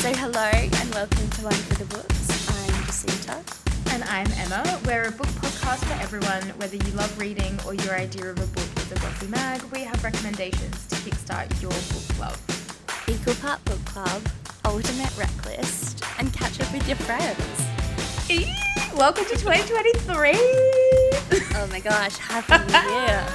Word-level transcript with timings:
So, 0.00 0.10
hello 0.14 0.48
and 0.50 0.94
welcome 0.94 1.28
to 1.28 1.42
One 1.42 1.52
for 1.52 1.74
the 1.74 1.84
Books. 1.84 2.48
I'm 2.48 2.84
Jacinta. 2.86 3.44
And 3.90 4.02
I'm 4.04 4.26
Emma. 4.38 4.80
We're 4.86 5.08
a 5.08 5.12
book 5.12 5.26
podcast 5.26 5.84
for 5.84 5.92
everyone, 6.00 6.42
whether 6.58 6.76
you 6.76 6.90
love 6.92 7.18
reading 7.20 7.58
or 7.66 7.74
your 7.74 7.96
idea 7.96 8.30
of 8.30 8.38
a 8.38 8.46
book 8.46 8.64
is 8.78 8.92
a 8.92 8.94
glossy 8.94 9.26
mag. 9.26 9.62
We 9.74 9.80
have 9.80 10.02
recommendations 10.02 10.86
to 10.86 10.96
kickstart 10.96 11.60
your 11.60 11.70
book 11.70 12.18
love. 12.18 13.08
Equal 13.08 13.34
Part 13.34 13.62
Book 13.66 13.84
Club, 13.84 14.22
Ultimate 14.64 15.14
Rec 15.18 15.44
List, 15.44 16.02
and 16.18 16.32
catch 16.32 16.58
up 16.60 16.72
with 16.72 16.88
your 16.88 16.96
friends. 16.96 18.30
Eee, 18.30 18.50
welcome 18.96 19.26
to 19.26 19.36
2023. 19.36 20.30
Oh 21.56 21.66
my 21.70 21.80
gosh, 21.80 22.16
Happy 22.16 22.56
New 22.72 22.90
Year! 22.90 23.26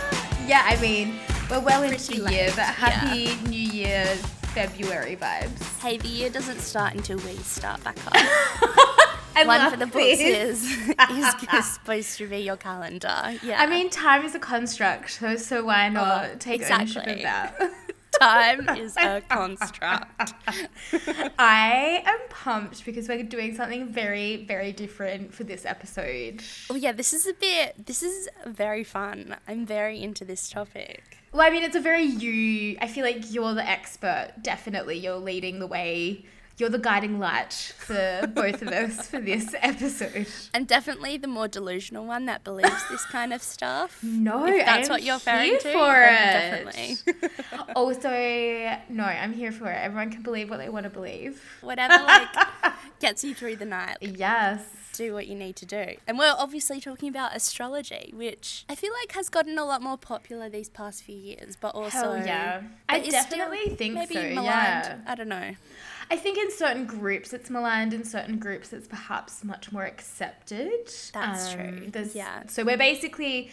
yeah, 0.48 0.64
I 0.66 0.82
mean, 0.82 1.14
we're 1.48 1.60
well 1.60 1.84
into 1.84 2.24
the 2.24 2.32
year, 2.32 2.52
but 2.56 2.66
happy 2.66 3.36
New 3.48 3.62
Year's 3.62 4.20
February 4.56 5.18
vibes. 5.18 5.80
Hey, 5.82 5.98
the 5.98 6.08
year 6.08 6.30
doesn't 6.30 6.60
start 6.62 6.94
until 6.94 7.18
we 7.18 7.36
start 7.40 7.84
back 7.84 7.98
up. 8.08 9.46
One 9.46 9.70
for 9.70 9.76
the 9.76 9.86
this. 9.86 9.94
books 9.94 11.00
is, 11.10 11.52
is 11.52 11.74
supposed 11.74 12.18
to 12.20 12.28
be 12.30 12.38
your 12.38 12.56
calendar. 12.56 13.34
Yeah. 13.44 13.62
I 13.62 13.68
mean, 13.68 13.90
time 13.90 14.24
is 14.24 14.34
a 14.34 14.40
construct, 14.40 15.12
so, 15.12 15.36
so 15.36 15.66
why 15.66 15.90
not 15.90 16.30
Oh, 16.32 16.36
take 16.40 16.62
ownership 16.72 17.06
of 17.06 17.22
that? 17.22 17.60
time 18.22 18.70
is 18.78 18.96
a 18.96 19.22
construct. 19.30 20.34
I 21.38 22.02
am 22.06 22.20
pumped 22.30 22.86
because 22.86 23.10
we're 23.10 23.24
doing 23.24 23.56
something 23.56 23.90
very, 23.92 24.46
very 24.46 24.72
different 24.72 25.34
for 25.34 25.44
this 25.44 25.66
episode. 25.66 26.42
Oh 26.70 26.76
yeah, 26.76 26.94
this 26.94 27.12
is 27.12 27.28
a 27.28 27.34
bit. 27.34 27.86
This 27.88 28.02
is 28.02 28.30
very 28.46 28.86
fun. 28.86 29.36
I'm 29.50 29.66
very 29.66 30.02
into 30.02 30.24
this 30.24 30.48
topic. 30.50 31.15
Well, 31.36 31.46
I 31.46 31.50
mean, 31.50 31.64
it's 31.64 31.76
a 31.76 31.82
very 31.82 32.04
you. 32.06 32.78
I 32.80 32.88
feel 32.88 33.04
like 33.04 33.34
you're 33.34 33.54
the 33.54 33.68
expert. 33.70 34.32
Definitely, 34.42 34.98
you're 35.00 35.18
leading 35.18 35.60
the 35.60 35.68
way. 35.68 36.24
You're 36.58 36.70
the 36.70 36.80
guiding 36.80 37.20
light 37.20 37.52
for 37.78 38.26
both 38.34 38.62
of 38.62 38.70
us 38.70 39.10
for 39.10 39.20
this 39.20 39.54
episode. 39.60 40.28
And 40.54 40.66
definitely 40.66 41.18
the 41.18 41.28
more 41.28 41.50
delusional 41.50 42.06
one 42.06 42.26
that 42.28 42.46
believes 42.46 42.88
this 42.90 43.04
kind 43.08 43.34
of 43.34 43.44
stuff. 43.44 44.00
No, 44.04 44.46
If 44.46 44.66
that's 44.66 44.88
I'm 44.88 44.94
what 44.94 45.04
you're 45.04 45.16
referring 45.16 45.50
here 45.50 45.60
to, 45.60 45.72
for 45.74 46.02
it. 46.02 46.72
definitely. 46.72 46.96
Also, 47.76 48.10
no, 48.88 49.04
I'm 49.04 49.34
here 49.34 49.52
for 49.52 49.70
it. 49.70 49.76
Everyone 49.76 50.10
can 50.12 50.22
believe 50.22 50.50
what 50.50 50.60
they 50.60 50.70
want 50.70 50.86
to 50.86 50.90
believe. 50.90 51.44
Whatever 51.60 52.02
like 52.06 52.30
gets 53.02 53.26
you 53.26 53.36
through 53.36 53.58
the 53.58 53.66
night. 53.66 53.98
Yes. 54.00 54.64
Do 54.98 55.14
what 55.14 55.28
you 55.28 55.36
need 55.36 55.56
to 55.58 55.66
do. 55.66 55.96
And 56.08 56.18
we're 56.18 56.34
obviously 56.38 56.80
talking 56.80 57.10
about 57.10 57.36
astrology, 57.36 58.12
which 58.16 58.66
I 58.70 58.76
feel 58.76 58.92
like 59.02 59.12
has 59.14 59.30
gotten 59.30 59.58
a 59.58 59.66
lot 59.66 59.82
more 59.82 59.98
popular 59.98 60.50
these 60.50 60.70
past 60.70 61.04
few 61.04 61.16
years, 61.18 61.56
but 61.60 61.76
also 61.76 62.14
Hell 62.14 62.18
yeah. 62.26 62.62
I 62.88 63.00
definitely 63.00 63.76
think 63.76 63.94
maybe 63.96 64.14
so. 64.16 64.22
maligned. 64.22 64.46
Yeah. 64.46 64.98
I 65.08 65.16
don't 65.16 65.28
know. 65.30 65.52
I 66.12 66.18
think 66.18 66.38
in 66.38 66.52
certain 66.52 66.86
groups 66.86 67.34
it's 67.34 67.50
maligned, 67.50 67.94
in 67.94 68.04
certain 68.04 68.38
groups 68.38 68.72
it's 68.74 68.88
perhaps 68.88 69.44
much 69.44 69.72
more 69.72 69.84
accepted. 69.86 70.72
Um, 71.14 71.22
That's 71.22 71.54
true. 71.54 71.88
there's- 71.92 72.16
Yeah. 72.16 72.44
So 72.48 72.64
we're 72.64 72.78
basically 72.78 73.52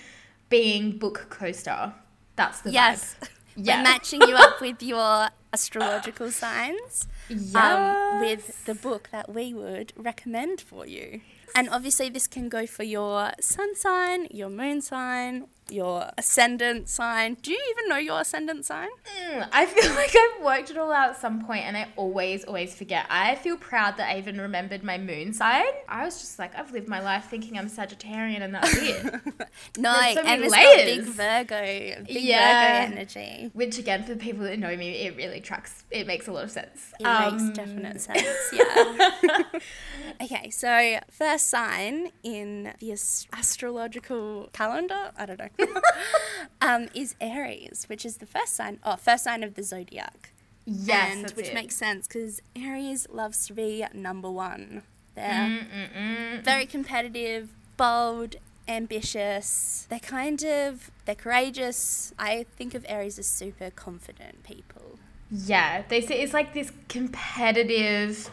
being 0.51 0.99
book 0.99 1.27
coaster. 1.31 1.95
That's 2.37 2.61
the 2.61 2.71
Yes. 2.73 3.17
vibe. 3.21 3.29
We're 3.57 3.63
Yeah. 3.65 3.83
matching 3.83 4.23
you 4.23 4.35
up 4.35 4.61
with 4.63 4.83
your 4.93 5.29
astrological 5.53 6.31
signs. 6.31 7.07
Yes. 7.29 7.55
um, 7.55 8.21
with 8.21 8.65
the 8.65 8.75
book 8.75 9.09
that 9.13 9.33
we 9.33 9.55
would 9.55 9.93
recommend 9.97 10.61
for 10.61 10.87
you. 10.87 11.21
And 11.55 11.69
obviously, 11.69 12.09
this 12.09 12.27
can 12.27 12.49
go 12.49 12.67
for 12.67 12.83
your 12.83 13.33
sun 13.41 13.75
sign, 13.77 14.27
your 14.31 14.49
moon 14.49 14.81
sign, 14.81 15.47
your 15.73 16.11
ascendant 16.19 16.89
sign. 16.89 17.37
Do 17.43 17.51
you 17.53 17.61
even 17.71 17.89
know 17.89 17.97
your 17.97 18.21
ascendant 18.21 18.65
sign? 18.65 18.89
Mm, 19.31 19.49
I 19.53 19.67
feel 19.67 19.91
like 19.95 20.15
I've 20.15 20.45
worked 20.45 20.71
it 20.71 20.77
all 20.79 20.93
out 20.93 21.11
at 21.11 21.21
some 21.21 21.45
point 21.45 21.65
and 21.65 21.77
I 21.77 21.89
always, 21.97 22.45
always 22.45 22.75
forget. 22.75 23.07
I 23.11 23.35
feel 23.37 23.57
proud 23.57 23.97
that 23.97 24.15
I 24.15 24.19
even 24.19 24.41
remembered 24.41 24.85
my 24.85 24.99
moon 24.99 25.33
sign. 25.33 25.65
I 25.89 26.05
was 26.05 26.21
just 26.21 26.39
like, 26.39 26.55
I've 26.59 26.73
lived 26.73 26.89
my 26.89 27.01
life 27.01 27.27
thinking 27.31 27.59
I'm 27.59 27.69
Sagittarian 27.69 28.41
and 28.43 28.55
that's 28.55 28.77
it. 28.77 29.15
No, 29.79 29.93
so 30.15 30.23
many 30.23 30.43
Emma's 30.45 30.53
got 30.53 30.77
big. 30.77 31.01
Virgo, 31.03 32.05
big 32.07 32.23
Yeah. 32.23 32.81
Virgo 32.87 32.95
energy. 32.97 33.51
Which 33.53 33.79
again, 33.79 34.03
for 34.05 34.15
the 34.15 34.19
people 34.19 34.45
that 34.45 34.59
know 34.59 34.75
me, 34.77 34.91
it 34.93 35.17
really 35.17 35.41
tracks. 35.41 35.85
It 35.91 36.07
makes 36.07 36.27
a 36.29 36.33
lot 36.33 36.45
of 36.45 36.51
sense. 36.51 36.93
It 37.01 37.05
Um, 37.07 37.37
makes 37.37 37.57
definite 37.57 38.01
sense, 38.01 38.27
yeah. 38.53 39.43
okay, 40.23 40.51
so 40.51 40.99
first 41.11 41.49
sign 41.49 42.11
in 42.23 42.73
the 42.81 42.93
astrological 43.33 44.49
calendar, 44.53 45.11
I 45.17 45.27
don't 45.27 45.39
know, 45.39 45.62
um, 46.61 46.89
is 46.95 47.15
Aries, 47.21 47.85
which 47.89 48.05
is 48.05 48.19
the 48.19 48.27
first 48.27 48.55
sign, 48.55 48.79
oh, 48.85 48.97
first 48.97 49.25
sign 49.25 49.43
of 49.43 49.55
the 49.55 49.63
zodiac. 49.63 50.33
Yes, 50.65 51.17
and 51.17 51.31
which 51.33 51.49
it. 51.49 51.55
makes 51.55 51.75
sense 51.75 52.07
because 52.07 52.41
Aries 52.55 53.09
loves 53.11 53.47
to 53.49 53.53
be 53.53 53.85
number 53.93 54.31
one. 54.31 54.83
They're 55.15 55.29
Mm-mm-mm. 55.29 56.45
very 56.45 56.67
competitive, 56.67 57.49
bold, 57.77 58.37
ambitious. 58.69 59.87
They're 59.91 59.99
kind 59.99 60.43
of 60.45 60.91
they're 61.05 61.15
courageous. 61.15 62.15
I 62.19 62.47
think 62.57 62.75
of 62.75 62.87
Aries 62.89 63.19
as 63.19 63.27
super 63.27 63.71
confident 63.71 64.45
people. 64.45 64.99
Yeah, 65.31 65.83
they 65.89 66.01
say 66.01 66.21
it's 66.21 66.35
like 66.35 66.55
this 66.55 66.71
competitive, 66.89 68.31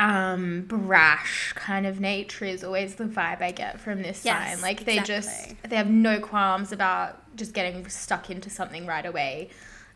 um, 0.00 0.62
brash 0.62 1.52
kind 1.52 1.86
of 1.86 2.00
nature 2.00 2.46
is 2.46 2.64
always 2.64 2.94
the 2.94 3.04
vibe 3.04 3.42
I 3.42 3.52
get 3.52 3.78
from 3.78 4.00
this 4.02 4.24
Yes, 4.24 4.54
sign. 4.54 4.62
Like 4.62 4.86
they 4.86 4.98
just 5.00 5.54
they 5.68 5.76
have 5.76 5.90
no 5.90 6.18
qualms 6.20 6.72
about 6.72 7.36
just 7.36 7.52
getting 7.52 7.86
stuck 7.88 8.30
into 8.30 8.48
something 8.48 8.86
right 8.86 9.04
away, 9.04 9.50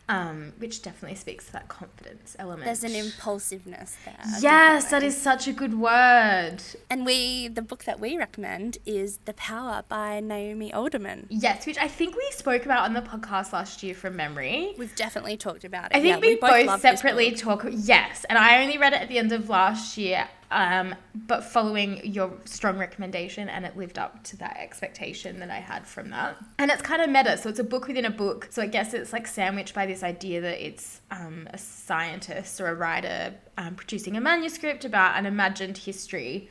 um, 0.07 0.53
which 0.57 0.81
definitely 0.81 1.15
speaks 1.15 1.47
to 1.47 1.53
that 1.53 1.67
confidence 1.67 2.35
element. 2.37 2.65
There's 2.65 2.83
an 2.83 2.93
impulsiveness 2.93 3.95
there. 4.05 4.15
Yes, 4.39 4.85
that 4.85 5.01
definitely. 5.01 5.07
is 5.07 5.21
such 5.21 5.47
a 5.47 5.53
good 5.53 5.79
word. 5.79 6.57
And 6.89 7.05
we 7.05 7.47
the 7.47 7.61
book 7.61 7.85
that 7.85 7.99
we 7.99 8.17
recommend 8.17 8.77
is 8.85 9.19
The 9.25 9.33
Power 9.33 9.83
by 9.87 10.19
Naomi 10.19 10.71
Alderman. 10.71 11.27
Yes, 11.29 11.65
which 11.65 11.77
I 11.77 11.87
think 11.87 12.15
we 12.15 12.27
spoke 12.31 12.65
about 12.65 12.85
on 12.85 12.93
the 12.93 13.01
podcast 13.01 13.51
last 13.53 13.81
year 13.81 13.95
from 13.95 14.15
memory. 14.15 14.75
We've 14.77 14.95
definitely 14.95 15.37
talked 15.37 15.63
about 15.63 15.85
it. 15.85 15.97
I 15.97 16.01
think 16.01 16.23
Yeah, 16.23 16.29
we, 16.29 16.35
both, 16.35 16.65
love 16.67 16.81
this 16.81 16.99
separately 16.99 17.31
talk. 17.31 17.65
Yes, 17.71 18.25
and 18.29 18.37
I 18.37 18.61
only 18.61 18.77
read 18.77 18.93
it 18.93 19.01
at 19.01 19.09
the 19.09 19.17
end 19.17 19.31
of 19.31 19.49
last 19.49 19.97
year, 19.97 20.27
um, 20.51 20.95
but 21.13 21.43
following 21.43 22.05
your 22.05 22.31
strong 22.45 22.77
recommendation, 22.77 23.49
and 23.49 23.65
it 23.65 23.75
lived 23.75 23.97
up 23.97 24.23
to 24.25 24.37
that 24.37 24.57
expectation 24.57 25.39
that 25.39 25.49
I 25.49 25.59
had 25.59 25.85
from 25.85 26.09
that. 26.11 26.37
And 26.59 26.71
it's 26.71 26.81
kind 26.81 27.01
of 27.01 27.09
meta, 27.09 27.37
so 27.37 27.49
it's 27.49 27.59
a 27.59 27.63
book 27.63 27.87
within 27.87 28.05
a 28.05 28.11
book. 28.11 28.47
So 28.51 28.61
I 28.61 28.67
guess 28.67 28.93
it's 28.93 29.11
like 29.13 29.27
sandwiched 29.27 29.73
by 29.73 29.85
this 29.85 30.03
idea 30.03 30.41
that 30.41 30.65
it's 30.65 31.01
um, 31.11 31.47
a 31.51 31.57
scientist 31.57 32.61
or 32.61 32.67
a 32.67 32.75
writer 32.75 33.33
um, 33.57 33.75
producing 33.75 34.17
a 34.17 34.21
manuscript 34.21 34.85
about 34.85 35.17
an 35.17 35.25
imagined 35.25 35.77
history. 35.77 36.49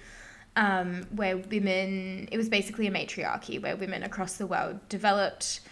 Um, 0.56 1.08
where 1.10 1.36
women, 1.36 2.28
it 2.30 2.36
was 2.36 2.48
basically 2.48 2.86
a 2.86 2.90
matriarchy 2.92 3.58
where 3.58 3.74
women 3.74 4.04
across 4.04 4.36
the 4.36 4.46
world 4.46 4.78
developed 4.88 5.62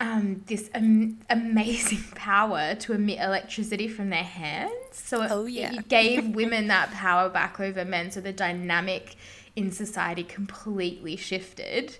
um, 0.00 0.42
this 0.46 0.70
am- 0.74 1.20
amazing 1.28 2.02
power 2.14 2.74
to 2.76 2.92
emit 2.94 3.18
electricity 3.20 3.86
from 3.86 4.10
their 4.10 4.24
hands. 4.24 4.72
So 4.92 5.22
it, 5.22 5.30
Oh, 5.30 5.44
yeah. 5.46 5.74
it 5.74 5.88
gave 5.88 6.34
women 6.34 6.68
that 6.68 6.90
power 6.90 7.28
back 7.28 7.60
over 7.60 7.84
men. 7.84 8.10
So 8.10 8.20
the 8.20 8.32
dynamic 8.32 9.16
in 9.56 9.70
society 9.70 10.22
completely 10.24 11.16
shifted 11.16 11.98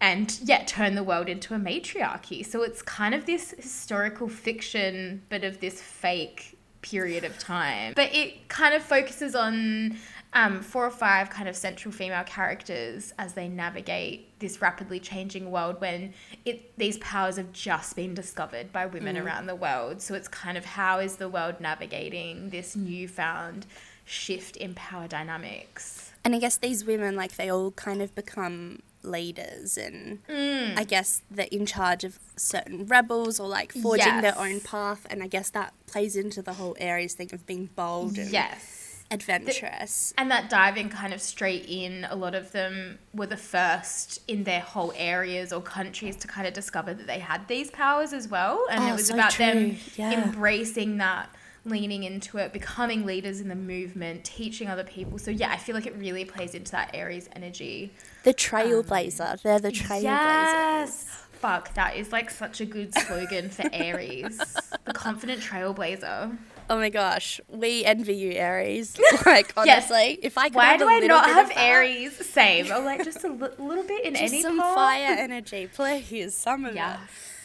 and 0.00 0.38
yet 0.42 0.66
turned 0.66 0.96
the 0.96 1.02
world 1.04 1.28
into 1.28 1.54
a 1.54 1.58
matriarchy. 1.58 2.42
So 2.44 2.62
it's 2.62 2.82
kind 2.82 3.14
of 3.14 3.26
this 3.26 3.50
historical 3.52 4.28
fiction, 4.28 5.22
but 5.28 5.44
of 5.44 5.60
this 5.60 5.80
fake 5.80 6.56
period 6.82 7.24
of 7.24 7.38
time. 7.38 7.92
But 7.96 8.14
it 8.14 8.48
kind 8.48 8.74
of 8.74 8.82
focuses 8.82 9.34
on 9.34 9.96
um, 10.32 10.60
four 10.60 10.84
or 10.86 10.90
five 10.90 11.30
kind 11.30 11.48
of 11.48 11.56
central 11.56 11.90
female 11.92 12.24
characters 12.24 13.12
as 13.18 13.32
they 13.32 13.48
navigate 13.48 14.38
this 14.40 14.60
rapidly 14.60 15.00
changing 15.00 15.50
world 15.50 15.80
when 15.80 16.12
it 16.44 16.76
these 16.76 16.98
powers 16.98 17.36
have 17.36 17.52
just 17.52 17.96
been 17.96 18.14
discovered 18.14 18.70
by 18.72 18.86
women 18.86 19.16
around 19.16 19.46
the 19.46 19.54
world. 19.56 20.02
So 20.02 20.14
it's 20.14 20.28
kind 20.28 20.58
of 20.58 20.64
how 20.64 20.98
is 20.98 21.16
the 21.16 21.28
world 21.28 21.60
navigating 21.60 22.50
this 22.50 22.76
newfound 22.76 23.66
shift 24.04 24.56
in 24.56 24.74
power 24.74 25.08
dynamics. 25.08 26.12
And 26.24 26.34
I 26.34 26.38
guess 26.40 26.56
these 26.56 26.84
women, 26.84 27.16
like, 27.16 27.36
they 27.36 27.48
all 27.48 27.70
kind 27.72 28.02
of 28.02 28.14
become 28.14 28.82
leaders 29.02 29.78
and 29.78 30.18
Mm. 30.26 30.76
I 30.76 30.84
guess 30.84 31.22
they're 31.30 31.46
in 31.50 31.64
charge 31.64 32.04
of 32.04 32.18
certain 32.36 32.86
rebels 32.86 33.38
or 33.40 33.48
like 33.48 33.72
forging 33.72 34.20
their 34.20 34.36
own 34.36 34.60
path. 34.60 35.06
And 35.08 35.22
I 35.22 35.28
guess 35.28 35.50
that 35.50 35.72
plays 35.86 36.16
into 36.16 36.42
the 36.42 36.54
whole 36.54 36.76
Aries 36.78 37.14
thing 37.14 37.30
of 37.32 37.46
being 37.46 37.70
bold 37.76 38.18
and 38.18 38.30
Yes. 38.30 38.87
Adventurous. 39.10 40.12
And 40.18 40.30
that 40.30 40.50
diving 40.50 40.88
kind 40.88 41.12
of 41.14 41.20
straight 41.20 41.66
in, 41.68 42.06
a 42.10 42.16
lot 42.16 42.34
of 42.34 42.52
them 42.52 42.98
were 43.14 43.26
the 43.26 43.36
first 43.36 44.20
in 44.28 44.44
their 44.44 44.60
whole 44.60 44.92
areas 44.96 45.52
or 45.52 45.60
countries 45.60 46.16
to 46.16 46.28
kind 46.28 46.46
of 46.46 46.54
discover 46.54 46.94
that 46.94 47.06
they 47.06 47.18
had 47.18 47.46
these 47.48 47.70
powers 47.70 48.12
as 48.12 48.28
well. 48.28 48.64
And 48.70 48.84
Oh, 48.84 48.88
it 48.88 48.92
was 48.92 49.06
so 49.08 49.14
about 49.14 49.34
them. 49.36 49.76
Yeah. 49.96 50.24
embracing 50.24 50.98
that, 50.98 51.28
leaning 51.64 52.04
into 52.04 52.38
it, 52.38 52.52
becoming 52.52 53.04
leaders 53.06 53.40
in 53.40 53.48
the 53.48 53.54
movement, 53.54 54.24
teaching 54.24 54.68
other 54.68 54.84
people. 54.84 55.18
So, 55.18 55.30
yeah, 55.30 55.50
I 55.50 55.56
feel 55.56 55.74
like 55.74 55.86
it 55.86 55.96
really 55.96 56.24
plays 56.24 56.54
into 56.54 56.72
that 56.72 56.90
Aries 56.94 57.28
energy. 57.34 57.92
The 58.24 58.34
trailblazer. 58.34 59.32
Um, 59.32 59.38
They're 59.42 59.58
the 59.58 59.70
trailblazers. 59.72 60.02
Yes. 60.02 61.24
Fuck, 61.32 61.72
that 61.74 61.94
is 61.96 62.10
like 62.10 62.30
such 62.30 62.60
a 62.60 62.64
good 62.66 62.92
slogan 62.94 63.48
for 63.48 63.68
Aries. 63.72 64.38
the 64.84 64.92
confident 64.92 65.40
trailblazer. 65.40 66.36
Oh 66.70 66.76
my 66.76 66.90
gosh, 66.90 67.40
we 67.48 67.84
envy 67.84 68.14
you, 68.14 68.32
Aries. 68.32 68.96
Like 69.26 69.52
Yes. 69.64 69.90
honestly, 69.90 70.18
if 70.22 70.36
I 70.36 70.48
could 70.48 70.56
Why 70.56 70.66
have 70.72 70.80
do 70.80 70.88
I 70.88 70.98
not 71.00 71.26
have 71.26 71.50
Aries? 71.56 72.14
Same. 72.26 72.66
Or 72.72 72.80
like 72.80 73.04
just 73.04 73.24
a 73.24 73.28
little 73.28 73.84
bit 73.84 74.04
in 74.04 74.14
just 74.14 74.22
any 74.32 74.42
some 74.42 74.58
part. 74.58 74.74
fire 74.74 75.16
energy, 75.18 75.66
please, 75.72 76.34
some 76.34 76.64
of 76.64 76.74
Yes. 76.74 76.98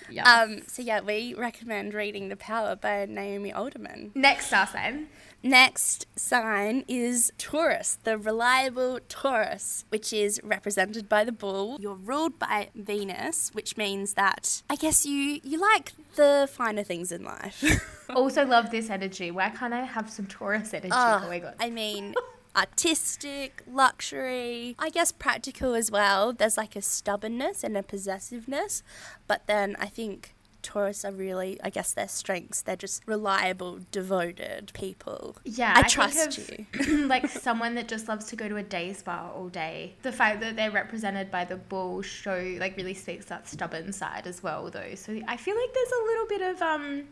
it. 0.10 0.14
Yes. 0.16 0.28
Um, 0.28 0.62
so 0.68 0.81
yeah, 0.81 1.00
we 1.00 1.34
recommend 1.34 1.94
reading 1.94 2.28
The 2.30 2.36
Power 2.36 2.75
by 2.75 3.06
Naomi 3.06 3.54
Alderman. 3.54 4.12
Next 4.16 4.48
star 4.48 4.68
sign. 4.68 5.08
Next 5.45 6.07
sign 6.16 6.86
is 6.88 7.34
Taurus, 7.38 7.98
the 8.06 8.18
reliable 8.18 9.00
Taurus, 9.10 9.84
which 9.90 10.13
is 10.13 10.40
represented 10.42 11.10
by 11.10 11.25
the 11.25 11.34
bull. 11.34 11.75
You're 11.81 11.95
ruled 11.95 12.40
by 12.40 12.69
Venus, 12.74 13.50
which 13.54 13.75
means 13.75 14.13
that 14.13 14.63
I 14.69 14.78
guess 14.78 15.06
you 15.06 15.42
you 15.44 15.60
like 15.60 15.92
the 16.16 16.48
finer 16.50 16.84
things 16.84 17.12
in 17.12 17.24
life. 17.24 17.63
Also 18.10 18.45
love 18.45 18.69
this 18.69 18.90
energy. 18.92 19.31
Why 19.31 19.50
can't 19.50 19.74
I 19.74 19.86
have 19.86 20.10
some 20.10 20.28
Taurus 20.28 20.74
energy 20.74 20.90
Oh, 20.92 20.95
ah, 20.95 21.19
going 21.25 21.46
on? 21.46 21.54
I 21.60 21.69
mean, 21.72 22.13
artistic, 22.56 23.63
luxury, 23.66 24.75
I 24.78 24.89
guess 24.89 25.12
practical 25.12 25.74
as 25.74 25.89
well. 25.89 26.31
There's 26.34 26.57
like 26.57 26.75
a 26.75 26.81
stubbornness 26.81 27.63
and 27.63 27.75
a 27.75 27.81
possessiveness, 27.81 28.84
but 29.25 29.48
then 29.48 29.75
I 29.80 29.88
think 29.88 30.36
Taurus 30.63 31.06
are 31.06 31.12
really, 31.12 31.60
I 31.63 31.69
guess, 31.69 31.92
their 31.94 32.07
strengths. 32.07 32.62
They're 32.62 32.75
just 32.75 33.04
reliable, 33.06 33.80
devoted 33.92 34.71
people. 34.74 35.36
Yeah, 35.44 35.74
I, 35.75 35.81
think 35.83 35.92
trust 35.92 36.50
you. 36.50 37.07
like 37.07 37.27
someone 37.30 37.75
that 37.75 37.88
just 37.88 38.07
loves 38.07 38.25
to 38.27 38.36
go 38.36 38.48
to 38.50 38.57
a 38.57 38.63
day 38.63 38.94
spa 38.94 39.30
all 39.36 39.50
day. 39.50 39.94
The 40.01 40.12
fact 40.12 40.39
that 40.42 40.56
they're 40.56 40.71
represented 40.71 41.30
by 41.30 41.45
the 41.45 41.57
bull 41.57 42.01
show 42.01 42.56
like 42.60 42.75
really 42.77 42.94
speaks 42.95 43.25
that 43.25 43.48
stubborn 43.48 43.94
side 43.94 44.25
as 44.25 44.42
well, 44.42 44.69
though. 44.71 44.95
So 44.95 45.19
I 45.27 45.38
feel 45.38 45.56
like 45.56 45.74
there's 45.74 45.92
a 45.92 46.04
little 46.06 46.25
bit 46.27 46.42
of 46.42 46.62
um 46.62 47.04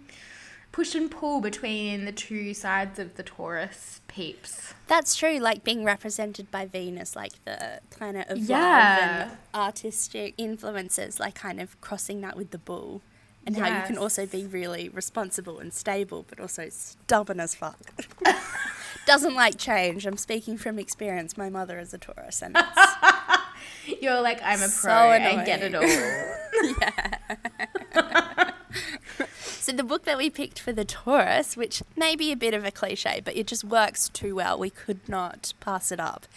push 0.71 0.95
and 0.95 1.11
pull 1.11 1.41
between 1.41 2.05
the 2.05 2.13
two 2.13 2.53
sides 2.53 2.97
of 2.97 3.15
the 3.15 3.23
Taurus 3.23 3.99
peeps. 4.07 4.73
That's 4.87 5.15
true, 5.15 5.37
like 5.37 5.65
being 5.65 5.83
represented 5.83 6.49
by 6.49 6.65
Venus, 6.65 7.13
like 7.13 7.33
the 7.43 7.81
planet 7.89 8.29
of 8.29 8.37
love 8.37 8.47
Yeah. 8.49 9.21
and 9.23 9.37
artistic 9.53 10.33
influences, 10.37 11.19
like 11.19 11.35
kind 11.35 11.59
of 11.59 11.79
crossing 11.81 12.21
that 12.21 12.37
with 12.37 12.51
the 12.51 12.57
bull. 12.57 13.01
And 13.45 13.57
how 13.57 13.75
you 13.75 13.85
can 13.87 13.97
also 13.97 14.25
be 14.25 14.45
really 14.45 14.89
responsible 14.89 15.59
and 15.59 15.73
stable, 15.73 16.25
but 16.29 16.39
also 16.39 16.69
stubborn 16.69 17.39
as 17.39 17.55
fuck. 17.55 17.79
Doesn't 19.07 19.33
like 19.33 19.57
change. 19.57 20.05
I'm 20.05 20.17
speaking 20.17 20.57
from 20.57 20.77
experience. 20.77 21.37
My 21.37 21.49
mother 21.49 21.79
is 21.79 21.93
a 21.93 21.97
Taurus, 21.97 22.43
and 22.43 22.55
You're 24.01 24.21
like 24.21 24.39
I'm 24.43 24.59
a 24.59 24.67
pro. 24.67 24.69
So 24.69 24.91
I 24.91 25.43
get 25.45 25.61
it 25.63 25.75
all. 25.75 25.81
Yeah. 26.79 28.51
so 29.39 29.71
the 29.71 29.83
book 29.83 30.03
that 30.05 30.17
we 30.17 30.29
picked 30.29 30.59
for 30.59 30.71
the 30.71 30.85
Taurus, 30.85 31.57
which 31.57 31.81
may 31.95 32.15
be 32.15 32.31
a 32.31 32.35
bit 32.35 32.53
of 32.53 32.63
a 32.63 32.71
cliche, 32.71 33.21
but 33.23 33.35
it 33.35 33.47
just 33.47 33.63
works 33.63 34.09
too 34.09 34.35
well. 34.35 34.59
We 34.59 34.69
could 34.69 35.09
not 35.09 35.53
pass 35.59 35.91
it 35.91 35.99
up. 35.99 36.27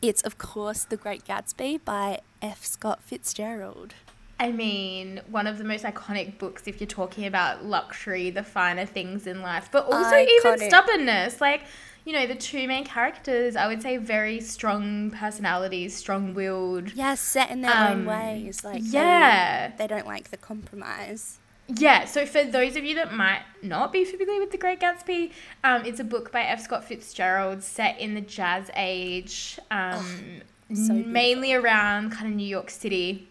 It's 0.00 0.22
of 0.22 0.38
course 0.38 0.84
The 0.84 0.96
Great 0.96 1.24
Gatsby 1.24 1.84
by 1.84 2.20
F. 2.40 2.64
Scott 2.64 3.02
Fitzgerald. 3.02 3.94
I 4.42 4.50
mean, 4.50 5.20
one 5.30 5.46
of 5.46 5.56
the 5.56 5.62
most 5.62 5.84
iconic 5.84 6.36
books 6.38 6.64
if 6.66 6.80
you're 6.80 6.88
talking 6.88 7.26
about 7.26 7.64
luxury, 7.64 8.28
the 8.30 8.42
finer 8.42 8.84
things 8.84 9.28
in 9.28 9.40
life, 9.40 9.68
but 9.70 9.86
also 9.86 10.16
even 10.16 10.58
stubbornness. 10.58 11.40
Like, 11.40 11.62
you 12.04 12.12
know, 12.12 12.26
the 12.26 12.34
two 12.34 12.66
main 12.66 12.84
characters, 12.84 13.54
I 13.54 13.68
would 13.68 13.80
say 13.82 13.98
very 13.98 14.40
strong 14.40 15.12
personalities, 15.12 15.94
strong 15.94 16.34
willed. 16.34 16.92
Yeah, 16.92 17.14
set 17.14 17.52
in 17.52 17.60
their 17.60 17.70
Um, 17.70 18.00
own 18.00 18.06
ways. 18.06 18.64
Like 18.64 18.82
yeah. 18.84 19.70
they, 19.78 19.86
don't 19.86 20.08
like 20.08 20.32
the 20.32 20.36
compromise. 20.36 21.38
Yeah, 21.68 22.04
so 22.06 22.26
for 22.26 22.42
those 22.42 22.74
of 22.74 22.82
you 22.84 22.96
that 22.96 23.14
might 23.14 23.42
not 23.62 23.92
be 23.92 24.04
familiar 24.04 24.40
with 24.40 24.50
The 24.50 24.58
Great 24.58 24.80
Gatsby, 24.80 25.30
um, 25.62 25.84
it's 25.84 26.00
a 26.00 26.04
book 26.04 26.32
by 26.32 26.42
F. 26.42 26.62
Scott 26.62 26.82
Fitzgerald 26.82 27.62
set 27.62 27.96
in 28.00 28.14
the 28.14 28.20
jazz 28.20 28.72
age, 28.74 29.60
um, 29.70 30.42
so 30.74 30.94
mainly 30.94 31.54
around 31.54 32.10
kind 32.10 32.26
of 32.26 32.34
New 32.34 32.44
York 32.46 32.70
City. 32.70 33.28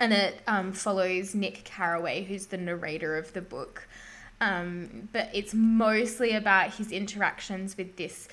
And 0.00 0.12
it 0.12 0.40
um, 0.46 0.72
follows 0.72 1.34
Nick 1.34 1.64
Carraway, 1.64 2.24
who's 2.24 2.46
the 2.46 2.56
narrator 2.56 3.16
of 3.16 3.32
the 3.32 3.40
book. 3.40 3.88
Um, 4.40 5.08
but 5.12 5.28
it's 5.34 5.52
mostly 5.52 6.32
about 6.32 6.74
his 6.74 6.92
interactions 6.92 7.76
with 7.76 7.96
this, 7.96 8.28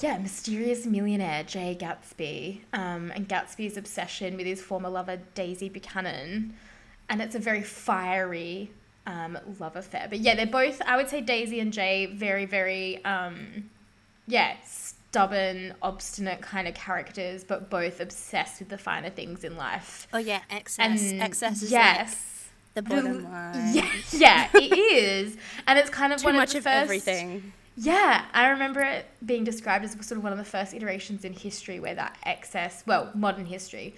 yeah, 0.00 0.18
mysterious 0.18 0.84
millionaire, 0.84 1.44
Jay 1.44 1.76
Gatsby, 1.80 2.62
um, 2.72 3.12
and 3.14 3.28
Gatsby's 3.28 3.76
obsession 3.76 4.36
with 4.36 4.46
his 4.46 4.60
former 4.60 4.88
lover, 4.88 5.20
Daisy 5.34 5.68
Buchanan. 5.68 6.54
And 7.08 7.22
it's 7.22 7.36
a 7.36 7.38
very 7.38 7.62
fiery 7.62 8.70
um, 9.06 9.38
love 9.60 9.76
affair. 9.76 10.06
But 10.08 10.18
yeah, 10.18 10.34
they're 10.34 10.46
both, 10.46 10.82
I 10.82 10.96
would 10.96 11.08
say 11.08 11.20
Daisy 11.20 11.60
and 11.60 11.72
Jay, 11.72 12.06
very, 12.06 12.46
very, 12.46 13.04
um, 13.04 13.70
yeah, 14.26 14.56
stubborn, 15.12 15.74
obstinate 15.82 16.40
kind 16.40 16.66
of 16.66 16.72
characters, 16.72 17.44
but 17.44 17.68
both 17.68 18.00
obsessed 18.00 18.60
with 18.60 18.70
the 18.70 18.78
finer 18.78 19.10
things 19.10 19.44
in 19.44 19.58
life. 19.58 20.08
Oh 20.10 20.18
yeah, 20.18 20.40
excess. 20.48 21.02
And 21.12 21.20
excess 21.20 21.60
is 21.60 21.70
yes. 21.70 22.48
like 22.74 22.86
the 22.86 22.90
bottom 22.90 23.24
line. 23.24 23.74
Yeah, 23.74 23.92
yeah, 24.10 24.48
it 24.54 24.72
is, 24.78 25.36
and 25.66 25.78
it's 25.78 25.90
kind 25.90 26.14
of 26.14 26.20
Too 26.20 26.28
one 26.28 26.36
much 26.36 26.54
of 26.54 26.64
the 26.64 26.70
of 26.70 26.74
first, 26.74 26.84
everything. 26.84 27.52
Yeah, 27.76 28.24
I 28.32 28.48
remember 28.48 28.80
it 28.80 29.04
being 29.24 29.44
described 29.44 29.84
as 29.84 29.92
sort 29.92 30.12
of 30.12 30.22
one 30.22 30.32
of 30.32 30.38
the 30.38 30.44
first 30.44 30.72
iterations 30.72 31.26
in 31.26 31.34
history 31.34 31.78
where 31.78 31.94
that 31.94 32.16
excess, 32.24 32.82
well, 32.86 33.10
modern 33.14 33.44
history, 33.44 33.94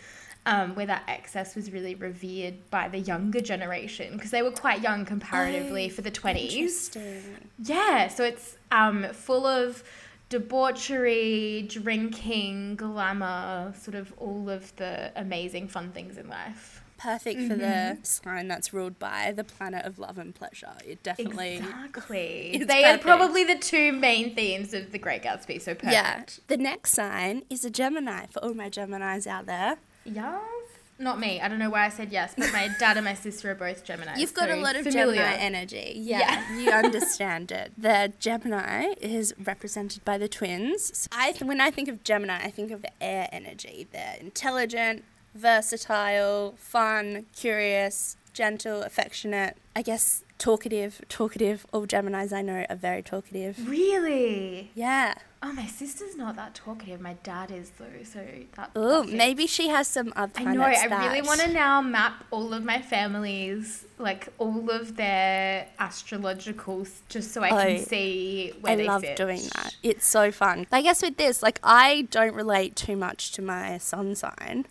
um, 0.46 0.74
where 0.74 0.86
that 0.86 1.04
excess 1.06 1.54
was 1.54 1.70
really 1.70 1.94
revered 1.94 2.54
by 2.70 2.88
the 2.88 2.98
younger 2.98 3.40
generation 3.40 4.14
because 4.14 4.32
they 4.32 4.42
were 4.42 4.50
quite 4.50 4.82
young 4.82 5.04
comparatively 5.04 5.86
Oh, 5.86 5.90
for 5.90 6.02
the 6.02 6.10
twenties. 6.10 6.54
Interesting. 6.56 7.22
Yeah, 7.62 8.08
so 8.08 8.24
it's 8.24 8.56
um, 8.72 9.04
full 9.12 9.46
of 9.46 9.84
debauchery, 10.28 11.66
drinking, 11.68 12.76
glamour, 12.76 13.74
sort 13.78 13.94
of 13.94 14.12
all 14.18 14.48
of 14.50 14.74
the 14.76 15.12
amazing 15.16 15.68
fun 15.68 15.90
things 15.92 16.16
in 16.16 16.28
life. 16.28 16.82
Perfect 16.96 17.40
for 17.48 17.54
Mm-hmm. 17.56 17.58
the 18.00 18.06
sign 18.06 18.48
that's 18.48 18.72
ruled 18.72 18.98
by 18.98 19.32
the 19.36 19.44
planet 19.44 19.84
of 19.84 19.98
love 19.98 20.16
and 20.16 20.34
pleasure. 20.34 20.72
It 20.86 21.02
definitely. 21.02 21.56
Exactly. 21.56 22.50
It's 22.54 22.66
They 22.66 22.84
are 22.84 22.98
probably 22.98 23.44
the 23.44 23.56
two 23.56 23.92
main 23.92 24.34
themes 24.34 24.72
of 24.72 24.92
The 24.92 24.98
Great 24.98 25.22
Gatsby, 25.22 25.60
so 25.60 25.74
perfect. 25.74 25.92
Yeah. 25.92 26.24
The 26.46 26.56
next 26.56 26.92
sign 26.92 27.42
is 27.50 27.64
a 27.64 27.70
Gemini 27.70 28.26
for 28.26 28.38
all 28.42 28.54
my 28.54 28.70
Geminis 28.70 29.26
out 29.26 29.46
there. 29.46 29.76
Yes. 30.04 30.40
Not 30.98 31.18
me. 31.18 31.40
I 31.40 31.48
don't 31.48 31.58
know 31.58 31.70
why 31.70 31.86
I 31.86 31.88
said 31.88 32.12
yes, 32.12 32.34
but 32.36 32.52
my 32.52 32.68
dad 32.78 32.96
and 32.96 33.04
my 33.04 33.14
sister 33.14 33.50
are 33.50 33.54
both 33.54 33.84
Gemini. 33.84 34.14
You've 34.16 34.34
got 34.34 34.50
a 34.50 34.56
lot 34.56 34.76
of 34.76 34.84
Gemini 34.84 35.34
energy. 35.34 35.92
Yeah, 35.96 36.18
Yeah. 36.20 36.56
you 36.58 36.70
understand 36.70 37.50
it. 37.52 37.72
The 37.76 38.12
Gemini 38.20 38.94
is 39.00 39.34
represented 39.42 40.04
by 40.04 40.18
the 40.18 40.28
twins. 40.28 41.08
I 41.12 41.32
th- 41.32 41.42
when 41.42 41.60
I 41.60 41.70
think 41.70 41.88
of 41.88 42.02
Gemini, 42.04 42.36
I 42.44 42.50
think 42.50 42.70
of 42.70 42.84
air 43.00 43.28
energy. 43.32 43.86
They're 43.92 44.16
intelligent, 44.20 45.04
versatile, 45.34 46.54
fun, 46.58 47.26
curious, 47.34 48.16
gentle, 48.32 48.82
affectionate. 48.82 49.56
I 49.76 49.82
guess 49.82 50.23
talkative, 50.38 51.00
talkative. 51.08 51.66
All 51.72 51.86
Geminis 51.86 52.32
I 52.32 52.42
know 52.42 52.64
are 52.68 52.76
very 52.76 53.02
talkative. 53.02 53.68
Really? 53.68 54.70
Yeah. 54.74 55.14
Oh, 55.46 55.52
my 55.52 55.66
sister's 55.66 56.16
not 56.16 56.36
that 56.36 56.54
talkative. 56.54 57.02
My 57.02 57.16
dad 57.22 57.50
is 57.50 57.72
though, 57.78 58.02
so 58.02 58.24
that. 58.56 58.70
Oh, 58.74 59.02
maybe 59.04 59.46
she 59.46 59.68
has 59.68 59.86
some 59.86 60.10
other 60.16 60.32
I 60.36 60.54
know. 60.54 60.62
I 60.62 61.06
really 61.06 61.20
want 61.20 61.42
to 61.42 61.52
now 61.52 61.82
map 61.82 62.24
all 62.30 62.54
of 62.54 62.64
my 62.64 62.80
families, 62.80 63.84
like 63.98 64.28
all 64.38 64.70
of 64.70 64.96
their 64.96 65.66
astrologicals, 65.78 66.90
just 67.10 67.32
so 67.32 67.42
I 67.42 67.50
Oh, 67.50 67.76
can 67.76 67.84
see 67.84 68.54
where 68.60 68.72
I 68.72 68.76
they 68.76 68.86
love 68.86 69.04
doing 69.16 69.42
that. 69.54 69.74
It's 69.82 70.06
so 70.06 70.32
fun. 70.32 70.66
I 70.72 70.80
guess 70.80 71.02
with 71.02 71.18
this, 71.18 71.42
like, 71.42 71.60
I 71.62 72.08
don't 72.10 72.34
relate 72.34 72.74
too 72.74 72.96
much 72.96 73.32
to 73.32 73.42
my 73.42 73.76
sun 73.76 74.14
sign, 74.14 74.64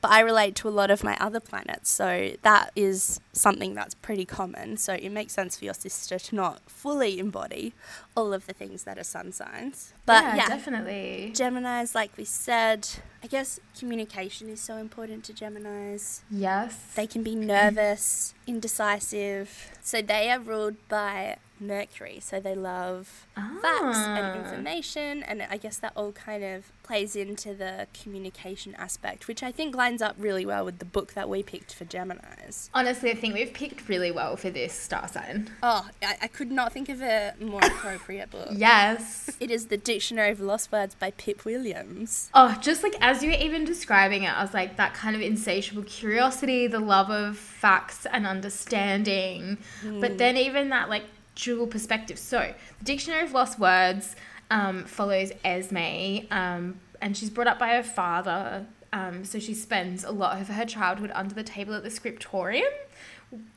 but 0.00 0.10
I 0.10 0.20
relate 0.20 0.54
to 0.56 0.68
a 0.68 0.70
lot 0.70 0.90
of 0.90 1.04
my 1.04 1.16
other 1.20 1.40
planets. 1.40 1.90
So 1.90 2.32
that 2.42 2.70
is 2.74 3.20
something 3.32 3.74
that's 3.74 3.94
pretty 3.94 4.24
common. 4.24 4.76
So 4.76 4.94
it 4.94 5.10
makes 5.10 5.32
sense 5.32 5.58
for 5.58 5.64
your 5.64 5.74
sister 5.74 6.18
to 6.18 6.34
not 6.34 6.60
fully 6.70 7.18
embody 7.18 7.74
all 8.16 8.32
of 8.32 8.46
the 8.46 8.52
things 8.52 8.84
that 8.84 8.98
are 8.98 9.04
sun 9.04 9.32
signs. 9.32 9.92
But 10.06 10.22
yeah, 10.22 10.36
yeah, 10.36 10.48
definitely. 10.48 11.32
Geminis, 11.34 11.94
like 11.94 12.16
we 12.16 12.24
said, 12.24 12.88
I 13.22 13.26
guess 13.26 13.60
communication 13.78 14.48
is 14.48 14.60
so 14.60 14.76
important 14.76 15.24
to 15.24 15.32
Geminis. 15.32 16.20
Yes. 16.30 16.76
They 16.94 17.06
can 17.06 17.22
be 17.22 17.34
nervous, 17.34 18.34
indecisive. 18.46 19.70
So 19.82 20.00
they 20.00 20.30
are 20.30 20.40
ruled 20.40 20.76
by 20.88 21.36
Mercury. 21.60 22.18
So 22.20 22.40
they 22.40 22.54
love 22.54 23.26
facts 23.34 23.98
and 23.98 24.18
Ah. 24.18 24.38
information. 24.44 25.22
And 25.22 25.42
I 25.42 25.56
guess 25.56 25.76
that 25.78 25.92
all 25.96 26.12
kind 26.12 26.42
of 26.44 26.72
plays 26.82 27.14
into 27.14 27.54
the 27.54 27.86
communication 28.02 28.74
aspect, 28.76 29.28
which 29.28 29.42
I 29.42 29.52
think 29.52 29.76
lines 29.76 30.02
up 30.02 30.16
really 30.18 30.44
well 30.44 30.64
with 30.64 30.78
the 30.78 30.84
book 30.84 31.12
that 31.14 31.28
we 31.28 31.42
picked 31.42 31.72
for 31.74 31.84
Geminis. 31.84 32.68
Honestly, 32.74 33.10
I 33.10 33.14
think 33.14 33.34
we've 33.34 33.52
picked 33.52 33.88
really 33.88 34.10
well 34.10 34.36
for 34.36 34.50
this 34.50 34.72
star 34.72 35.06
sign. 35.08 35.50
Oh, 35.62 35.88
I, 36.02 36.16
I 36.22 36.26
could 36.26 36.50
not 36.50 36.72
think 36.72 36.88
of 36.88 37.00
a 37.02 37.34
more 37.40 37.64
appropriate 37.64 38.30
book. 38.36 38.48
Yes. 38.52 39.30
It 39.38 39.50
is 39.50 39.66
The 39.66 39.76
Dictionary 39.76 40.30
of 40.30 40.40
Lost 40.40 40.72
Words 40.72 40.94
by 40.96 41.12
Pip 41.12 41.44
Williams. 41.44 42.30
Oh, 42.34 42.56
just 42.60 42.82
like 42.82 42.96
as 43.00 43.22
you 43.22 43.30
were 43.30 43.36
even 43.36 43.64
describing 43.64 44.24
it, 44.24 44.36
I 44.36 44.42
was 44.42 44.52
like 44.54 44.76
that 44.76 44.94
kind 44.94 45.14
of 45.14 45.22
insatiable 45.22 45.82
curiosity, 45.84 46.66
the 46.66 46.80
love 46.80 47.10
of 47.10 47.36
facts 47.36 48.06
and 48.06 48.26
understanding, 48.26 49.58
but 50.00 50.18
then 50.18 50.36
even 50.36 50.68
that 50.70 50.88
like 50.88 51.04
dual 51.40 51.66
perspectives. 51.66 52.20
So, 52.20 52.54
the 52.78 52.84
Dictionary 52.84 53.24
of 53.24 53.32
Lost 53.32 53.58
Words 53.58 54.16
um, 54.50 54.84
follows 54.84 55.32
Esme, 55.44 56.26
um, 56.30 56.80
and 57.00 57.16
she's 57.16 57.30
brought 57.30 57.46
up 57.46 57.58
by 57.58 57.70
her 57.76 57.82
father. 57.82 58.66
Um, 58.92 59.24
so, 59.24 59.38
she 59.38 59.54
spends 59.54 60.04
a 60.04 60.10
lot 60.10 60.40
of 60.40 60.48
her 60.48 60.64
childhood 60.64 61.10
under 61.14 61.34
the 61.34 61.44
table 61.44 61.74
at 61.74 61.82
the 61.82 61.90
scriptorium, 61.90 62.72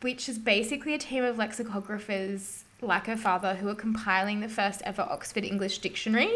which 0.01 0.29
is 0.29 0.37
basically 0.37 0.93
a 0.93 0.99
team 0.99 1.23
of 1.23 1.37
lexicographers 1.37 2.63
like 2.81 3.05
her 3.05 3.17
father 3.17 3.55
who 3.55 3.69
are 3.69 3.75
compiling 3.75 4.39
the 4.39 4.49
first 4.49 4.81
ever 4.83 5.01
Oxford 5.03 5.45
English 5.45 5.79
Dictionary. 5.79 6.31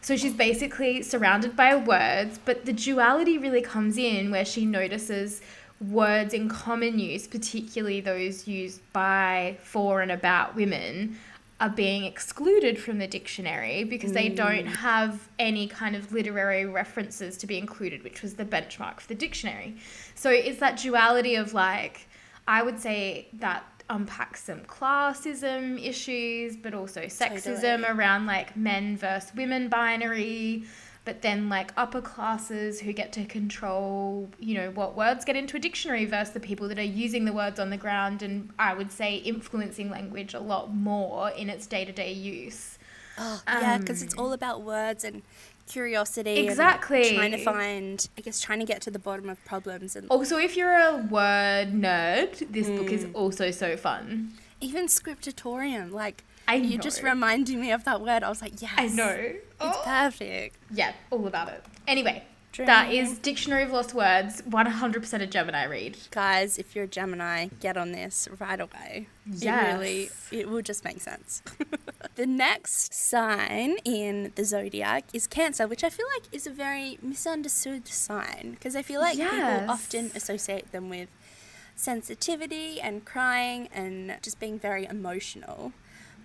So 0.00 0.16
she's 0.16 0.32
basically 0.32 1.02
surrounded 1.02 1.56
by 1.56 1.74
words, 1.74 2.38
but 2.44 2.64
the 2.64 2.72
duality 2.72 3.36
really 3.36 3.62
comes 3.62 3.98
in 3.98 4.30
where 4.30 4.44
she 4.44 4.64
notices 4.64 5.40
words 5.80 6.34
in 6.34 6.48
common 6.48 6.98
use, 6.98 7.26
particularly 7.26 8.00
those 8.00 8.48
used 8.48 8.80
by, 8.92 9.56
for, 9.62 10.00
and 10.00 10.10
about 10.10 10.56
women, 10.56 11.16
are 11.60 11.68
being 11.68 12.04
excluded 12.04 12.78
from 12.78 12.98
the 12.98 13.06
dictionary 13.06 13.82
because 13.82 14.12
they 14.12 14.28
don't 14.28 14.66
mm. 14.66 14.76
have 14.76 15.28
any 15.40 15.66
kind 15.66 15.96
of 15.96 16.12
literary 16.12 16.64
references 16.64 17.36
to 17.36 17.46
be 17.48 17.58
included, 17.58 18.04
which 18.04 18.22
was 18.22 18.34
the 18.34 18.44
benchmark 18.44 19.00
for 19.00 19.08
the 19.08 19.14
dictionary. 19.14 19.76
So 20.14 20.30
it's 20.30 20.60
that 20.60 20.78
duality 20.78 21.34
of 21.34 21.54
like, 21.54 22.06
I 22.46 22.62
would 22.62 22.78
say 22.78 23.26
that 23.34 23.64
unpacks 23.90 24.44
some 24.44 24.60
classism 24.60 25.84
issues, 25.84 26.56
but 26.56 26.74
also 26.74 27.02
sexism 27.02 27.80
Totally. 27.80 27.84
around 27.88 28.26
like 28.26 28.56
men 28.56 28.96
versus 28.96 29.34
women 29.34 29.68
binary. 29.68 30.64
But 31.08 31.22
then, 31.22 31.48
like 31.48 31.72
upper 31.74 32.02
classes 32.02 32.80
who 32.80 32.92
get 32.92 33.14
to 33.14 33.24
control, 33.24 34.28
you 34.38 34.52
know, 34.52 34.70
what 34.72 34.94
words 34.94 35.24
get 35.24 35.36
into 35.36 35.56
a 35.56 35.58
dictionary 35.58 36.04
versus 36.04 36.34
the 36.34 36.38
people 36.38 36.68
that 36.68 36.78
are 36.78 36.82
using 36.82 37.24
the 37.24 37.32
words 37.32 37.58
on 37.58 37.70
the 37.70 37.78
ground, 37.78 38.20
and 38.20 38.50
I 38.58 38.74
would 38.74 38.92
say 38.92 39.16
influencing 39.16 39.88
language 39.88 40.34
a 40.34 40.38
lot 40.38 40.74
more 40.74 41.30
in 41.30 41.48
its 41.48 41.66
day 41.66 41.86
to 41.86 41.92
day 41.92 42.12
use. 42.12 42.76
Oh, 43.16 43.40
yeah, 43.48 43.78
because 43.78 44.02
it's 44.02 44.18
um, 44.18 44.22
all 44.22 44.32
about 44.34 44.60
words 44.60 45.02
and 45.02 45.22
curiosity. 45.66 46.40
and 46.40 46.46
Exactly. 46.50 47.14
trying 47.14 47.30
to 47.30 47.42
find, 47.42 48.06
I 48.18 48.20
guess, 48.20 48.38
trying 48.38 48.58
to 48.58 48.66
get 48.66 48.82
to 48.82 48.90
the 48.90 48.98
bottom 48.98 49.30
of 49.30 49.42
problems 49.46 49.96
and 49.96 50.10
Also, 50.10 50.36
if 50.36 50.58
you're 50.58 50.78
a 50.78 51.08
word 51.10 51.72
nerd, 51.72 52.52
this 52.52 52.68
book 52.68 52.92
is 52.92 53.06
mm. 53.06 53.14
also 53.14 53.50
so 53.50 53.78
fun. 53.78 54.34
even 54.60 54.88
scriptatorium. 54.88 55.90
Like, 55.90 56.24
I 56.48 56.54
you 56.56 56.78
just 56.78 57.02
know. 57.02 57.10
reminding 57.10 57.60
me 57.60 57.70
of 57.72 57.84
that 57.84 58.00
word. 58.00 58.22
I 58.22 58.28
was 58.28 58.40
like, 58.42 58.60
yes. 58.60 58.72
I 58.76 58.86
know. 58.88 59.10
It's 59.10 59.44
Oh. 59.60 59.82
perfect. 59.84 60.56
Yeah, 60.72 60.92
all 61.10 61.26
about 61.26 61.48
it. 61.48 61.64
Anyway, 61.86 62.22
that 62.56 62.92
is 62.92 63.18
Dictionary 63.18 63.62
of 63.64 63.70
Lost 63.70 63.92
Words, 63.94 64.42
100% 64.42 65.20
a 65.22 65.26
Gemini 65.26 65.64
read. 65.64 65.96
Guys, 66.10 66.58
if 66.58 66.74
you're 66.74 66.84
a 66.84 66.88
Gemini, 66.88 67.48
get 67.60 67.76
on 67.76 67.92
this 67.92 68.28
right 68.38 68.60
away. 68.60 69.08
Yes. 69.26 69.44
It 69.70 69.72
really, 69.74 70.10
it 70.32 70.48
will 70.48 70.62
just 70.62 70.84
make 70.84 71.00
sense. 71.00 71.42
the 72.16 72.26
next 72.26 72.94
sign 72.94 73.76
in 73.84 74.32
the 74.34 74.44
zodiac 74.44 75.04
is 75.12 75.26
Cancer, 75.26 75.66
which 75.68 75.84
I 75.84 75.90
feel 75.90 76.06
like 76.14 76.24
is 76.32 76.46
a 76.46 76.50
very 76.50 76.98
misunderstood 77.02 77.86
sign 77.88 78.52
because 78.52 78.74
I 78.74 78.82
feel 78.82 79.00
like 79.00 79.16
Yes. 79.18 79.30
people 79.32 79.70
often 79.70 80.10
associate 80.14 80.72
them 80.72 80.88
with 80.88 81.08
sensitivity 81.76 82.80
and 82.80 83.04
crying 83.04 83.68
and 83.72 84.16
just 84.22 84.40
being 84.40 84.58
very 84.58 84.84
emotional. 84.84 85.72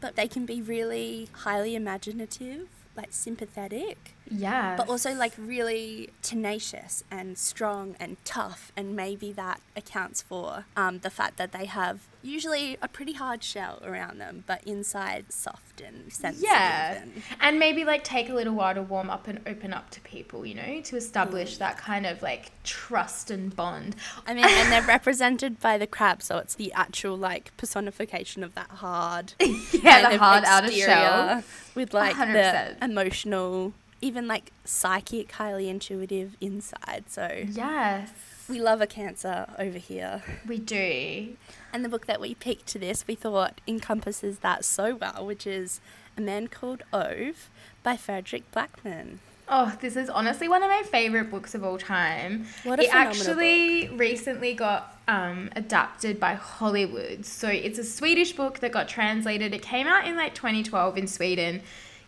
But 0.03 0.17
they 0.17 0.27
can 0.27 0.45
be 0.45 0.62
really 0.62 1.29
highly 1.31 1.75
imaginative, 1.75 2.67
like 2.93 3.13
sympathetic 3.13 4.13
Yeah. 4.30 4.75
but 4.77 4.88
also 4.89 5.13
like 5.13 5.34
really 5.38 6.10
tenacious 6.22 7.03
and 7.12 7.38
strong 7.38 7.96
and 8.00 8.18
tough 8.25 8.72
and 8.75 8.96
maybe 8.96 9.32
that 9.34 9.62
accounts 9.75 10.22
for 10.22 10.65
um, 10.75 11.00
the 11.00 11.10
fact 11.10 11.38
that 11.38 11.51
they 11.51 11.65
have 11.65 12.01
usually 12.22 12.77
a 12.82 12.88
pretty 12.88 13.13
hard 13.13 13.44
shell 13.44 13.82
around 13.84 14.18
them 14.20 14.44
but 14.48 14.63
inside 14.63 15.25
soft 15.32 15.82
and 15.82 16.12
sensitive 16.12 16.50
Yeah. 16.50 17.01
and 17.01 17.12
And 17.42 17.60
maybe 17.60 17.84
like 17.84 18.03
take 18.03 18.30
a 18.30 18.34
little 18.34 18.53
while 18.53 18.74
to 18.75 18.82
warm 18.82 19.10
up 19.10 19.27
and 19.27 19.42
open 19.46 19.74
up 19.74 19.89
to 19.92 20.01
people, 20.01 20.46
you 20.46 20.56
know, 20.56 20.82
to 20.82 20.96
Mm. 20.96 20.98
establish 20.98 21.58
that 21.58 21.77
kind 21.77 22.06
of 22.06 22.22
like 22.22 22.51
trust 22.63 23.30
and 23.30 23.53
bond. 23.56 23.96
I 24.25 24.34
mean, 24.34 24.46
and 24.46 24.72
they're 24.72 24.82
represented 24.84 25.60
by 25.60 25.77
the 25.77 25.88
crab, 25.88 26.22
so 26.24 26.38
it's 26.38 26.56
the 26.56 26.72
actual 26.74 27.18
like 27.18 27.51
personification 27.58 28.44
of 28.44 28.56
that 28.56 28.70
hard, 28.70 29.34
yeah, 29.39 30.10
the 30.10 30.18
hard 30.18 30.44
outer 30.46 30.72
shell. 30.72 31.44
with 31.75 31.94
like 31.94 32.15
100%. 32.15 32.80
the 32.80 32.86
emotional, 32.86 33.74
even 34.03 34.27
like 34.27 34.51
psychic, 34.65 35.31
highly 35.31 35.69
intuitive 35.69 36.36
inside. 36.41 37.05
So 37.07 37.43
Yes, 37.50 38.10
we 38.50 38.60
love 38.60 38.81
a 38.81 38.88
Cancer 38.88 39.48
over 39.57 39.77
here. 39.77 40.22
we 40.45 40.60
do. 40.60 41.36
And 41.72 41.86
the 41.86 41.89
book 41.89 42.05
that 42.07 42.19
we 42.19 42.36
picked 42.36 42.67
to 42.67 42.79
this, 42.79 43.05
we 43.07 43.15
thought 43.15 43.62
encompasses 43.65 44.39
that 44.39 44.65
so 44.65 44.95
well, 44.95 45.25
which 45.25 45.48
is 45.48 45.79
A 46.17 46.22
Man 46.22 46.48
Called 46.48 46.83
Ove 46.91 47.50
by 47.81 47.95
Frederick 47.95 48.51
Backman. 48.51 49.19
Oh, 49.48 49.75
this 49.81 49.95
is 49.95 50.10
honestly 50.10 50.48
one 50.48 50.63
of 50.63 50.69
my 50.69 50.83
favorite 50.83 51.29
books 51.29 51.53
of 51.53 51.63
all 51.63 51.77
time. 51.77 52.45
What 52.63 52.79
a 52.79 52.83
it 52.83 52.93
actually 52.93 53.89
recently 53.89 54.53
got 54.53 54.98
um, 55.07 55.50
adapted 55.55 56.19
by 56.19 56.33
Hollywood. 56.36 57.25
So 57.25 57.50
it's 57.50 57.77
a 57.77 57.83
Swedish 57.83 58.33
book 58.33 58.60
that 58.60 58.72
got 58.72 58.88
translated. 58.88 59.53
It 59.53 59.62
came 59.62 59.86
out 59.86 60.07
in 60.07 60.15
like 60.15 60.33
2012 60.33 60.98
in 60.98 61.07
Sweden, 61.07 61.62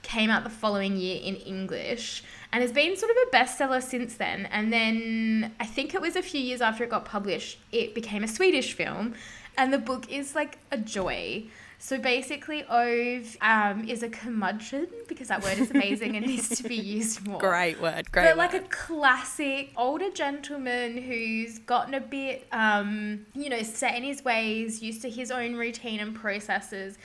came 0.06 0.30
out 0.30 0.44
the 0.44 0.50
following 0.50 0.96
year 0.96 1.20
in 1.22 1.36
English, 1.36 2.24
and 2.54 2.62
has 2.62 2.72
been 2.72 2.96
sort 2.96 3.12
of 3.12 3.18
a 3.28 3.36
bestseller 3.36 3.84
since 3.84 4.16
then. 4.16 4.46
And 4.46 4.72
then 4.72 5.52
I 5.60 5.66
think 5.66 5.94
it 5.94 6.00
was 6.00 6.16
a 6.16 6.22
few 6.22 6.40
years 6.40 6.62
after 6.62 6.84
it 6.86 6.90
got 6.90 7.04
published, 7.04 7.60
it 7.72 7.94
became 7.94 8.24
a 8.24 8.28
Swedish 8.28 8.74
film, 8.74 9.14
and 9.58 9.74
the 9.74 9.78
book 9.78 10.10
is 10.10 10.36
like 10.36 10.60
a 10.72 10.78
joy. 10.78 11.46
So 11.78 11.98
basically, 12.00 12.64
Ove 12.70 13.36
um, 13.42 13.88
is 13.88 14.02
a 14.02 14.10
curmudgeon 14.10 14.88
because 15.08 15.28
that 15.28 15.44
word 15.44 15.58
is 15.60 15.70
amazing 15.72 16.16
and 16.16 16.26
needs 16.26 16.50
to 16.58 16.64
be 16.64 16.76
used 16.98 17.28
more. 17.28 17.40
Great 17.40 17.80
word, 17.82 18.12
great 18.12 18.26
But 18.30 18.38
like 18.38 18.54
word. 18.54 18.64
a 18.64 18.68
classic 18.70 19.72
older 19.76 20.10
gentleman 20.10 20.98
who's 20.98 21.60
gotten 21.60 21.94
a 21.94 22.00
bit, 22.00 22.48
um, 22.52 23.26
you 23.36 23.50
know, 23.50 23.62
set 23.62 23.96
in 23.96 24.04
his 24.04 24.24
ways, 24.24 24.82
used 24.82 25.02
to 25.02 25.10
his 25.10 25.30
own 25.30 25.56
routine 25.56 26.00
and 26.00 26.16
processes, 26.16 26.98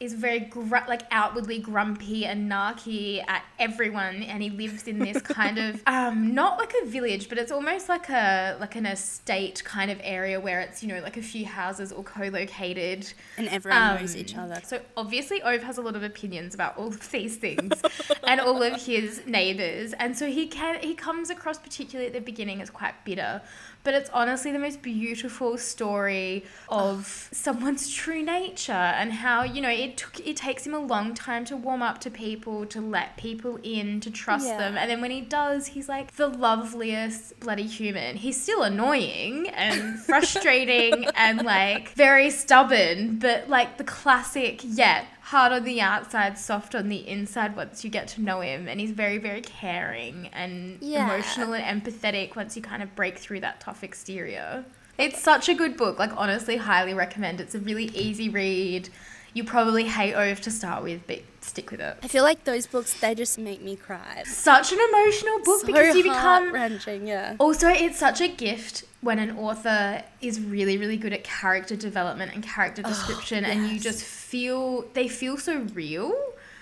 is 0.00 0.12
very 0.14 0.38
gr- 0.38 0.76
like 0.86 1.02
outwardly 1.10 1.58
grumpy 1.58 2.24
and 2.24 2.48
narky 2.50 3.20
at 3.26 3.42
everyone, 3.58 4.22
and 4.22 4.40
he 4.42 4.48
lives 4.48 4.86
in 4.86 5.00
this 5.00 5.20
kind 5.20 5.58
of 5.58 5.82
um, 5.88 6.32
not 6.34 6.56
like 6.56 6.72
a 6.82 6.86
village, 6.86 7.28
but 7.28 7.36
it's 7.36 7.50
almost 7.50 7.88
like 7.88 8.08
a 8.08 8.56
like 8.60 8.76
an 8.76 8.86
estate 8.86 9.62
kind 9.64 9.90
of 9.90 9.98
area 10.04 10.38
where 10.38 10.60
it's 10.60 10.82
you 10.84 10.88
know 10.94 11.00
like 11.00 11.16
a 11.16 11.22
few 11.22 11.44
houses 11.46 11.90
all 11.90 12.04
co-located. 12.04 13.12
and 13.36 13.48
everyone 13.48 13.96
knows 13.96 14.14
each 14.16 14.36
Um, 14.36 14.44
other. 14.44 14.60
So 14.64 14.80
obviously, 14.96 15.42
Ove 15.42 15.62
has 15.64 15.78
a 15.78 15.82
lot 15.82 15.96
of 15.96 16.02
opinions 16.04 16.54
about 16.54 16.78
all 16.78 16.88
of 16.88 17.10
these 17.10 17.36
things 17.36 17.72
and 18.24 18.40
all 18.40 18.62
of 18.62 18.80
his 18.82 19.26
neighbors, 19.26 19.94
and 19.94 20.16
so 20.16 20.26
he 20.30 20.46
can 20.46 20.78
he 20.80 20.94
comes 20.94 21.28
across 21.28 21.58
particularly 21.58 22.06
at 22.06 22.12
the 22.12 22.20
beginning 22.20 22.62
as 22.62 22.70
quite 22.70 22.94
bitter, 23.04 23.42
but 23.88 23.94
it's 23.94 24.10
honestly 24.10 24.52
the 24.52 24.58
most 24.58 24.82
beautiful 24.82 25.56
story 25.56 26.44
of 26.68 27.30
oh. 27.32 27.34
someone's 27.34 27.88
true 27.90 28.22
nature 28.22 28.72
and 28.72 29.10
how 29.10 29.42
you 29.42 29.62
know 29.62 29.70
it 29.70 29.96
took 29.96 30.20
it 30.20 30.36
takes 30.36 30.66
him 30.66 30.74
a 30.74 30.78
long 30.78 31.14
time 31.14 31.42
to 31.46 31.56
warm 31.56 31.80
up 31.80 31.98
to 31.98 32.10
people, 32.10 32.66
to 32.66 32.82
let 32.82 33.16
people 33.16 33.58
in, 33.62 33.98
to 34.00 34.10
trust 34.10 34.46
Yeah. 34.46 34.58
them, 34.58 34.76
and 34.76 34.90
then 34.90 35.00
when 35.00 35.10
he 35.10 35.22
does, 35.22 35.68
he's 35.68 35.88
like 35.88 36.16
the 36.16 36.28
loveliest 36.28 37.40
bloody 37.40 37.62
human. 37.62 38.16
He's 38.16 38.38
still 38.38 38.62
annoying 38.62 39.48
and 39.48 39.98
frustrating 40.08 41.06
and 41.16 41.42
like 41.46 41.88
very 41.94 42.28
stubborn, 42.28 43.18
but 43.18 43.48
like 43.48 43.78
the 43.78 43.84
classic, 43.84 44.60
yeah, 44.64 45.06
hard 45.28 45.52
on 45.52 45.62
the 45.64 45.78
outside, 45.78 46.38
soft 46.38 46.74
on 46.74 46.88
the 46.88 47.06
inside 47.06 47.54
once 47.54 47.84
you 47.84 47.90
get 47.90 48.08
to 48.08 48.20
know 48.22 48.40
him. 48.40 48.66
And 48.66 48.80
he's 48.80 48.92
very, 48.92 49.18
very 49.18 49.42
caring 49.42 50.28
and 50.32 50.78
Yeah. 50.80 51.04
emotional 51.04 51.52
and 51.52 51.82
empathetic 51.82 52.34
once 52.34 52.56
you 52.56 52.62
kind 52.62 52.82
of 52.82 52.96
break 52.96 53.18
through 53.18 53.40
that 53.40 53.60
tough 53.60 53.84
exterior. 53.84 54.64
It's 54.96 55.22
such 55.22 55.50
a 55.50 55.54
good 55.54 55.76
book. 55.76 55.98
Like, 55.98 56.12
honestly, 56.16 56.56
highly 56.56 56.94
recommend. 56.94 57.42
It's 57.42 57.54
a 57.54 57.58
really 57.58 57.90
easy 57.94 58.30
read. 58.30 58.88
You 59.34 59.44
probably 59.44 59.84
hate 59.84 60.14
Ove 60.14 60.40
to 60.42 60.50
start 60.50 60.82
with, 60.82 61.06
but 61.06 61.20
stick 61.40 61.70
with 61.70 61.80
it. 61.80 61.96
I 62.02 62.08
feel 62.08 62.24
like 62.24 62.44
those 62.44 62.66
books, 62.66 62.98
they 62.98 63.14
just 63.14 63.38
make 63.38 63.62
me 63.62 63.76
cry. 63.76 64.22
Such 64.26 64.72
an 64.72 64.78
emotional 64.88 65.38
book 65.44 65.60
so 65.60 65.66
because 65.66 65.94
you 65.94 66.02
become 66.02 66.44
heart-wrenching, 66.44 67.06
yeah. 67.06 67.36
Also, 67.38 67.68
it's 67.68 67.98
such 67.98 68.20
a 68.20 68.28
gift 68.28 68.84
when 69.00 69.18
an 69.18 69.36
author 69.38 70.02
is 70.20 70.40
really, 70.40 70.76
really 70.76 70.96
good 70.96 71.12
at 71.12 71.24
character 71.24 71.76
development 71.76 72.32
and 72.34 72.42
character 72.42 72.82
oh, 72.84 72.88
description, 72.88 73.44
and 73.44 73.68
you 73.68 73.78
just 73.78 74.02
feel 74.02 74.82
they 74.94 75.08
feel 75.08 75.36
so 75.36 75.58
real. 75.74 76.14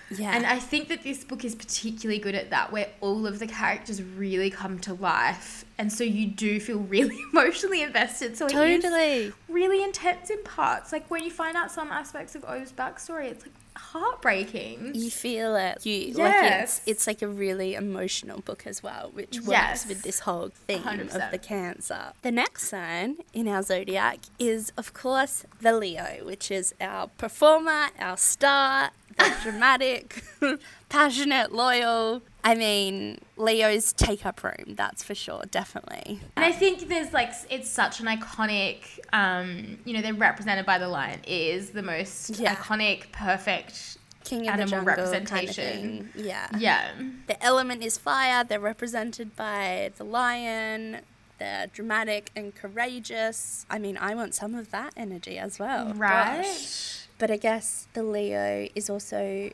Yeah. 0.09 0.35
And 0.35 0.45
I 0.45 0.59
think 0.59 0.87
that 0.89 1.03
this 1.03 1.23
book 1.23 1.43
is 1.43 1.55
particularly 1.55 2.19
good 2.19 2.35
at 2.35 2.49
that, 2.51 2.71
where 2.71 2.89
all 3.01 3.27
of 3.27 3.39
the 3.39 3.47
characters 3.47 4.01
really 4.01 4.49
come 4.49 4.79
to 4.79 4.93
life 4.93 5.65
and 5.79 5.91
so 5.93 6.03
you 6.03 6.25
do 6.27 6.59
feel 6.59 6.79
really 6.79 7.17
emotionally 7.31 7.81
invested. 7.81 8.35
So 8.37 8.47
Totally. 8.47 9.33
really 9.49 9.83
intense 9.83 10.29
in 10.29 10.41
parts. 10.43 10.91
Like 10.91 11.09
when 11.11 11.23
you 11.23 11.31
find 11.31 11.55
out 11.57 11.71
some 11.71 11.91
aspects 11.91 12.35
of 12.35 12.43
Ove's 12.45 12.71
backstory, 12.71 13.25
it's 13.31 13.45
like 13.45 13.53
heartbreaking. 13.75 14.91
You 14.95 15.11
feel 15.11 15.55
it. 15.55 15.85
You 15.85 16.13
like 16.13 16.31
Yes. 16.33 16.77
it's 16.79 16.87
it's 16.87 17.07
like 17.07 17.21
a 17.21 17.27
really 17.27 17.75
emotional 17.75 18.41
book 18.41 18.65
as 18.65 18.81
well, 18.81 19.11
which 19.13 19.37
works 19.37 19.49
Yes. 19.49 19.87
with 19.87 20.01
this 20.01 20.19
whole 20.21 20.49
theme 20.67 20.79
of 20.79 20.83
100%. 21.11 21.31
the 21.31 21.37
cancer. 21.37 22.13
The 22.21 22.31
next 22.31 22.67
sign 22.69 23.17
in 23.33 23.47
our 23.47 23.61
zodiac 23.63 24.19
is 24.39 24.71
of 24.77 24.93
course 24.93 25.45
the 25.61 25.73
Leo, 25.73 26.25
which 26.25 26.49
is 26.51 26.73
our 26.81 27.07
performer, 27.17 27.87
our 27.99 28.17
star, 28.17 28.91
the 29.17 29.31
dramatic, 29.43 30.23
passionate, 30.89 31.51
loyal. 31.53 32.21
I 32.49 32.55
mean, 32.55 33.19
Leos 33.35 33.91
take 33.91 34.25
up 34.25 34.41
room, 34.41 34.75
that's 34.75 35.03
for 35.03 35.13
sure, 35.13 35.43
definitely. 35.51 36.21
And 36.37 36.45
I 36.45 36.51
think 36.53 36.87
there's 36.87 37.11
like 37.11 37.31
it's 37.49 37.69
such 37.69 37.99
an 37.99 38.05
iconic, 38.05 38.77
um, 39.11 39.77
you 39.83 39.93
know, 39.93 40.01
they're 40.01 40.13
represented 40.13 40.65
by 40.65 40.77
the 40.77 40.87
lion 40.87 41.19
It 41.25 41.29
is 41.55 41.71
the 41.71 41.83
most 41.83 42.39
Yeah. 42.39 42.55
iconic, 42.55 43.11
perfect. 43.11 43.97
King 44.23 44.47
of 44.47 44.53
Animal 44.55 44.65
the 44.65 44.71
jungle 44.71 44.93
Kind 44.95 45.09
of 45.09 45.13
representation. 45.13 46.09
Yeah. 46.15 46.47
Yeah, 46.57 46.91
The 47.27 47.41
element 47.43 47.83
is 47.83 47.97
fire. 47.97 48.43
They're 48.45 48.59
represented 48.59 49.35
by 49.35 49.91
the 49.97 50.03
lion. 50.05 51.01
They're 51.39 51.67
dramatic 51.67 52.31
and 52.35 52.53
courageous. 52.55 53.65
I 53.69 53.77
mean, 53.77 53.97
I 53.97 54.15
want 54.15 54.33
some 54.35 54.55
of 54.55 54.71
that 54.71 54.93
energy 54.97 55.37
as 55.37 55.59
well. 55.59 55.93
right. 55.93 56.43
Gosh. 56.43 57.07
But 57.19 57.29
I 57.31 57.37
guess 57.37 57.87
the 57.93 58.03
Leo 58.03 58.67
is 58.75 58.89
also 58.89 59.49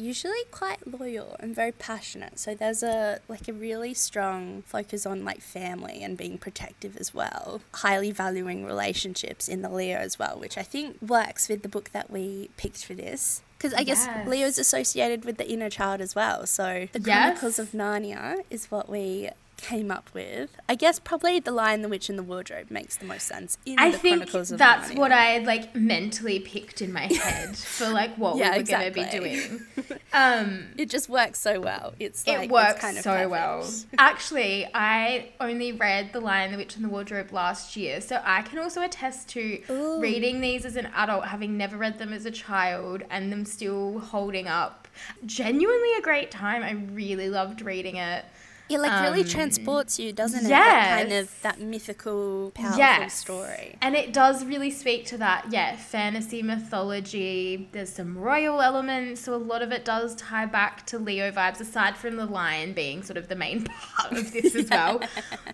usually 0.00 0.42
quite 0.50 0.86
loyal 0.98 1.36
and 1.40 1.54
very 1.54 1.72
passionate. 1.72 2.38
So 2.38 2.54
there's 2.54 2.82
a 2.82 3.20
like 3.28 3.48
a 3.48 3.52
really 3.52 3.94
strong 3.94 4.62
focus 4.66 5.06
on 5.06 5.24
like 5.24 5.40
family 5.40 6.02
and 6.02 6.16
being 6.16 6.38
protective 6.38 6.96
as 6.96 7.14
well. 7.14 7.60
Highly 7.74 8.10
valuing 8.10 8.64
relationships 8.64 9.48
in 9.48 9.62
the 9.62 9.68
Leo 9.68 9.98
as 9.98 10.18
well, 10.18 10.38
which 10.38 10.56
I 10.58 10.62
think 10.62 10.96
works 11.00 11.48
with 11.48 11.62
the 11.62 11.68
book 11.68 11.90
that 11.92 12.10
we 12.10 12.50
picked 12.56 12.84
for 12.84 12.94
this. 12.94 13.42
Because 13.58 13.74
I 13.74 13.82
guess 13.84 14.06
Yes. 14.06 14.26
Leo's 14.26 14.58
associated 14.58 15.24
with 15.26 15.36
the 15.36 15.46
inner 15.50 15.68
child 15.68 16.00
as 16.00 16.14
well. 16.14 16.46
So 16.46 16.88
the 16.92 17.00
Yes. 17.00 17.38
Chronicles 17.38 17.58
of 17.58 17.72
Narnia 17.72 18.42
is 18.48 18.70
what 18.70 18.88
we 18.88 19.28
came 19.62 19.90
up 19.90 20.10
with. 20.14 20.50
I 20.68 20.74
guess 20.74 20.98
probably 20.98 21.40
The 21.40 21.52
Lion, 21.52 21.82
the 21.82 21.88
Witch, 21.88 22.08
and 22.08 22.18
the 22.18 22.22
Wardrobe 22.22 22.70
makes 22.70 22.96
the 22.96 23.04
most 23.04 23.26
sense 23.26 23.58
in 23.66 23.78
I 23.78 23.90
the 23.90 23.98
think 23.98 24.16
Chronicles 24.18 24.50
of 24.52 24.58
that's 24.58 24.90
Narnia. 24.90 24.98
what 24.98 25.12
I 25.12 25.38
like 25.38 25.74
mentally 25.74 26.40
picked 26.40 26.82
in 26.82 26.92
my 26.92 27.06
head 27.12 27.56
for 27.56 27.88
like 27.88 28.16
what 28.16 28.36
Yeah, 28.36 28.52
we 28.52 28.58
were 28.58 28.64
going 28.64 28.84
to 28.84 28.90
be 28.92 29.04
doing. 29.10 29.60
Um, 30.12 30.66
It 30.76 30.90
just 30.90 31.08
works 31.08 31.38
so 31.38 31.60
well. 31.60 31.94
It's 32.00 32.26
like, 32.26 32.38
it 32.38 32.42
it's 32.44 32.52
works 32.52 32.80
kind 32.80 32.96
of 32.98 33.04
so 33.04 33.12
perfect. 33.12 33.30
well. 33.30 33.70
Actually, 33.96 34.66
I 34.74 35.28
only 35.38 35.70
read 35.70 36.12
The 36.12 36.18
Lion, 36.18 36.50
the 36.50 36.58
Witch, 36.58 36.74
and 36.74 36.84
the 36.84 36.88
Wardrobe 36.88 37.32
last 37.32 37.76
year, 37.76 38.00
so 38.00 38.20
I 38.24 38.42
can 38.42 38.58
also 38.58 38.82
attest 38.82 39.28
to 39.30 39.62
Ooh. 39.70 40.00
reading 40.00 40.40
these 40.40 40.64
as 40.64 40.74
an 40.74 40.86
adult, 40.96 41.26
having 41.26 41.56
never 41.56 41.76
read 41.76 42.00
them 42.00 42.12
as 42.12 42.26
a 42.26 42.32
child, 42.32 43.04
and 43.08 43.30
them 43.32 43.44
still 43.44 44.00
holding 44.00 44.48
up. 44.48 44.88
Genuinely 45.24 45.94
a 45.96 46.02
great 46.02 46.32
time. 46.32 46.64
I 46.64 46.72
really 46.92 47.28
loved 47.30 47.62
reading 47.62 47.94
it. 47.96 48.24
It 48.70 48.78
like 48.78 49.00
really 49.02 49.20
Um, 49.22 49.26
transports 49.26 49.98
you, 49.98 50.12
doesn't 50.12 50.46
it? 50.46 50.48
That 50.48 50.96
kind 50.98 51.12
of 51.12 51.42
that 51.42 51.60
mythical, 51.60 52.52
powerful 52.54 52.78
Yes. 52.78 53.14
story. 53.14 53.76
And 53.82 53.96
it 53.96 54.12
does 54.12 54.44
really 54.44 54.70
speak 54.70 55.06
to 55.06 55.18
that, 55.18 55.46
yeah, 55.50 55.74
fantasy 55.76 56.42
mythology. 56.42 57.68
There's 57.72 57.90
some 57.92 58.16
royal 58.16 58.60
elements, 58.60 59.22
so 59.22 59.34
a 59.34 59.36
lot 59.36 59.62
of 59.62 59.72
it 59.72 59.84
does 59.84 60.14
tie 60.14 60.46
back 60.46 60.86
to 60.86 60.98
Leo 60.98 61.30
vibes, 61.32 61.60
aside 61.60 61.96
from 61.96 62.16
the 62.16 62.26
lion 62.26 62.72
being 62.72 63.02
sort 63.02 63.16
of 63.16 63.28
the 63.28 63.36
main 63.36 63.64
part 63.96 64.12
of 64.12 64.32
this 64.32 64.54
as 64.54 64.70
well. 64.70 65.00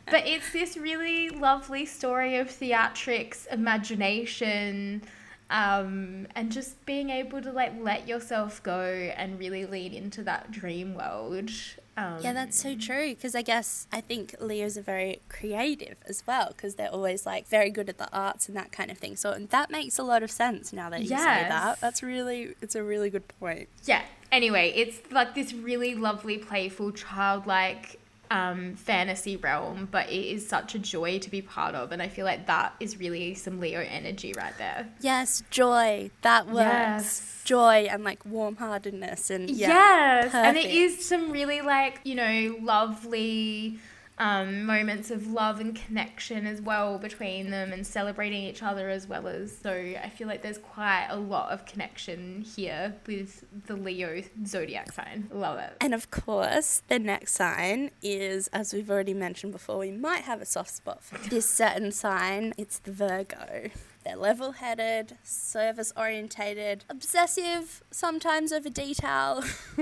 But 0.08 0.24
it's 0.26 0.52
this 0.52 0.76
really 0.76 1.30
lovely 1.30 1.84
story 1.84 2.36
of 2.36 2.48
theatrics, 2.48 3.46
imagination, 3.50 5.02
um, 5.50 6.26
and 6.34 6.50
just 6.52 6.84
being 6.86 7.10
able 7.10 7.40
to 7.42 7.50
like 7.52 7.72
let 7.80 8.06
yourself 8.06 8.62
go 8.62 8.82
and 9.16 9.38
really 9.38 9.64
lean 9.66 9.92
into 9.94 10.22
that 10.24 10.50
dream 10.50 10.94
world. 10.94 11.50
Um, 11.96 12.18
Yeah, 12.20 12.32
that's 12.32 12.60
so 12.60 12.74
true. 12.76 13.10
Because 13.14 13.34
I 13.34 13.42
guess 13.42 13.86
I 13.92 14.00
think 14.00 14.34
Leos 14.40 14.76
are 14.76 14.82
very 14.82 15.20
creative 15.28 15.96
as 16.06 16.22
well. 16.26 16.48
Because 16.48 16.74
they're 16.74 16.92
always 16.92 17.24
like 17.26 17.46
very 17.48 17.70
good 17.70 17.88
at 17.88 17.98
the 17.98 18.08
arts 18.12 18.48
and 18.48 18.56
that 18.56 18.72
kind 18.72 18.90
of 18.90 18.98
thing. 18.98 19.16
So 19.16 19.32
that 19.38 19.70
makes 19.70 19.98
a 19.98 20.02
lot 20.02 20.22
of 20.22 20.30
sense 20.30 20.72
now 20.72 20.90
that 20.90 21.02
you 21.02 21.08
say 21.08 21.14
that. 21.16 21.80
That's 21.80 22.02
really, 22.02 22.54
it's 22.60 22.74
a 22.74 22.82
really 22.82 23.10
good 23.10 23.28
point. 23.40 23.68
yeah 23.84 24.02
anyway 24.32 24.72
it's 24.74 24.98
like 25.12 25.36
this 25.36 25.52
really 25.54 25.94
lovely 25.94 26.36
playful 26.36 26.90
childlike 26.90 27.98
um, 28.30 28.74
fantasy 28.74 29.36
realm 29.36 29.88
but 29.90 30.08
it 30.10 30.26
is 30.26 30.48
such 30.48 30.74
a 30.74 30.78
joy 30.78 31.18
to 31.18 31.30
be 31.30 31.40
part 31.42 31.74
of 31.74 31.92
and 31.92 32.02
i 32.02 32.08
feel 32.08 32.24
like 32.24 32.46
that 32.46 32.74
is 32.80 32.98
really 32.98 33.34
some 33.34 33.60
leo 33.60 33.80
energy 33.80 34.32
right 34.36 34.56
there 34.58 34.88
Yes, 35.00 35.42
joy. 35.50 36.10
That 36.22 36.46
works. 36.46 36.56
Yes. 36.58 37.42
Joy 37.44 37.86
and 37.90 38.02
like 38.02 38.24
warm 38.26 38.56
heartedness 38.56 39.30
and 39.30 39.48
yeah. 39.48 39.68
yes 39.68 40.34
and 40.34 40.56
it 40.56 40.70
is 40.70 41.06
some 41.06 41.30
really 41.30 41.60
like 41.60 42.00
you 42.04 42.14
know 42.16 42.56
lovely 42.60 43.78
um, 44.18 44.64
moments 44.64 45.10
of 45.10 45.26
love 45.26 45.60
and 45.60 45.74
connection 45.76 46.46
as 46.46 46.60
well 46.60 46.98
between 46.98 47.50
them 47.50 47.72
and 47.72 47.86
celebrating 47.86 48.42
each 48.42 48.62
other 48.62 48.88
as 48.88 49.06
well 49.06 49.26
as 49.28 49.56
so 49.56 49.70
i 49.72 50.08
feel 50.08 50.26
like 50.26 50.42
there's 50.42 50.58
quite 50.58 51.06
a 51.10 51.16
lot 51.16 51.50
of 51.52 51.66
connection 51.66 52.40
here 52.42 52.94
with 53.06 53.44
the 53.66 53.76
leo 53.76 54.22
zodiac 54.46 54.90
sign 54.92 55.28
love 55.32 55.58
it 55.58 55.76
And 55.80 55.92
of 55.94 56.10
course, 56.10 56.82
the 56.88 56.98
next 56.98 57.32
sign 57.34 57.90
is, 58.02 58.48
as 58.48 58.72
we've 58.72 58.90
already 58.90 59.14
mentioned 59.14 59.52
before, 59.52 59.78
we 59.78 59.92
might 59.92 60.22
have 60.22 60.40
a 60.40 60.46
soft 60.46 60.70
spot 60.74 61.02
for 61.02 61.18
this 61.28 61.48
certain 61.48 61.92
sign. 61.92 62.52
It's 62.56 62.78
the 62.78 62.92
Virgo. 62.92 63.70
They're 64.06 64.14
level 64.14 64.52
headed, 64.52 65.16
service 65.24 65.92
orientated, 65.96 66.84
obsessive, 66.88 67.82
sometimes 67.90 68.52
over 68.52 68.68
detail, 68.68 69.42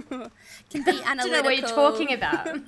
can 0.70 0.82
be 0.82 0.92
I 1.04 1.10
analytical. 1.10 1.16
don't 1.16 1.30
know 1.30 1.42
what 1.42 1.58
you're 1.58 1.68
talking 1.68 2.12
about. 2.14 2.58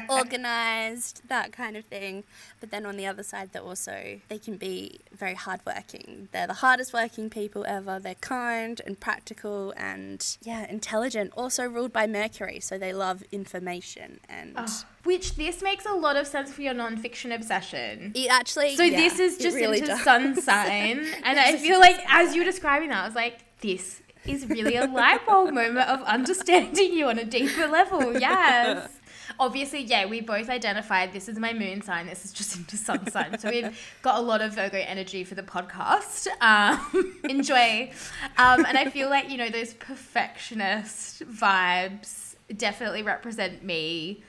organized, 0.10 1.22
that 1.28 1.50
kind 1.52 1.78
of 1.78 1.86
thing. 1.86 2.24
But 2.60 2.70
then 2.70 2.84
on 2.84 2.98
the 2.98 3.06
other 3.06 3.22
side, 3.22 3.50
they're 3.52 3.62
also 3.62 4.20
they 4.28 4.36
can 4.38 4.58
be 4.58 5.00
very 5.16 5.32
hardworking. 5.32 6.28
They're 6.32 6.46
the 6.46 6.52
hardest 6.54 6.92
working 6.92 7.30
people 7.30 7.64
ever. 7.66 7.98
They're 7.98 8.14
kind 8.16 8.82
and 8.84 9.00
practical 9.00 9.72
and 9.78 10.36
yeah, 10.42 10.66
intelligent. 10.68 11.32
Also 11.38 11.64
ruled 11.64 11.92
by 11.94 12.06
Mercury, 12.06 12.60
so 12.60 12.76
they 12.76 12.92
love 12.92 13.22
information 13.32 14.20
and 14.28 14.52
Oh, 14.58 14.66
which 15.06 15.36
this 15.36 15.62
makes 15.62 15.86
a 15.86 15.92
lot 15.92 16.16
of 16.16 16.26
sense 16.26 16.52
for 16.52 16.62
your 16.62 16.74
non-fiction 16.74 17.32
obsession. 17.32 18.12
it 18.14 18.28
actually. 18.30 18.76
So 18.76 18.82
yeah, 18.82 18.96
this 18.96 19.18
is 19.18 19.38
just 19.38 19.56
really 19.56 19.78
into 19.78 19.92
does. 19.92 20.02
sun 20.02 20.34
sign, 20.40 21.06
and 21.22 21.38
I 21.38 21.56
feel 21.56 21.78
like 21.80 21.96
as 22.08 22.34
you 22.34 22.42
were 22.42 22.46
describing 22.46 22.90
that, 22.90 23.04
I 23.04 23.06
was 23.06 23.14
like, 23.14 23.38
this 23.60 24.02
is 24.26 24.46
really 24.46 24.76
a 24.76 24.86
light 24.86 25.24
bulb 25.24 25.54
moment 25.54 25.88
of 25.88 26.02
understanding 26.02 26.92
you 26.92 27.08
on 27.08 27.18
a 27.18 27.24
deeper 27.24 27.66
level. 27.66 28.18
Yes. 28.18 28.90
Obviously, 29.38 29.82
yeah, 29.82 30.06
we 30.06 30.20
both 30.20 30.48
identified 30.48 31.12
this 31.12 31.28
is 31.28 31.38
my 31.38 31.52
moon 31.52 31.82
sign. 31.82 32.06
This 32.06 32.24
is 32.24 32.32
just 32.32 32.56
into 32.56 32.76
sun 32.76 33.10
sign. 33.10 33.38
So 33.38 33.50
we've 33.50 33.78
got 34.02 34.18
a 34.18 34.22
lot 34.22 34.40
of 34.40 34.54
Virgo 34.54 34.78
energy 34.78 35.24
for 35.24 35.34
the 35.34 35.42
podcast. 35.42 36.26
Um, 36.40 37.20
enjoy. 37.28 37.92
Um, 38.38 38.64
and 38.64 38.78
I 38.78 38.88
feel 38.88 39.10
like, 39.10 39.30
you 39.30 39.36
know, 39.36 39.50
those 39.50 39.74
perfectionist 39.74 41.22
vibes 41.28 42.36
definitely 42.56 43.02
represent 43.02 43.62
me 43.62 44.22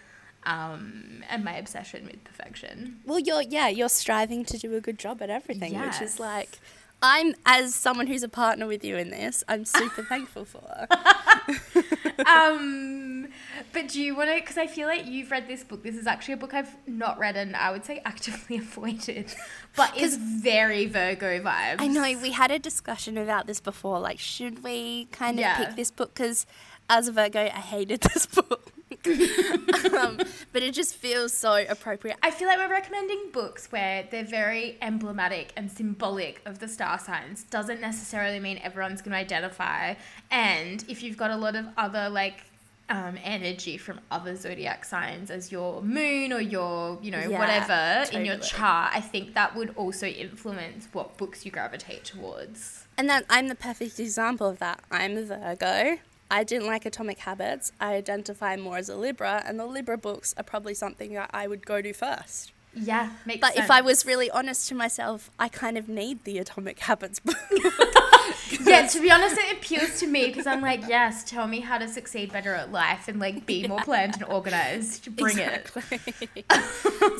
um, 0.48 1.24
and 1.30 1.44
my 1.44 1.56
obsession 1.58 2.06
with 2.06 2.24
perfection. 2.24 3.02
Well, 3.06 3.20
you're 3.20 3.44
yeah, 3.44 3.68
you're 3.68 3.90
striving 3.90 4.46
to 4.46 4.58
do 4.58 4.74
a 4.76 4.82
good 4.82 4.98
job 4.98 5.22
at 5.22 5.30
everything, 5.30 5.80
which 5.80 6.02
is 6.02 6.20
like. 6.20 6.58
I'm, 7.00 7.36
as 7.46 7.76
someone 7.76 8.08
who's 8.08 8.24
a 8.24 8.28
partner 8.28 8.66
with 8.66 8.84
you 8.84 8.98
in 8.98 9.12
this, 9.12 9.44
I'm 9.48 9.66
super 9.66 10.02
thankful 10.10 10.46
for. 10.46 10.88
um, 12.26 13.28
but 13.72 13.88
do 13.90 14.02
you 14.02 14.16
want 14.16 14.30
to? 14.32 14.36
Because 14.36 14.58
I 14.58 14.66
feel 14.66 14.88
like 14.88 15.06
you've 15.06 15.30
read 15.30 15.48
this 15.48 15.64
book. 15.64 15.84
This 15.84 15.96
is 15.96 16.08
actually 16.08 16.34
a 16.36 16.38
book 16.38 16.56
I've 16.56 16.76
not 16.88 17.20
read 17.20 17.38
and 17.38 17.56
I 17.56 17.72
would 17.72 17.86
say 17.86 18.02
actively 18.04 18.58
avoided, 18.58 19.34
but 19.76 19.94
it's 19.96 20.16
very 20.16 20.88
Virgo 20.88 21.40
vibes. 21.40 21.76
I 21.80 21.88
know 21.88 22.02
we 22.20 22.32
had 22.32 22.50
a 22.50 22.58
discussion 22.58 23.16
about 23.18 23.46
this 23.46 23.60
before. 23.60 24.00
Like, 24.00 24.18
should 24.18 24.64
we 24.64 25.06
kind 25.12 25.38
of 25.38 25.42
Yeah. 25.42 25.58
pick 25.58 25.76
this 25.76 25.92
book? 25.92 26.16
Because 26.16 26.48
as 26.90 27.08
a 27.08 27.12
Virgo, 27.12 27.42
I 27.42 27.50
hated 27.50 28.02
this 28.02 28.26
book, 28.26 28.72
um, 29.98 30.20
but 30.52 30.64
it 30.64 30.74
just 30.74 30.96
feels 30.96 31.34
so 31.34 31.66
appropriate. 31.68 32.18
I 32.24 32.32
feel 32.32 32.48
like 32.48 32.58
we're 32.58 32.70
recommending 32.70 33.32
books 33.32 33.72
where 33.72 34.08
they're 34.10 34.24
very 34.24 34.78
emblematic 34.82 35.54
and 35.56 35.72
symbolic 35.72 36.42
of 36.46 36.60
the 36.60 36.68
star 36.68 37.00
signs. 37.00 37.44
Doesn't 37.44 37.82
necessarily 37.82 38.40
mean 38.40 38.60
everyone's 38.64 39.02
going 39.02 39.14
to 39.14 39.18
identify. 39.18 39.96
And 40.32 40.84
if 40.88 41.04
you've 41.04 41.18
got 41.18 41.32
a 41.32 41.38
lot 41.38 41.56
of 41.56 41.66
other 41.78 42.10
like 42.10 42.44
um, 42.90 43.18
energy 43.24 43.78
from 43.78 44.00
other 44.12 44.36
zodiac 44.36 44.86
signs 44.86 45.30
as 45.30 45.52
your 45.52 45.82
moon 45.82 46.32
or 46.32 46.40
your, 46.40 46.98
you 47.02 47.12
know, 47.12 47.20
Yeah, 47.20 47.40
whatever 47.40 48.18
in 48.18 48.26
your 48.26 48.38
chart, 48.38 48.92
I 48.96 49.02
think 49.02 49.34
that 49.34 49.56
would 49.56 49.74
also 49.76 50.08
influence 50.08 50.88
what 50.94 51.18
books 51.18 51.46
you 51.46 51.52
gravitate 51.52 52.06
towards. 52.06 52.86
And 52.98 53.10
that 53.10 53.26
I'm 53.30 53.48
the 53.48 53.56
perfect 53.56 54.00
example 54.00 54.48
of 54.48 54.60
that. 54.60 54.82
I'm 54.90 55.18
a 55.18 55.24
Virgo. 55.24 56.00
I 56.30 56.44
didn't 56.44 56.68
like 56.68 56.86
Atomic 56.86 57.20
Habits. 57.20 57.72
I 57.80 57.94
identify 57.94 58.56
more 58.56 58.78
as 58.78 58.90
a 58.90 58.96
Libra, 58.96 59.44
and 59.46 59.60
the 59.60 59.66
Libra 59.66 59.98
books 59.98 60.34
are 60.38 60.44
probably 60.44 60.74
something 60.74 61.14
that 61.14 61.30
I 61.34 61.48
would 61.48 61.66
go 61.66 61.82
to 61.82 61.94
first. 61.94 62.52
Yeah, 62.74 63.12
makes 63.26 63.42
But 63.42 63.54
sense. 63.54 63.66
if 63.66 63.72
I 63.72 63.82
was 63.82 64.06
really 64.06 64.30
honest 64.30 64.68
to 64.70 64.76
myself, 64.76 65.32
I 65.40 65.48
kind 65.48 65.78
of 65.78 65.88
need 65.90 66.24
the 66.26 66.38
Atomic 66.38 66.80
Habits 66.80 67.20
book. 67.20 67.36
yeah, 68.62 68.86
to 68.88 69.02
be 69.02 69.10
honest, 69.10 69.36
it 69.38 69.58
appeals 69.58 70.00
to 70.02 70.08
me 70.08 70.28
because 70.28 70.46
I'm 70.46 70.62
like, 70.62 70.82
yes, 70.88 71.24
tell 71.24 71.48
me 71.48 71.62
how 71.62 71.78
to 71.80 71.88
succeed 71.88 72.32
better 72.32 72.54
at 72.54 72.72
life 72.72 73.08
and 73.08 73.20
like 73.20 73.46
be 73.48 73.68
more 73.68 73.80
planned 73.82 74.16
and 74.16 74.26
organized. 74.26 75.16
Bring 75.16 75.38
it. 75.40 75.72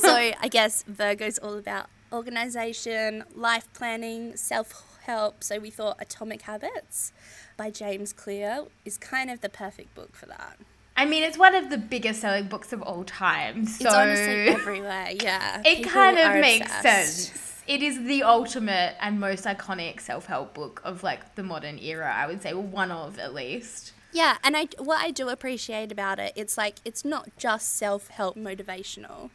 So 0.00 0.14
I 0.14 0.48
guess 0.48 0.84
Virgo's 0.86 1.38
all 1.38 1.58
about 1.58 1.86
organization, 2.12 3.24
life 3.34 3.66
planning, 3.72 4.36
self 4.36 4.98
help. 5.04 5.42
So 5.42 5.58
we 5.58 5.70
thought 5.70 5.96
Atomic 6.00 6.42
Habits 6.42 7.12
by 7.58 7.68
James 7.70 8.14
Clear 8.14 8.64
is 8.86 8.96
kind 8.96 9.30
of 9.30 9.42
the 9.42 9.50
perfect 9.50 9.94
book 9.94 10.16
for 10.16 10.24
that. 10.26 10.56
I 10.96 11.04
mean, 11.04 11.22
it's 11.22 11.36
one 11.36 11.54
of 11.54 11.68
the 11.68 11.76
biggest 11.78 12.22
selling 12.22 12.46
books 12.48 12.72
of 12.72 12.80
all 12.82 13.04
time. 13.04 13.66
So 13.66 13.84
It's 13.86 13.94
honestly 13.94 14.48
everywhere, 14.48 15.10
yeah. 15.22 15.60
it 15.64 15.76
People 15.78 15.92
kind 15.92 16.18
of 16.18 16.40
makes 16.40 16.66
obsessed. 16.74 17.18
sense. 17.34 17.62
It 17.66 17.82
is 17.82 18.02
the 18.04 18.22
ultimate 18.22 18.94
and 18.98 19.20
most 19.20 19.44
iconic 19.44 20.00
self 20.00 20.24
help 20.26 20.54
book 20.54 20.80
of 20.84 21.02
like 21.02 21.34
the 21.34 21.42
modern 21.42 21.78
era, 21.78 22.10
I 22.16 22.26
would 22.26 22.40
say, 22.42 22.54
well, 22.54 22.62
one 22.62 22.90
of 22.90 23.18
at 23.18 23.34
least. 23.34 23.92
Yeah, 24.10 24.38
and 24.42 24.56
I 24.56 24.68
what 24.78 25.04
I 25.04 25.10
do 25.10 25.28
appreciate 25.28 25.92
about 25.92 26.18
it, 26.18 26.32
it's 26.34 26.56
like 26.56 26.76
it's 26.84 27.04
not 27.04 27.28
just 27.36 27.76
self-help 27.76 28.36
motivational, 28.36 29.28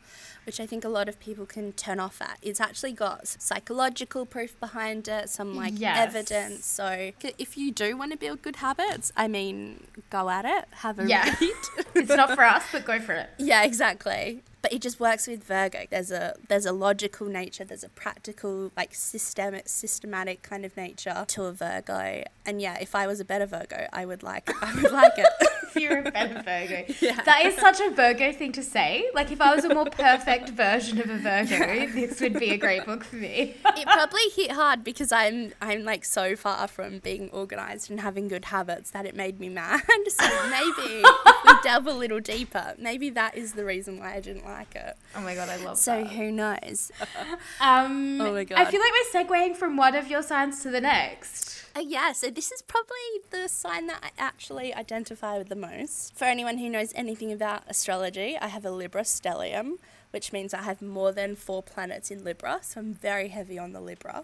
which 0.45 0.59
I 0.59 0.65
think 0.65 0.83
a 0.83 0.89
lot 0.89 1.07
of 1.09 1.19
people 1.19 1.45
can 1.45 1.73
turn 1.73 1.99
off 1.99 2.21
at. 2.21 2.37
It's 2.41 2.59
actually 2.59 2.93
got 2.93 3.27
psychological 3.27 4.25
proof 4.25 4.59
behind 4.59 5.07
it, 5.07 5.29
some 5.29 5.55
like 5.55 5.73
Yes. 5.79 6.13
evidence. 6.15 6.65
So 6.65 7.11
if 7.37 7.57
you 7.57 7.71
do 7.71 7.95
want 7.97 8.11
to 8.11 8.17
build 8.17 8.41
good 8.41 8.57
habits, 8.57 9.11
I 9.15 9.27
mean, 9.27 9.87
go 10.09 10.29
at 10.29 10.45
it, 10.45 10.65
have 10.77 10.99
a 10.99 11.07
Yeah. 11.07 11.33
read. 11.39 11.51
It's 11.95 12.09
not 12.09 12.31
for 12.35 12.43
us, 12.43 12.63
but 12.71 12.85
go 12.85 12.99
for 12.99 13.13
it. 13.13 13.29
yeah, 13.37 13.63
exactly. 13.63 14.43
But 14.63 14.71
it 14.73 14.81
just 14.81 14.97
works 14.99 15.27
with 15.27 15.43
Virgo. 15.43 15.79
There's 15.91 16.09
a 16.09 16.35
there's 16.47 16.65
a 16.65 16.71
logical 16.71 17.27
nature, 17.27 17.65
there's 17.65 17.83
a 17.83 17.89
practical, 17.89 18.71
like 18.77 18.95
systemic 18.95 19.67
systematic 19.67 20.41
kind 20.41 20.63
of 20.65 20.75
nature 20.77 21.25
to 21.27 21.43
a 21.43 21.51
Virgo. 21.51 22.23
And 22.45 22.61
yeah, 22.61 22.77
if 22.79 22.95
I 22.95 23.05
was 23.05 23.19
a 23.19 23.25
better 23.25 23.45
Virgo, 23.45 23.87
I 23.93 24.05
would 24.05 24.23
like 24.23 24.49
I 24.63 24.73
would 24.81 24.91
like 24.91 25.13
it. 25.17 25.27
If 25.75 25.81
you're 25.81 26.05
a 26.05 26.11
better 26.11 26.39
Virgo. 26.43 26.83
Yeah. 27.01 27.19
That 27.23 27.45
is 27.45 27.55
such 27.57 27.79
a 27.81 27.89
Virgo 27.89 28.31
thing 28.31 28.51
to 28.51 28.61
say. 28.61 29.09
Like, 29.15 29.31
if 29.31 29.41
I 29.41 29.55
was 29.55 29.65
a 29.65 29.73
more 29.73 29.85
perfect 29.87 30.49
version 30.49 30.99
of 31.01 31.09
a 31.09 31.17
Virgo, 31.17 31.87
this 31.95 32.21
would 32.21 32.37
be 32.39 32.51
a 32.51 32.57
great 32.57 32.85
book 32.85 33.03
for 33.03 33.15
me. 33.15 33.55
it 33.65 33.87
probably 33.87 34.21
hit 34.35 34.51
hard 34.51 34.83
because 34.83 35.11
I'm 35.11 35.51
I'm 35.61 35.83
like 35.83 36.05
so 36.05 36.35
far 36.35 36.67
from 36.67 36.99
being 36.99 37.27
organized 37.31 37.89
and 37.89 38.01
having 38.01 38.27
good 38.27 38.45
habits 38.45 38.91
that 38.91 39.07
it 39.07 39.15
made 39.15 39.39
me 39.39 39.49
mad. 39.49 39.81
So 40.09 40.49
maybe 40.49 41.01
if 41.03 41.43
we 41.47 41.53
delve 41.63 41.87
a 41.87 41.93
little 41.93 42.19
deeper, 42.19 42.75
maybe 42.77 43.09
that 43.09 43.35
is 43.35 43.53
the 43.53 43.65
reason 43.65 43.97
why 43.97 44.13
I 44.13 44.19
didn't 44.19 44.45
like 44.45 44.52
it. 44.75 44.95
Oh 45.15 45.21
my 45.21 45.35
god, 45.35 45.49
I 45.49 45.57
love 45.57 45.77
So 45.77 45.91
that. 46.01 46.09
So 46.09 46.15
who 46.15 46.31
knows? 46.31 46.91
Um, 47.61 48.19
Oh 48.21 48.31
my 48.33 48.43
god. 48.43 48.59
I 48.59 48.65
feel 48.65 48.79
like 48.81 48.91
we're 48.91 49.21
segueing 49.23 49.55
from 49.55 49.77
one 49.77 49.95
of 49.95 50.07
your 50.07 50.21
signs 50.21 50.61
to 50.63 50.69
the 50.69 50.81
next. 50.81 51.63
Uh, 51.75 51.79
yeah, 51.79 52.11
so 52.11 52.29
this 52.29 52.51
is 52.51 52.61
probably 52.61 52.95
the 53.31 53.47
sign 53.47 53.87
that 53.87 53.99
I 54.03 54.09
actually 54.17 54.73
identify 54.73 55.37
with 55.37 55.49
the 55.49 55.55
most. 55.55 56.15
For 56.15 56.25
anyone 56.25 56.57
who 56.59 56.69
knows 56.69 56.91
anything 56.95 57.31
about 57.31 57.63
astrology, 57.67 58.37
I 58.39 58.47
have 58.47 58.63
a 58.65 58.71
Libra 58.71 59.01
stellium, 59.01 59.77
which 60.13 60.31
means 60.31 60.53
I 60.53 60.61
have 60.61 60.79
more 60.79 61.11
than 61.11 61.35
four 61.35 61.63
planets 61.63 62.11
in 62.11 62.23
Libra, 62.23 62.59
so 62.61 62.79
I'm 62.79 62.93
very 62.93 63.29
heavy 63.29 63.57
on 63.57 63.73
the 63.73 63.81
Libra. 63.81 64.21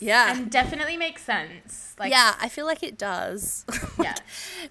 Yeah. 0.00 0.32
And 0.32 0.50
definitely 0.50 0.96
makes 0.96 1.22
sense. 1.22 1.94
Like, 1.98 2.10
yeah, 2.10 2.34
I 2.40 2.48
feel 2.48 2.64
like 2.64 2.82
it 2.82 2.96
does. 2.96 3.64
Yeah. 4.00 4.14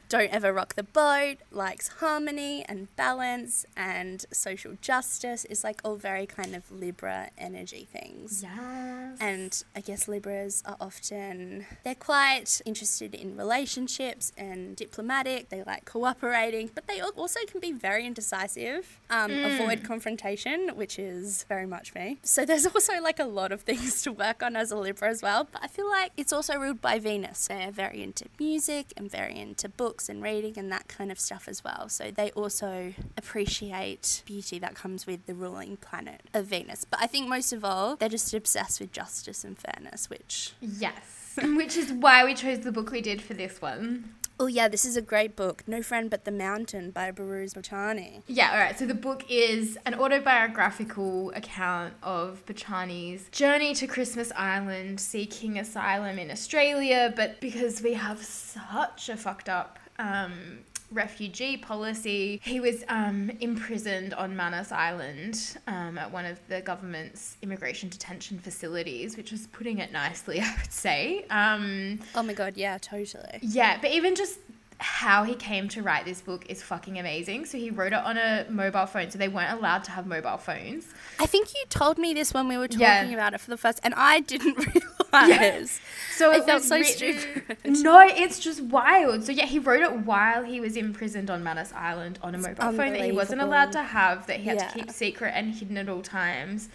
Don't 0.08 0.32
ever 0.32 0.54
rock 0.54 0.76
the 0.76 0.84
boat, 0.84 1.36
likes 1.52 1.90
harmony 2.00 2.64
and 2.70 2.88
balance 2.96 3.66
and 3.76 4.26
social 4.32 4.78
justice 4.82 5.44
is 5.46 5.66
like 5.66 5.82
all 5.84 5.98
very 5.98 6.26
kind 6.26 6.56
of 6.56 6.72
Libra 6.72 7.30
energy 7.38 7.90
things. 7.92 8.42
Yes. 8.42 9.18
And 9.20 9.64
I 9.76 9.82
guess 9.82 10.08
Libras 10.08 10.64
are 10.66 10.78
often, 10.80 11.66
they're 11.84 11.94
quite 11.94 12.62
interested 12.66 13.14
in 13.14 13.36
relationships 13.36 14.32
and 14.38 14.78
diplomatic. 14.78 15.50
They 15.50 15.62
like 15.64 15.84
cooperating, 15.84 16.70
but 16.74 16.88
they 16.88 17.02
also 17.02 17.42
can 17.48 17.60
be 17.60 17.74
very 17.74 18.06
indecisive, 18.06 19.02
um, 19.10 19.32
avoid 19.32 19.84
confrontation, 19.84 20.47
which 20.76 20.98
is 21.00 21.44
very 21.44 21.66
much 21.66 21.94
me. 21.94 22.20
So 22.24 22.46
there's 22.46 22.66
also 22.76 22.94
like 23.02 23.20
a 23.20 23.26
lot 23.26 23.52
of 23.52 23.62
things 23.62 24.02
to 24.04 24.12
work 24.12 24.42
on 24.44 24.56
as 24.56 24.72
a 24.72 24.78
Libra 24.78 25.10
as 25.10 25.22
well. 25.22 25.48
But 25.52 25.64
I 25.64 25.68
feel 25.68 25.90
like 25.90 26.12
it's 26.18 26.34
also 26.34 26.58
ruled 26.58 26.82
by 26.82 27.00
Venus. 27.00 27.48
They're 27.48 27.72
very 27.72 28.02
into 28.02 28.26
music 28.40 28.94
and 28.98 29.10
very 29.10 29.38
into 29.40 29.70
books 29.70 30.10
and 30.10 30.24
reading 30.24 30.58
and 30.58 30.72
that 30.72 30.88
kind 30.88 31.12
of 31.12 31.20
stuff 31.20 31.48
as 31.48 31.64
well. 31.64 31.90
So 31.90 32.12
they 32.12 32.32
also 32.32 32.94
appreciate 33.18 34.24
beauty 34.26 34.60
that 34.60 34.76
comes 34.76 35.06
with 35.06 35.26
the 35.26 35.34
ruling 35.34 35.78
planet 35.78 36.22
of 36.34 36.46
Venus. 36.46 36.86
But 36.86 37.02
I 37.02 37.08
think 37.08 37.28
most 37.28 37.54
of 37.54 37.64
all, 37.64 37.96
they're 37.96 38.10
just 38.10 38.34
obsessed 38.34 38.80
with 38.80 38.92
justice 38.92 39.44
and 39.44 39.58
fairness, 39.58 40.10
which, 40.10 40.54
yes. 40.62 41.36
Which 41.44 41.78
is 41.78 41.94
why 41.94 42.26
we 42.26 42.34
chose 42.34 42.62
the 42.62 42.72
book 42.72 42.90
we 42.90 43.00
did 43.00 43.22
for 43.22 43.36
this 43.36 43.62
one. 43.62 44.16
Oh 44.40 44.46
yeah, 44.46 44.68
this 44.68 44.86
is 44.86 44.96
a 44.96 45.02
great 45.02 45.36
book, 45.36 45.64
No 45.68 45.82
Friend 45.82 46.10
But 46.10 46.26
the 46.26 46.32
Mountain 46.32 46.92
by 46.92 47.12
Behrouz 47.12 47.54
Boochani. 47.54 48.22
Yeah, 48.28 48.52
all 48.52 48.60
right. 48.60 48.78
So 48.78 48.86
the 48.86 48.94
book 48.94 49.26
is 49.30 49.80
an 49.86 49.96
autobiographical 49.96 51.32
account 51.32 51.96
of 52.04 52.46
Boochani's 52.46 53.30
journey 53.30 53.74
to 53.76 53.88
Christmas 53.88 54.32
Island, 54.36 55.00
seeking 55.00 55.58
asylum 55.58 56.20
in 56.20 56.30
Australia, 56.30 57.12
but 57.16 57.42
because 57.42 57.82
we 57.82 57.94
have 57.94 58.24
such 58.24 59.10
a 59.10 59.18
fucked 59.18 59.50
up 59.50 59.80
um, 60.00 60.60
refugee 60.92 61.58
policy, 61.58 62.40
he 62.44 62.60
was 62.60 62.84
um, 62.88 63.30
imprisoned 63.40 64.14
on 64.14 64.36
Manus 64.36 64.72
Island 64.72 65.58
um, 65.68 65.98
at 65.98 66.12
one 66.12 66.26
of 66.26 66.40
the 66.48 66.62
government's 66.62 67.38
immigration 67.42 67.90
detention 67.90 68.40
facilities, 68.40 69.18
which 69.18 69.32
was 69.32 69.48
putting 69.48 69.80
it 69.80 69.92
nicely, 69.92 70.40
I 70.42 70.56
would 70.62 70.72
say. 70.72 71.26
Um, 71.30 72.00
Oh 72.16 72.24
my 72.24 72.34
god, 72.34 72.54
yeah, 72.56 72.78
totally. 72.80 73.40
yeah, 73.42 73.78
but 73.82 73.92
even 73.92 74.16
just 74.16 74.40
how 74.80 75.24
he 75.24 75.34
came 75.34 75.68
to 75.68 75.82
write 75.82 76.06
this 76.06 76.22
book 76.22 76.46
is 76.50 76.62
fucking 76.62 77.00
amazing. 77.00 77.46
So 77.46 77.58
he 77.58 77.72
wrote 77.72 77.94
it 77.94 78.00
on 78.00 78.16
a 78.18 78.46
mobile 78.50 78.86
phone, 78.86 79.10
so 79.10 79.18
they 79.18 79.28
weren't 79.28 79.58
allowed 79.58 79.84
to 79.86 79.92
have 79.92 80.06
mobile 80.06 80.38
phones. 80.38 80.86
I 81.20 81.26
think 81.26 81.50
you 81.56 81.64
told 81.70 81.98
me 81.98 82.14
this 82.14 82.32
when 82.34 82.48
we 82.48 82.58
were 82.58 82.68
talking 82.68 82.82
Yeah. 82.82 83.04
about 83.14 83.34
it 83.34 83.40
for 83.42 83.50
the 83.50 83.58
first, 83.58 83.80
and 83.84 83.94
I 83.98 84.20
didn't 84.20 84.56
realize. 84.58 84.84
So 86.16 86.32
I 86.32 86.38
it 86.38 86.46
felt 86.46 86.64
so 86.64 86.78
written- 86.78 87.20
stupid. 87.20 87.58
No, 87.84 88.00
it's 88.02 88.40
just 88.40 88.62
wild. 88.62 89.24
So 89.24 89.32
yeah, 89.32 89.46
he 89.46 89.60
wrote 89.60 89.82
it 89.82 90.00
while 90.00 90.44
he 90.44 90.60
was 90.60 90.76
imprisoned 90.76 91.30
on 91.30 91.44
Manus 91.44 91.72
Island 91.74 92.20
on 92.24 92.34
a 92.36 92.38
mobile 92.38 92.72
phone 92.74 92.94
that 92.94 93.02
he 93.06 93.12
wasn't 93.12 93.42
allowed 93.42 93.72
to 93.74 93.84
have, 93.84 94.26
that 94.28 94.38
he 94.40 94.46
had 94.46 94.58
Yeah. 94.58 94.68
to 94.68 94.74
keep 94.80 94.92
secret 94.92 95.34
and 95.36 95.54
hidden 95.54 95.78
at 95.78 95.90
all 95.90 96.02
times. 96.02 96.70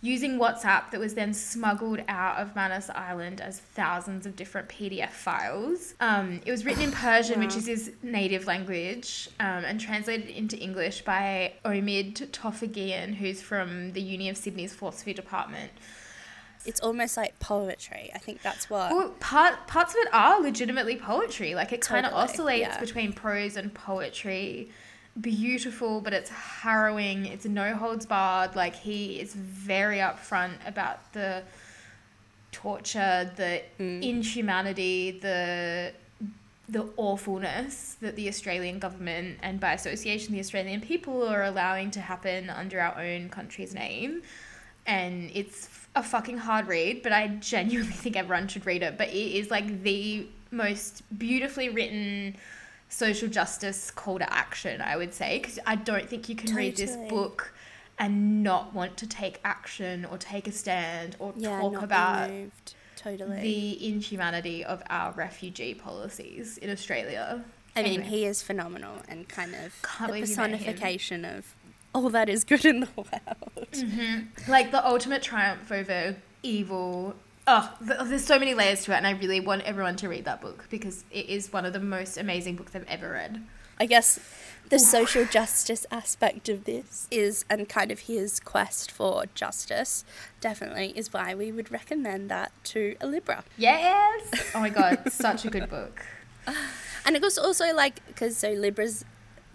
Using 0.00 0.38
WhatsApp 0.38 0.92
that 0.92 1.00
was 1.00 1.14
then 1.14 1.34
smuggled 1.34 2.00
out 2.06 2.36
of 2.36 2.54
Manus 2.54 2.88
Island 2.90 3.40
as 3.40 3.58
thousands 3.58 4.26
of 4.26 4.36
different 4.36 4.68
PDF 4.68 5.10
files. 5.10 5.94
Um, 5.98 6.40
it 6.46 6.52
was 6.52 6.64
written 6.64 6.82
in 6.84 6.92
Persian, 7.06 7.40
which 7.40 7.56
is 7.56 7.66
his 7.66 7.90
native 8.00 8.46
language, 8.46 9.28
um, 9.40 9.64
and 9.64 9.80
translated 9.80 10.28
into 10.28 10.56
English 10.56 11.00
by 11.02 11.54
Omid 11.64 12.14
Tofighian, 12.30 13.14
who's 13.16 13.42
from 13.42 13.92
the 13.92 14.00
Uni 14.00 14.28
of 14.28 14.36
Sydney's 14.36 14.72
philosophy 14.72 15.12
department. 15.12 15.72
It's 16.64 16.80
almost 16.80 17.16
like 17.16 17.38
poetry. 17.38 18.10
I 18.14 18.18
think 18.18 18.42
that's 18.42 18.68
what. 18.68 18.92
Well, 18.92 19.10
part, 19.20 19.66
parts 19.66 19.94
of 19.94 20.00
it 20.00 20.08
are 20.12 20.40
legitimately 20.40 20.96
poetry. 20.96 21.54
Like 21.54 21.72
it 21.72 21.80
kind 21.80 22.04
of 22.06 22.12
oscillates 22.12 22.60
yeah. 22.60 22.80
between 22.80 23.12
prose 23.12 23.56
and 23.56 23.72
poetry. 23.72 24.70
Beautiful, 25.20 26.00
but 26.00 26.12
it's 26.12 26.30
harrowing. 26.30 27.26
It's 27.26 27.44
no 27.44 27.74
holds 27.74 28.06
barred. 28.06 28.54
Like 28.54 28.74
he 28.76 29.18
is 29.20 29.34
very 29.34 29.98
upfront 29.98 30.54
about 30.66 31.12
the 31.12 31.42
torture, 32.52 33.30
the 33.36 33.62
Mm. 33.78 34.02
inhumanity, 34.02 35.18
the 35.20 35.92
the 36.70 36.86
awfulness 36.98 37.96
that 38.02 38.14
the 38.14 38.28
Australian 38.28 38.78
government 38.78 39.38
and 39.42 39.58
by 39.58 39.72
association 39.72 40.34
the 40.34 40.38
Australian 40.38 40.82
people 40.82 41.26
are 41.26 41.42
allowing 41.42 41.90
to 41.90 41.98
happen 41.98 42.50
under 42.50 42.78
our 42.78 43.00
own 43.00 43.30
country's 43.30 43.72
name. 43.74 44.22
And 44.88 45.30
it's 45.32 45.68
a 45.94 46.02
fucking 46.02 46.38
hard 46.38 46.66
read, 46.66 47.02
but 47.02 47.12
I 47.12 47.28
genuinely 47.28 47.92
think 48.02 48.16
everyone 48.16 48.48
should 48.48 48.66
read 48.66 48.82
it. 48.82 48.98
But 48.98 49.08
it 49.08 49.38
is 49.38 49.50
like 49.50 49.82
the 49.84 50.26
most 50.50 51.02
beautifully 51.16 51.68
written 51.68 52.36
social 52.88 53.28
justice 53.28 53.90
call 53.90 54.18
to 54.18 54.32
action, 54.32 54.80
I 54.80 54.96
would 54.96 55.14
say, 55.14 55.38
because 55.38 55.58
I 55.66 55.76
don't 55.76 56.08
think 56.08 56.28
you 56.28 56.34
can 56.34 56.54
read 56.54 56.76
this 56.76 56.96
book 57.08 57.52
and 57.98 58.42
not 58.42 58.74
want 58.74 58.96
to 58.98 59.06
take 59.06 59.40
action 59.44 60.04
or 60.04 60.18
take 60.18 60.46
a 60.48 60.52
stand 60.52 61.16
or 61.18 61.34
yeah, 61.36 61.60
talk 61.60 61.82
about. 61.82 62.30
Totally. 62.96 63.40
the 63.40 63.88
inhumanity 63.88 64.64
of 64.64 64.82
our 64.90 65.12
refugee 65.12 65.72
policies 65.72 66.58
in 66.58 66.68
Australia. 66.68 67.44
I 67.76 67.82
mean, 67.84 68.02
he 68.02 68.24
is 68.24 68.42
phenomenal 68.42 68.96
and 69.08 69.28
kind 69.28 69.54
of 69.54 69.80
Can't 69.82 70.10
the 70.12 70.18
believe 70.18 70.28
you 70.28 70.36
met 70.36 70.50
him. 70.50 70.58
personification 70.58 71.24
of 71.24 71.54
all 71.94 72.10
that 72.10 72.28
is 72.28 72.44
good 72.44 72.64
in 72.64 72.80
the 72.80 72.88
world. 72.96 73.68
Mm-hmm. 73.72 74.50
Like 74.50 74.70
the 74.70 74.86
ultimate 74.86 75.22
triumph 75.22 75.70
over 75.72 76.16
evil 76.42 77.14
oh, 77.48 77.74
there's 77.80 78.24
so 78.24 78.38
many 78.38 78.54
layers 78.54 78.84
to 78.84 78.92
it, 78.92 78.96
and 78.96 79.06
I 79.06 79.12
really 79.12 79.40
want 79.40 79.62
everyone 79.62 79.96
to 79.96 80.08
read 80.08 80.24
that 80.26 80.40
book 80.40 80.66
because 80.70 81.04
it 81.10 81.26
is 81.28 81.52
one 81.52 81.64
of 81.64 81.72
the 81.72 81.80
most 81.80 82.16
amazing 82.16 82.56
books 82.56 82.76
I've 82.76 82.86
ever 82.86 83.10
read. 83.10 83.42
I 83.80 83.86
guess 83.86 84.20
the 84.68 84.78
social 84.78 85.24
justice 85.24 85.86
aspect 85.90 86.48
of 86.48 86.64
this 86.64 87.06
is, 87.10 87.44
and 87.48 87.68
kind 87.68 87.90
of 87.90 88.00
his 88.00 88.38
quest 88.38 88.90
for 88.90 89.24
justice, 89.34 90.04
definitely 90.40 90.92
is 90.94 91.12
why 91.12 91.34
we 91.34 91.50
would 91.50 91.70
recommend 91.70 92.28
that 92.30 92.52
to 92.64 92.96
a 93.00 93.06
Libra. 93.06 93.44
Yes. 93.56 94.50
Oh 94.54 94.60
my 94.60 94.70
god, 94.70 95.12
such 95.12 95.44
a 95.44 95.50
good 95.50 95.70
book. 95.70 96.04
And 97.06 97.14
it 97.14 97.22
was 97.22 97.38
also 97.38 97.72
like, 97.74 98.04
because 98.06 98.36
so 98.36 98.50
Libra's 98.52 99.04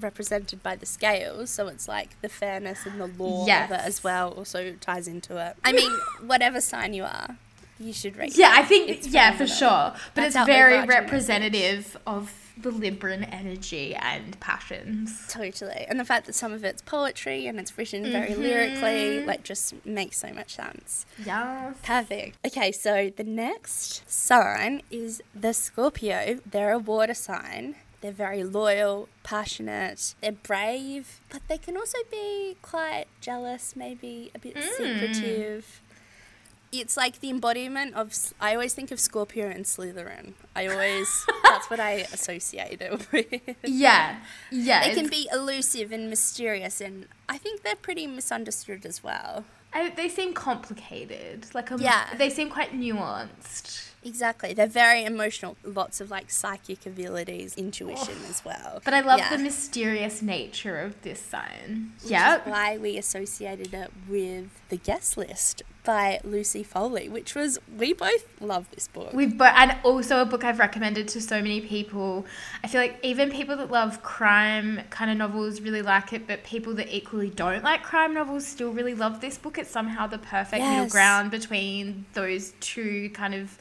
represented 0.04 0.62
by 0.62 0.76
the 0.76 0.86
scales, 0.86 1.50
so 1.50 1.68
it's 1.68 1.88
like 1.88 2.20
the 2.22 2.30
fairness 2.30 2.86
and 2.86 3.00
the 3.00 3.08
law 3.08 3.46
Yes. 3.48 3.72
of 3.72 3.78
it 3.80 3.82
as 3.86 4.04
well 4.04 4.32
also 4.32 4.74
ties 4.82 5.08
into 5.08 5.38
it. 5.38 5.56
I 5.64 5.72
mean, 5.72 5.92
whatever 6.26 6.62
sign 6.62 6.94
you 6.94 7.04
are, 7.04 7.38
you 7.80 7.94
should 7.94 8.16
read 8.18 8.36
Yeah. 8.38 8.52
I 8.54 8.64
think 8.64 8.90
It's 8.90 9.08
yeah 9.08 9.32
for 9.36 9.48
sure. 9.48 9.94
But 10.14 10.32
That's 10.32 10.36
it's 10.36 10.46
very 10.46 10.86
representative 10.86 11.98
of 12.06 12.32
the 12.56 12.70
Libran 12.70 13.28
energy 13.34 13.96
and 13.96 14.40
passions. 14.40 15.26
Totally. 15.28 15.86
And 15.90 16.00
the 16.00 16.06
fact 16.06 16.28
that 16.28 16.34
some 16.34 16.54
of 16.54 16.64
it's 16.64 16.84
poetry 16.84 17.48
and 17.48 17.60
it's 17.60 17.76
written 17.80 18.04
very 18.12 18.30
Mm-hmm. 18.30 18.42
lyrically, 18.44 19.26
like, 19.26 19.44
just 19.44 19.74
makes 19.86 20.18
so 20.18 20.32
much 20.32 20.54
sense. 20.56 21.08
Yes. 21.26 21.76
Perfect. 21.82 22.38
Okay, 22.46 22.72
so 22.72 23.12
the 23.16 23.24
next 23.24 24.08
sign 24.10 24.84
is 24.92 25.24
the 25.34 25.52
Scorpio. 25.54 26.40
They're 26.46 26.74
a 26.74 26.78
water 26.78 27.16
sign. 27.16 27.74
They're 28.04 28.12
very 28.12 28.44
loyal, 28.44 29.08
passionate, 29.24 30.14
they're 30.20 30.34
brave, 30.34 31.22
but 31.30 31.42
they 31.48 31.58
can 31.58 31.78
also 31.78 32.00
be 32.12 32.58
quite 32.62 33.06
jealous, 33.22 33.78
maybe 33.78 34.30
a 34.36 34.40
bit 34.40 34.58
hmm. 34.58 34.72
secretive. 34.76 35.82
It's 36.74 36.98
like 36.98 37.22
the 37.22 37.30
embodiment 37.30 37.96
of. 37.96 38.14
I 38.42 38.56
always 38.56 38.74
think 38.74 38.92
of 38.92 39.00
Scorpio 39.00 39.48
and 39.48 39.64
Slytherin. 39.64 40.34
I 40.54 40.68
always. 40.68 41.26
that's 41.44 41.70
what 41.70 41.80
I 41.80 42.06
associate 42.12 42.82
it 42.82 43.10
with. 43.10 43.56
Yeah. 43.64 44.18
Yeah. 44.52 44.86
They 44.86 44.94
can 44.94 45.08
be 45.08 45.30
elusive 45.32 45.94
and 45.94 46.10
mysterious, 46.10 46.82
and 46.82 47.08
I 47.30 47.38
think 47.38 47.64
they're 47.64 47.74
pretty 47.78 48.06
misunderstood 48.06 48.86
as 48.86 49.02
well. 49.02 49.46
I, 49.72 49.92
they 49.92 50.10
seem 50.10 50.34
complicated. 50.34 51.48
Like 51.54 51.72
a, 51.72 51.78
Yeah. 51.80 52.06
they 52.18 52.30
seem 52.30 52.50
quite 52.50 52.74
nuanced. 52.74 53.93
Exactly. 54.06 54.54
They're 54.54 54.68
very 54.68 55.04
emotional. 55.04 55.56
Lots 55.64 56.02
of 56.02 56.12
like 56.12 56.30
psychic 56.30 56.86
abilities, 56.86 57.56
intuition 57.56 58.16
oh. 58.26 58.30
as 58.30 58.44
well. 58.46 58.82
But 58.84 58.94
I 58.94 59.02
love 59.02 59.20
Yeah. 59.20 59.36
the 59.36 59.44
mysterious 59.44 60.22
nature 60.22 60.80
of 60.80 61.02
this 61.02 61.20
sign. 61.20 61.94
Yep. 62.06 62.48
why 62.48 62.78
we 62.78 62.98
associated 62.98 63.74
it 63.74 63.92
with 64.08 64.50
The 64.70 64.78
Guest 64.78 65.18
List 65.18 65.64
by 65.84 66.20
Lucy 66.24 66.64
Foley, 66.64 67.10
which 67.10 67.36
was, 67.36 67.60
we 67.78 67.94
both 67.94 68.26
love 68.42 68.70
this 68.72 68.88
book. 68.88 69.14
We've 69.14 69.38
but 69.38 69.54
and 69.56 69.76
also 69.84 70.22
a 70.22 70.26
book 70.26 70.44
I've 70.44 70.60
recommended 70.60 71.08
to 71.10 71.22
so 71.22 71.42
many 71.42 71.62
people. 71.62 72.26
I 72.64 72.68
feel 72.68 72.82
like 72.82 72.98
even 73.04 73.32
people 73.32 73.58
that 73.58 73.70
love 73.72 74.02
crime 74.04 74.82
kind 74.90 75.12
of 75.12 75.18
novels 75.18 75.62
really 75.62 75.82
like 75.82 76.14
it, 76.14 76.28
but 76.28 76.44
people 76.44 76.74
that 76.76 76.94
equally 76.94 77.30
don't 77.30 77.64
like 77.64 77.84
crime 77.84 78.14
novels 78.14 78.46
still 78.46 78.72
really 78.72 78.96
love 78.96 79.22
this 79.22 79.38
book. 79.38 79.58
It's 79.58 79.70
somehow 79.70 80.08
the 80.08 80.18
perfect 80.18 80.64
middle 80.64 80.88
ground 80.88 81.32
between 81.32 82.06
those 82.14 82.54
two 82.60 83.10
kind 83.12 83.34
of 83.34 83.58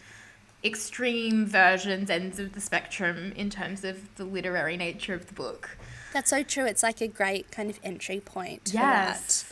extreme 0.64 1.46
versions, 1.46 2.10
ends 2.10 2.38
of 2.38 2.52
the 2.52 2.60
spectrum 2.60 3.32
in 3.36 3.50
terms 3.50 3.84
of 3.84 4.14
the 4.16 4.24
literary 4.24 4.76
nature 4.76 5.14
of 5.14 5.26
the 5.26 5.34
book. 5.34 5.76
That's 6.12 6.30
so 6.30 6.42
true. 6.42 6.66
It's 6.66 6.82
like 6.82 7.00
a 7.00 7.08
great 7.08 7.50
kind 7.50 7.70
of 7.70 7.80
entry 7.82 8.20
point. 8.20 8.70
Yes. 8.72 9.50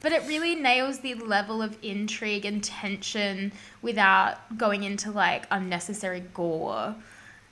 But 0.00 0.12
it 0.12 0.26
really 0.26 0.54
nails 0.54 1.00
the 1.00 1.14
level 1.14 1.60
of 1.62 1.76
intrigue 1.82 2.44
and 2.44 2.64
tension 2.64 3.52
without 3.82 4.56
going 4.56 4.82
into 4.82 5.10
like 5.10 5.46
unnecessary 5.50 6.20
gore. 6.20 6.94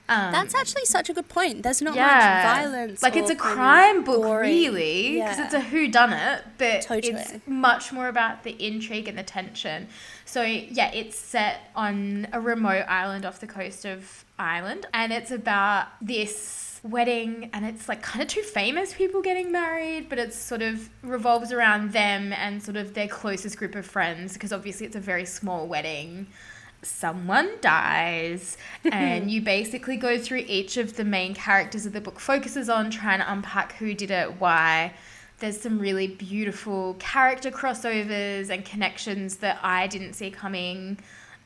Um. 0.09 0.31
That's 0.31 0.55
actually 0.55 0.85
such 0.85 1.07
a 1.11 1.13
good 1.13 1.29
point. 1.29 1.61
There's 1.61 1.83
not 1.83 1.93
yeah. 1.93 2.41
much 2.43 2.57
violence. 2.57 3.03
Like 3.03 3.15
it's 3.15 3.29
a 3.29 3.35
crime 3.35 4.03
book, 4.03 4.23
gory- 4.23 4.47
really, 4.47 5.13
because 5.13 5.37
Yeah. 5.37 5.45
it's 5.45 5.53
a 5.53 5.59
who 5.61 5.87
done 5.87 6.13
it, 6.13 6.43
but 6.57 6.81
Totally. 6.81 7.13
it's 7.13 7.33
much 7.45 7.91
more 7.91 8.07
about 8.07 8.41
the 8.43 8.53
intrigue 8.53 9.07
and 9.07 9.19
the 9.19 9.23
tension. 9.23 9.87
So 10.29 10.43
yeah, 10.43 10.91
it's 10.91 11.17
set 11.17 11.71
on 11.75 12.27
a 12.31 12.39
remote 12.39 12.85
island 12.87 13.25
off 13.25 13.39
the 13.39 13.47
coast 13.47 13.83
of 13.83 14.25
Ireland, 14.37 14.85
and 14.93 15.11
it's 15.11 15.31
about 15.31 15.87
this 16.03 16.79
wedding 16.83 17.49
and 17.51 17.65
it's 17.65 17.89
like 17.89 18.03
kind 18.03 18.21
of 18.21 18.27
two 18.27 18.43
famous 18.43 18.93
people 18.93 19.21
getting 19.21 19.51
married 19.51 20.07
but 20.07 20.17
it 20.17 20.33
sort 20.33 20.61
of 20.61 20.89
revolves 21.03 21.51
around 21.51 21.91
them 21.91 22.31
and 22.31 22.63
sort 22.63 22.77
of 22.77 22.93
their 22.93 23.07
closest 23.09 23.57
group 23.57 23.75
of 23.75 23.85
friends 23.85 24.31
because 24.31 24.53
obviously 24.53 24.85
it's 24.85 24.95
a 24.95 24.99
very 24.99 25.25
small 25.25 25.67
wedding. 25.67 26.27
Someone 26.83 27.49
dies 27.59 28.55
and 28.91 29.31
you 29.31 29.41
basically 29.41 29.97
go 29.97 30.19
through 30.19 30.45
each 30.47 30.77
of 30.77 30.95
the 30.95 31.03
main 31.03 31.33
characters 31.33 31.85
that 31.85 31.93
the 31.93 32.01
book 32.01 32.19
focuses 32.19 32.69
on 32.69 32.91
trying 32.91 33.19
to 33.19 33.29
unpack 33.29 33.73
who 33.73 33.95
did 33.95 34.11
it 34.11 34.39
why 34.39 34.93
there's 35.39 35.59
some 35.59 35.79
really 35.79 36.07
beautiful 36.07 36.95
character 36.99 37.49
crossovers 37.51 38.49
and 38.49 38.65
connections 38.65 39.37
that 39.37 39.59
i 39.63 39.87
didn't 39.87 40.13
see 40.13 40.29
coming 40.31 40.97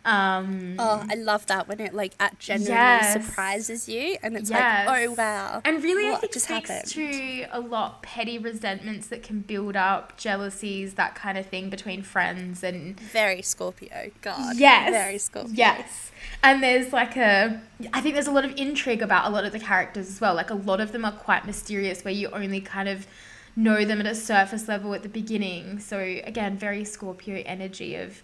um 0.06 0.75
Oh, 0.79 1.06
I 1.10 1.15
love 1.15 1.45
that 1.45 1.69
when 1.69 1.79
it 1.79 1.93
like 1.93 2.13
at 2.19 2.38
genuinely 2.38 2.75
Yes. 2.75 3.13
surprises 3.25 3.88
you 3.88 4.17
and 4.21 4.36
it's 4.36 4.49
Yes. 4.49 4.86
like, 4.88 5.08
oh 5.08 5.13
wow. 5.13 5.62
And 5.63 5.82
really, 5.82 6.12
I 6.12 6.17
think 6.17 6.34
just 6.34 6.45
speaks 6.49 6.69
happened? 6.69 6.89
to 6.91 7.45
a 7.53 7.62
lot 7.62 8.03
petty 8.03 8.38
resentments 8.38 9.08
that 9.08 9.23
can 9.23 9.39
build 9.39 9.77
up, 9.77 10.17
jealousies, 10.17 10.95
that 10.95 11.15
kind 11.15 11.38
of 11.38 11.45
thing 11.45 11.69
between 11.69 12.03
friends 12.03 12.63
and 12.65 12.99
Very 12.99 13.41
Scorpio. 13.41 14.12
God. 14.21 14.58
yes, 14.58 14.89
Very 14.91 15.17
Scorpio. 15.19 15.53
Yes, 15.56 16.12
and 16.43 16.62
there's 16.62 16.91
like 16.91 17.15
a, 17.15 17.62
I 17.93 18.01
think 18.01 18.15
there's 18.15 18.27
a 18.27 18.32
lot 18.32 18.43
of 18.43 18.53
intrigue 18.58 19.01
about 19.01 19.25
a 19.27 19.29
lot 19.29 19.45
of 19.45 19.53
the 19.53 19.60
characters 19.60 20.10
as 20.10 20.19
well. 20.19 20.36
Like 20.36 20.49
a 20.49 20.56
lot 20.56 20.82
of 20.82 20.91
them 20.91 21.06
are 21.06 21.13
quite 21.13 21.45
mysterious, 21.45 22.03
where 22.03 22.13
you 22.13 22.27
only 22.32 22.60
kind 22.60 22.89
of 22.89 23.08
know 23.56 23.86
them 23.86 24.00
at 24.00 24.06
a 24.06 24.16
surface 24.16 24.68
level 24.68 24.94
at 24.94 25.04
the 25.04 25.10
beginning. 25.10 25.80
So 25.80 26.00
again, 26.00 26.58
very 26.58 26.84
Scorpio 26.84 27.44
energy 27.46 27.96
of. 27.96 28.22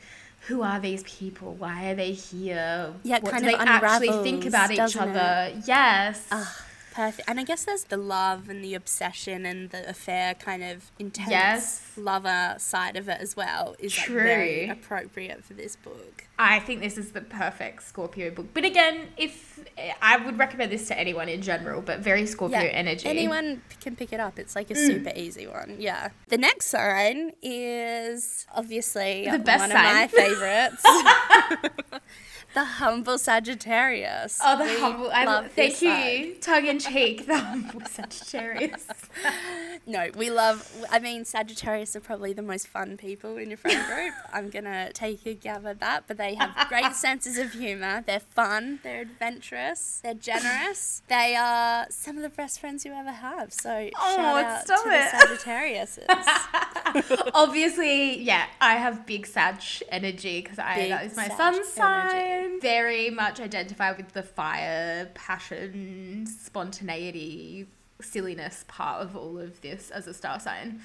Who 0.48 0.62
are 0.62 0.80
these 0.80 1.04
people? 1.04 1.54
Why 1.56 1.92
are 1.92 1.96
they 1.96 2.14
here? 2.14 2.94
Yeah, 3.04 3.20
what 3.20 3.34
kind 3.34 3.44
do 3.44 3.50
of 3.50 3.60
they 3.60 3.66
actually 3.66 4.24
think 4.24 4.46
about 4.46 4.72
each 4.72 4.96
other? 4.96 5.52
Yes. 5.68 6.26
Ah, 6.32 6.66
perfect. 6.94 7.28
And 7.30 7.40
I 7.40 7.44
guess 7.44 7.66
there's 7.66 7.86
the 7.86 7.98
love 7.98 8.50
and 8.50 8.64
the 8.64 8.74
obsession 8.76 9.46
and 9.46 9.70
the 9.70 9.88
affair 9.90 10.34
kind 10.34 10.64
of 10.64 10.92
intense 11.00 11.30
Yes. 11.30 11.92
lover 11.98 12.56
side 12.58 12.96
of 12.96 13.08
it 13.10 13.20
as 13.22 13.36
well 13.36 13.76
is 13.80 13.98
like 13.98 14.08
very 14.08 14.64
True. 14.66 14.72
appropriate 14.74 15.44
for 15.44 15.54
this 15.54 15.76
book. 15.76 16.26
I 16.38 16.60
think 16.60 16.80
this 16.82 16.98
is 16.98 17.12
the 17.12 17.22
perfect 17.22 17.84
Scorpio 17.84 18.32
book. 18.32 18.48
But 18.54 18.64
again, 18.66 19.10
if 19.18 19.60
I 20.02 20.18
would 20.18 20.38
recommend 20.40 20.72
this 20.72 20.88
to 20.88 20.98
anyone 20.98 21.28
in 21.30 21.42
general, 21.42 21.82
but 21.82 22.00
very 22.00 22.26
Scorpio 22.26 22.60
energy. 22.60 23.08
Anyone 23.08 23.62
can 23.82 23.96
pick 23.96 24.14
it 24.14 24.20
up. 24.20 24.40
It's 24.40 24.54
Mm. 24.54 24.56
like 24.56 24.72
a 24.72 24.76
super 24.76 25.12
easy 25.16 25.48
one. 25.48 25.76
Yeah. 25.80 26.10
The 26.30 26.38
next 26.38 26.68
sign 26.68 27.32
is 27.42 28.46
obviously 28.56 29.28
The 29.30 29.40
best 29.40 29.62
one 29.62 29.72
of 29.72 29.76
my 29.78 30.08
favorites. 30.22 30.84
the 32.54 32.64
humble 32.66 33.18
Sagittarius. 33.18 34.40
Oh, 34.44 34.58
the 34.58 34.64
We 34.66 34.80
humble! 34.80 35.12
I 35.12 35.48
thank 35.48 35.82
you, 35.82 35.90
sign. 35.90 36.36
tongue 36.42 36.66
in 36.66 36.80
cheek. 36.90 37.26
The 37.28 37.38
humble 37.38 37.82
Sagittarius. 37.86 38.88
No, 39.88 40.10
we 40.16 40.30
love. 40.30 40.70
I 40.92 41.00
mean, 41.00 41.26
Sagittarius 41.26 41.96
are 41.96 42.00
probably 42.02 42.34
the 42.34 42.42
most 42.44 42.68
fun 42.68 42.96
people 42.98 43.38
in 43.38 43.50
your 43.50 43.58
friend 43.58 43.84
group. 43.88 44.14
I'm 44.34 44.50
gonna 44.50 44.92
take 44.94 45.26
a 45.26 45.34
gab 45.34 45.66
at 45.66 45.80
that, 45.80 46.04
but 46.06 46.18
they 46.18 46.36
have 46.36 46.68
great 46.68 46.94
senses 46.94 47.38
of 47.40 47.54
humor. 47.54 48.04
They're 48.06 48.20
fun. 48.20 48.80
They're 48.84 49.02
adventurous. 49.02 50.00
They're 50.04 50.14
generous. 50.14 51.02
They 51.08 51.36
are 51.36 51.88
some 51.90 52.18
of 52.18 52.24
the 52.24 52.30
best 52.30 52.60
friends 52.60 52.86
you 52.86 52.94
ever 52.94 53.12
have. 53.12 53.52
So 53.54 53.90
Oh, 53.98 54.16
shout 54.16 54.44
out 54.46 54.66
to 54.68 54.74
it. 54.74 55.12
the 55.12 55.18
Sagittariuses. 55.48 57.32
Obviously, 57.34 58.20
yeah, 58.22 58.46
I 58.62 58.76
have 58.76 59.06
big 59.06 59.26
Sag 59.26 59.56
energy 59.90 60.42
because 60.42 60.60
I 60.60 60.90
that 60.90 61.06
is 61.06 61.16
my 61.16 61.30
sun 61.30 61.56
energy. 61.56 61.68
Very 62.62 63.10
much 63.10 63.40
identify 63.40 63.92
with 63.92 64.14
the 64.14 64.24
fire, 64.24 65.10
passion, 65.14 66.26
spontaneity, 66.28 67.68
silliness 68.02 68.66
part 68.68 69.02
of 69.02 69.16
all 69.16 69.38
of 69.40 69.62
this 69.62 69.90
as 69.92 70.08
a 70.08 70.14
star 70.14 70.40
sign. 70.40 70.82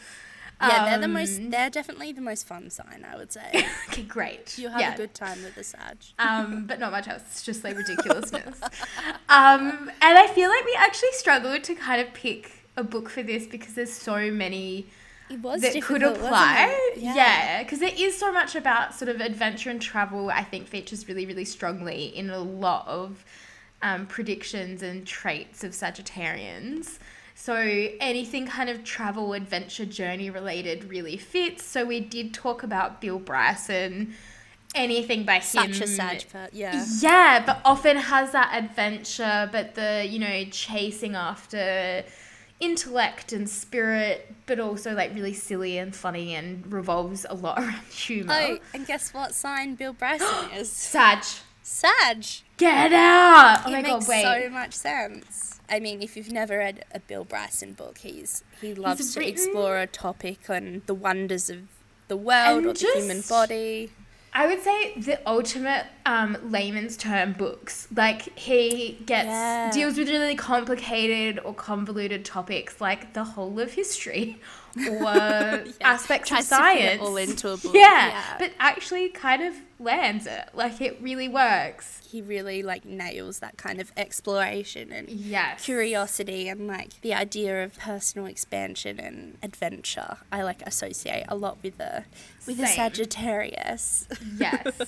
yeah, 0.61 0.85
they're 0.85 0.99
the 1.01 1.09
most. 1.09 1.39
Um, 1.39 1.51
They're 1.51 1.71
definitely 1.71 2.13
the 2.13 2.21
most 2.21 2.47
fun 2.47 2.71
sign. 2.71 3.05
I 3.11 3.17
would 3.17 3.33
say. 3.33 3.67
Okay, 3.91 4.03
great. 4.03 4.57
You 4.59 4.69
have 4.71 4.81
Yeah. 4.81 4.95
a 4.95 4.97
good 4.97 5.15
time 5.15 5.43
with 5.45 5.55
the 5.55 5.63
Sag. 5.65 5.99
um, 6.19 6.67
but 6.67 6.79
not 6.81 6.91
much 6.93 7.07
else. 7.09 7.23
It's 7.27 7.43
just 7.45 7.63
like 7.65 7.77
ridiculousness. 7.77 8.61
um, 9.29 9.91
and 10.01 10.19
I 10.19 10.27
feel 10.35 10.49
like 10.49 10.65
we 10.65 10.75
actually 10.79 11.13
struggled 11.13 11.63
to 11.65 11.75
kind 11.75 12.01
of 12.01 12.13
pick 12.15 12.51
a 12.77 12.83
book 12.85 13.09
for 13.09 13.23
this 13.23 13.47
because 13.47 13.75
there's 13.75 13.93
so 13.93 14.31
many 14.33 14.87
It 15.31 15.41
was 15.41 15.63
that 15.63 15.81
could 15.83 16.03
apply. 16.03 16.69
it? 16.71 16.99
Yeah, 16.99 17.63
because 17.63 17.81
there 17.81 17.95
is 17.97 18.17
so 18.17 18.33
much 18.33 18.55
about 18.55 18.95
sort 18.95 19.09
of 19.09 19.21
adventure 19.21 19.71
and 19.71 19.81
travel. 19.81 20.31
I 20.31 20.43
think 20.45 20.69
features 20.69 21.09
really, 21.09 21.27
really 21.27 21.45
strongly 21.45 22.07
in 22.07 22.31
a 22.31 22.39
lot 22.39 22.87
of 22.87 23.25
um, 23.83 24.07
predictions 24.07 24.83
and 24.83 25.07
traits 25.07 25.65
of 25.65 25.73
Sagittarians. 25.73 26.99
So 27.35 27.57
anything 28.01 28.47
kind 28.47 28.71
of 28.71 28.85
travel, 28.85 29.33
adventure, 29.33 29.85
journey 29.85 30.31
related 30.31 30.85
really 30.85 31.17
fits. 31.17 31.65
So 31.65 31.85
we 31.85 32.01
did 32.01 32.33
talk 32.33 32.63
about 32.63 33.01
Bill 33.01 33.19
Bryson 33.19 34.15
anything 34.75 35.25
by 35.25 35.35
him. 35.35 35.43
Such 35.43 35.81
a 35.81 35.87
Sag, 35.87 36.25
but 36.33 36.53
yeah. 36.53 36.85
Yeah, 37.01 37.45
but 37.47 37.61
often 37.65 37.97
has 37.97 38.33
that 38.33 38.51
adventure, 38.53 39.49
but 39.53 39.75
the, 39.75 40.07
you 40.09 40.19
know, 40.19 40.45
chasing 40.51 41.15
after 41.15 42.05
intellect 42.61 43.33
and 43.33 43.49
spirit, 43.49 44.33
but 44.47 44.59
also 44.61 44.95
like 44.95 45.15
really 45.15 45.35
silly 45.35 45.79
and 45.79 45.95
funny 45.95 46.35
and 46.35 46.71
revolves 46.73 47.27
a 47.29 47.35
lot 47.35 47.59
around 47.59 47.83
humor. 47.91 48.33
Oh, 48.35 48.59
and 48.73 48.87
guess 48.87 49.13
what 49.13 49.35
sign 49.35 49.75
Bill 49.75 49.93
Bryson 49.93 50.51
is? 50.55 50.71
Sag. 50.71 51.25
Sag. 51.63 52.25
Get 52.57 52.93
out! 52.93 53.63
Oh 53.65 53.69
it 53.69 53.73
my 53.73 53.83
makes 53.83 54.07
god, 54.07 54.09
wait. 54.09 54.23
so 54.45 54.51
much 54.51 54.75
sense. 54.75 55.61
I 55.69 55.81
mean, 55.81 56.03
if 56.03 56.17
you've 56.17 56.31
never 56.31 56.59
read 56.59 56.85
a 56.93 57.01
Bill 57.01 57.25
Bryson 57.25 57.73
book, 57.73 57.99
he's 57.99 58.45
he 58.61 58.75
loves 58.75 59.15
to 59.15 59.21
written- 59.21 59.33
explore 59.35 59.79
a 59.79 59.87
topic 59.87 60.49
on 60.51 60.83
the 60.87 60.95
wonders 60.95 61.49
of 61.49 61.63
the 62.09 62.17
world 62.19 62.59
And 62.59 62.67
or 62.67 62.73
the 62.75 62.93
human 62.95 63.23
body. 63.29 63.91
I 64.37 64.49
would 64.49 64.63
say 64.63 64.95
the 64.99 65.21
ultimate 65.29 65.87
um, 66.05 66.37
layman's 66.43 66.97
term 66.97 67.35
books. 67.35 67.87
Like 67.95 68.37
he 68.37 68.99
gets 69.07 69.27
Yeah. 69.29 69.71
deals 69.73 69.97
with 69.97 70.09
really 70.09 70.35
complicated 70.35 71.39
or 71.45 71.55
convoluted 71.55 72.25
topics 72.25 72.81
like 72.81 73.13
the 73.15 73.23
whole 73.25 73.61
of 73.61 73.73
history 73.75 74.41
or 74.77 75.65
aspects 75.81 76.29
Tries 76.29 76.45
of 76.45 76.49
science. 76.59 77.01
all 77.03 77.17
into 77.17 77.51
a 77.51 77.57
book, 77.57 77.75
Yeah, 77.75 78.09
yeah. 78.09 78.37
but 78.39 78.53
actually 78.59 79.09
kind 79.11 79.43
of 79.43 79.55
lands 79.79 80.27
it. 80.27 80.49
Like 80.55 80.81
it 80.81 80.99
really 81.01 81.29
works. 81.29 82.01
He 82.09 82.23
really 82.23 82.63
like 82.63 82.85
nails 82.85 83.41
that 83.41 83.57
kind 83.57 83.81
of 83.81 83.93
exploration 83.97 84.93
and 84.93 85.09
Yes. 85.09 85.65
curiosity 85.65 86.49
and 86.49 86.67
like 86.67 87.01
the 87.03 87.13
idea 87.15 87.65
of 87.65 87.77
personal 87.79 88.27
expansion 88.27 88.99
and 89.01 89.37
adventure. 89.43 90.19
I 90.33 90.43
like 90.43 90.63
associate 90.63 91.25
a 91.29 91.35
lot 91.37 91.59
with 91.63 91.79
the 91.79 92.05
with 92.47 92.57
Same. 92.59 92.67
Sagittarius. 92.69 94.07
Yes. 94.39 94.65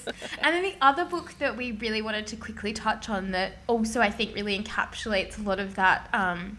and 0.41 0.55
then 0.55 0.63
the 0.63 0.75
other 0.81 1.05
book 1.05 1.35
that 1.39 1.57
we 1.57 1.73
really 1.73 2.03
wanted 2.03 2.27
to 2.29 2.37
quickly 2.37 2.73
touch 2.73 3.09
on 3.09 3.33
that 3.33 3.59
also 3.67 4.01
I 4.01 4.11
think 4.11 4.35
really 4.35 4.59
encapsulates 4.59 5.39
a 5.39 5.43
lot 5.43 5.59
of 5.59 5.75
that 5.75 6.09
um, 6.13 6.59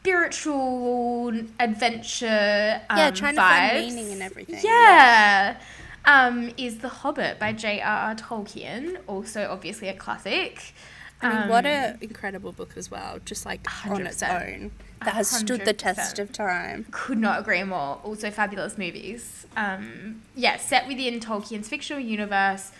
spiritual 0.00 1.28
adventure 1.60 2.80
um, 2.90 2.98
yeah, 2.98 3.10
trying 3.10 3.34
to 3.34 3.40
find 3.40 3.86
meaning 3.86 4.12
in 4.12 4.22
everything. 4.22 4.60
Yeah. 4.62 5.60
Um, 6.04 6.52
is 6.56 6.78
The 6.78 6.88
Hobbit 6.88 7.38
by 7.38 7.52
J.R.R. 7.52 8.14
Tolkien, 8.14 8.98
also 9.06 9.48
obviously 9.50 9.88
a 9.88 9.94
classic. 9.94 10.72
I 11.20 11.40
mean, 11.40 11.48
what 11.48 11.66
Um, 11.66 11.72
an 11.72 11.98
incredible 12.00 12.52
book 12.52 12.74
as 12.76 12.90
well, 12.90 13.18
just 13.24 13.44
like 13.44 13.66
on 13.86 14.06
its 14.06 14.22
own. 14.22 14.70
That 15.04 15.14
has 15.14 15.28
stood 15.28 15.64
the 15.64 15.72
test 15.72 16.18
of 16.18 16.32
time. 16.32 16.86
could 16.90 17.18
not 17.18 17.40
agree 17.40 17.62
more. 17.64 18.00
Also, 18.04 18.30
fabulous 18.30 18.78
movies. 18.78 19.46
Um, 19.56 20.22
yeah, 20.34 20.56
set 20.56 20.86
within 20.88 21.20
Tolkien's 21.20 21.68
fictional 21.68 22.00
universe 22.02 22.70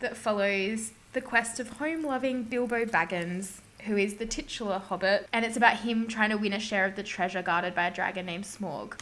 that 0.00 0.16
follows 0.16 0.92
the 1.12 1.20
quest 1.20 1.58
of 1.58 1.70
home 1.78 2.04
loving 2.04 2.44
Bilbo 2.44 2.84
Baggins, 2.84 3.60
who 3.86 3.96
is 3.96 4.14
the 4.14 4.26
titular 4.26 4.78
hobbit, 4.78 5.28
and 5.32 5.44
it's 5.44 5.56
about 5.56 5.78
him 5.78 6.06
trying 6.06 6.30
to 6.30 6.36
win 6.36 6.52
a 6.52 6.60
share 6.60 6.84
of 6.84 6.96
the 6.96 7.02
treasure 7.02 7.42
guarded 7.42 7.74
by 7.74 7.86
a 7.86 7.94
dragon 7.94 8.26
named 8.26 8.44
Smaug. 8.44 8.98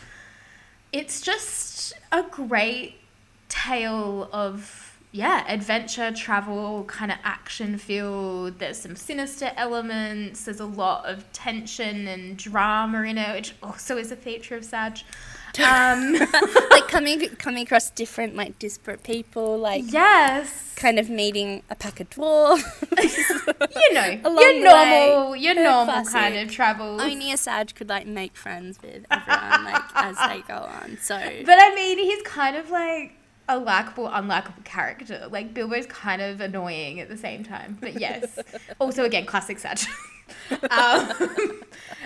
It's 0.92 1.20
just 1.20 1.94
a 2.12 2.22
great 2.22 2.96
tale 3.48 4.28
of 4.32 4.94
yeah, 5.14 5.44
adventure, 5.46 6.10
travel, 6.10 6.82
kind 6.88 7.12
of 7.12 7.18
action 7.22 7.78
filled. 7.78 8.58
There's 8.58 8.78
some 8.78 8.96
sinister 8.96 9.52
elements. 9.56 10.44
There's 10.44 10.58
a 10.58 10.66
lot 10.66 11.06
of 11.06 11.30
tension 11.32 12.08
and 12.08 12.36
drama 12.36 13.02
in 13.02 13.16
it, 13.16 13.32
which 13.32 13.54
also 13.62 13.96
is 13.96 14.10
a 14.10 14.16
feature 14.16 14.56
of 14.56 14.64
Sag. 14.64 14.98
Um, 15.60 16.14
like 16.70 16.88
coming 16.88 17.28
coming 17.36 17.62
across 17.64 17.90
different 17.90 18.34
like 18.36 18.58
disparate 18.58 19.02
people, 19.02 19.58
like 19.58 19.84
yes, 19.86 20.74
kind 20.76 20.98
of 20.98 21.08
meeting 21.08 21.62
a 21.70 21.74
pack 21.74 22.00
of 22.00 22.10
dwarves. 22.10 22.62
you 23.76 23.92
know, 23.94 24.06
your 24.40 24.64
normal, 24.64 25.30
way. 25.32 25.38
your 25.38 25.54
normal 25.54 25.84
classic. 25.86 26.12
kind 26.12 26.36
of 26.38 26.50
travel. 26.50 27.00
Only 27.00 27.32
a 27.32 27.36
Sag 27.36 27.74
could 27.74 27.88
like 27.88 28.06
make 28.06 28.36
friends 28.36 28.78
with 28.82 29.04
everyone 29.10 29.64
like 29.64 29.82
as 29.94 30.16
they 30.28 30.40
go 30.46 30.54
on. 30.54 30.98
So 31.00 31.16
But 31.44 31.58
I 31.60 31.74
mean, 31.74 31.98
he's 31.98 32.22
kind 32.22 32.56
of 32.56 32.70
like 32.70 33.12
a 33.48 33.58
likable, 33.58 34.08
unlikable 34.08 34.64
character. 34.64 35.28
Like 35.30 35.54
Bilbo's 35.54 35.86
kind 35.86 36.22
of 36.22 36.40
annoying 36.40 37.00
at 37.00 37.08
the 37.08 37.16
same 37.16 37.44
time. 37.44 37.76
But 37.80 38.00
yes, 38.00 38.38
also 38.80 39.04
again, 39.04 39.26
classic 39.26 39.58
Sag. 39.58 39.80
um, 40.50 41.08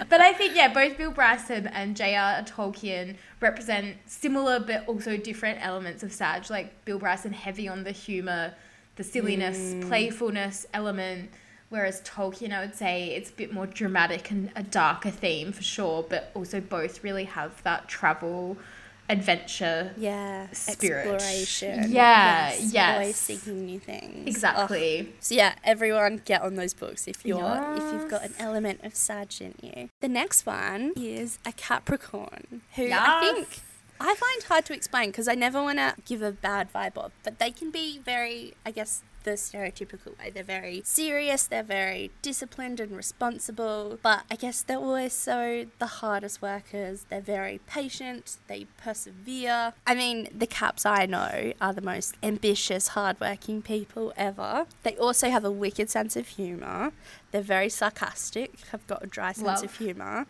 but 0.09 0.21
I 0.21 0.33
think 0.33 0.55
yeah, 0.57 0.73
both 0.73 0.97
Bill 0.97 1.11
Bryson 1.11 1.67
and 1.69 1.97
J.R. 1.97 2.43
Tolkien 2.43 3.17
represent 3.41 3.97
similar 4.07 4.61
but 4.61 4.87
also 4.89 5.17
different 5.17 5.65
elements 5.65 6.03
of 6.03 6.13
Sag. 6.13 6.51
Like 6.51 6.85
Bill 6.85 6.99
Bryson 6.99 7.33
heavy 7.33 7.69
on 7.69 7.85
the 7.85 7.93
humor, 7.93 8.55
the 8.97 9.05
silliness, 9.05 9.75
playfulness 9.87 10.67
element. 10.75 11.31
Whereas 11.71 12.01
Tolkien, 12.01 12.53
I 12.53 12.61
would 12.61 12.75
say 12.75 13.09
it's 13.11 13.29
a 13.29 13.35
bit 13.35 13.53
more 13.53 13.67
dramatic 13.67 14.31
and 14.31 14.51
a 14.57 14.63
darker 14.63 15.11
theme 15.11 15.53
for 15.53 15.63
sure, 15.63 16.03
but 16.09 16.31
also 16.35 16.61
both 16.61 17.05
really 17.05 17.25
have 17.25 17.63
that 17.63 17.89
travel, 17.89 18.57
adventure. 19.09 19.93
yeah, 19.97 20.47
Spirit. 20.53 21.09
exploration. 21.09 21.91
Yeah, 21.93 22.51
yes, 22.51 22.73
yes. 22.73 22.95
Always 22.95 23.17
seeking 23.17 23.67
new 23.67 23.79
things. 23.79 24.29
Exactly. 24.29 25.09
Oh. 25.09 25.15
So 25.21 25.35
yeah, 25.35 25.55
everyone 25.65 26.23
get 26.25 26.43
on 26.43 26.57
those 26.57 26.75
books 26.75 27.09
if 27.09 27.25
you're 27.25 27.75
if 27.77 27.93
you've 27.93 28.11
got 28.11 28.25
an 28.25 28.35
element 28.39 28.81
of 28.85 28.95
Sag 28.95 29.29
in 29.41 29.55
you. 29.63 29.91
The 30.01 30.09
next 30.09 30.47
one 30.47 30.93
is 30.97 31.39
a 31.45 31.53
Capricorn, 31.53 32.63
who 32.77 32.91
I 32.93 33.21
think 33.21 33.61
I 34.01 34.15
find 34.15 34.43
hard 34.45 34.65
to 34.67 34.75
explain 34.75 35.11
because 35.11 35.29
I 35.29 35.35
never 35.35 35.63
want 35.63 35.79
to 35.79 35.95
give 36.05 36.23
a 36.23 36.31
bad 36.31 36.73
vibe 36.73 36.97
of, 36.97 37.13
but 37.25 37.39
they 37.39 37.51
can 37.51 37.71
be 37.71 37.99
very, 37.99 38.55
I 38.65 38.71
guess, 38.71 39.03
the 39.25 39.33
stereotypical 39.33 40.19
way. 40.19 40.31
They're 40.31 40.43
very 40.43 40.83
serious, 40.85 41.47
they're 41.47 41.63
very 41.63 42.11
disciplined 42.23 42.81
and 42.81 42.97
responsible, 42.97 43.99
but 44.03 44.25
I 44.31 44.37
guess 44.37 44.63
they're 44.63 44.79
also 44.79 45.67
the 45.79 45.87
hardest 45.87 46.43
workers. 46.43 47.07
They're 47.09 47.21
very 47.21 47.61
patient, 47.67 48.39
they 48.47 48.67
persevere. 48.77 49.75
I 49.87 49.95
mean, 49.95 50.29
the 50.37 50.47
Caps 50.47 50.87
I 50.87 51.07
know 51.07 51.53
are 51.61 51.73
the 51.73 51.83
most 51.83 52.17
ambitious, 52.23 52.89
hardworking 52.89 53.63
people 53.63 54.13
ever. 54.17 54.67
They 54.83 54.97
also 54.97 55.31
have 55.31 55.45
a 55.45 55.51
wicked 55.51 55.91
sense 55.91 56.17
of 56.17 56.29
humour. 56.29 56.93
They're 57.31 57.43
very 57.43 57.69
sarcastic, 57.69 58.59
have 58.73 58.87
got 58.87 59.03
a 59.03 59.07
dry 59.07 59.33
sense 59.33 59.47
Love. 59.47 59.65
of 59.65 59.77
humour 59.77 60.27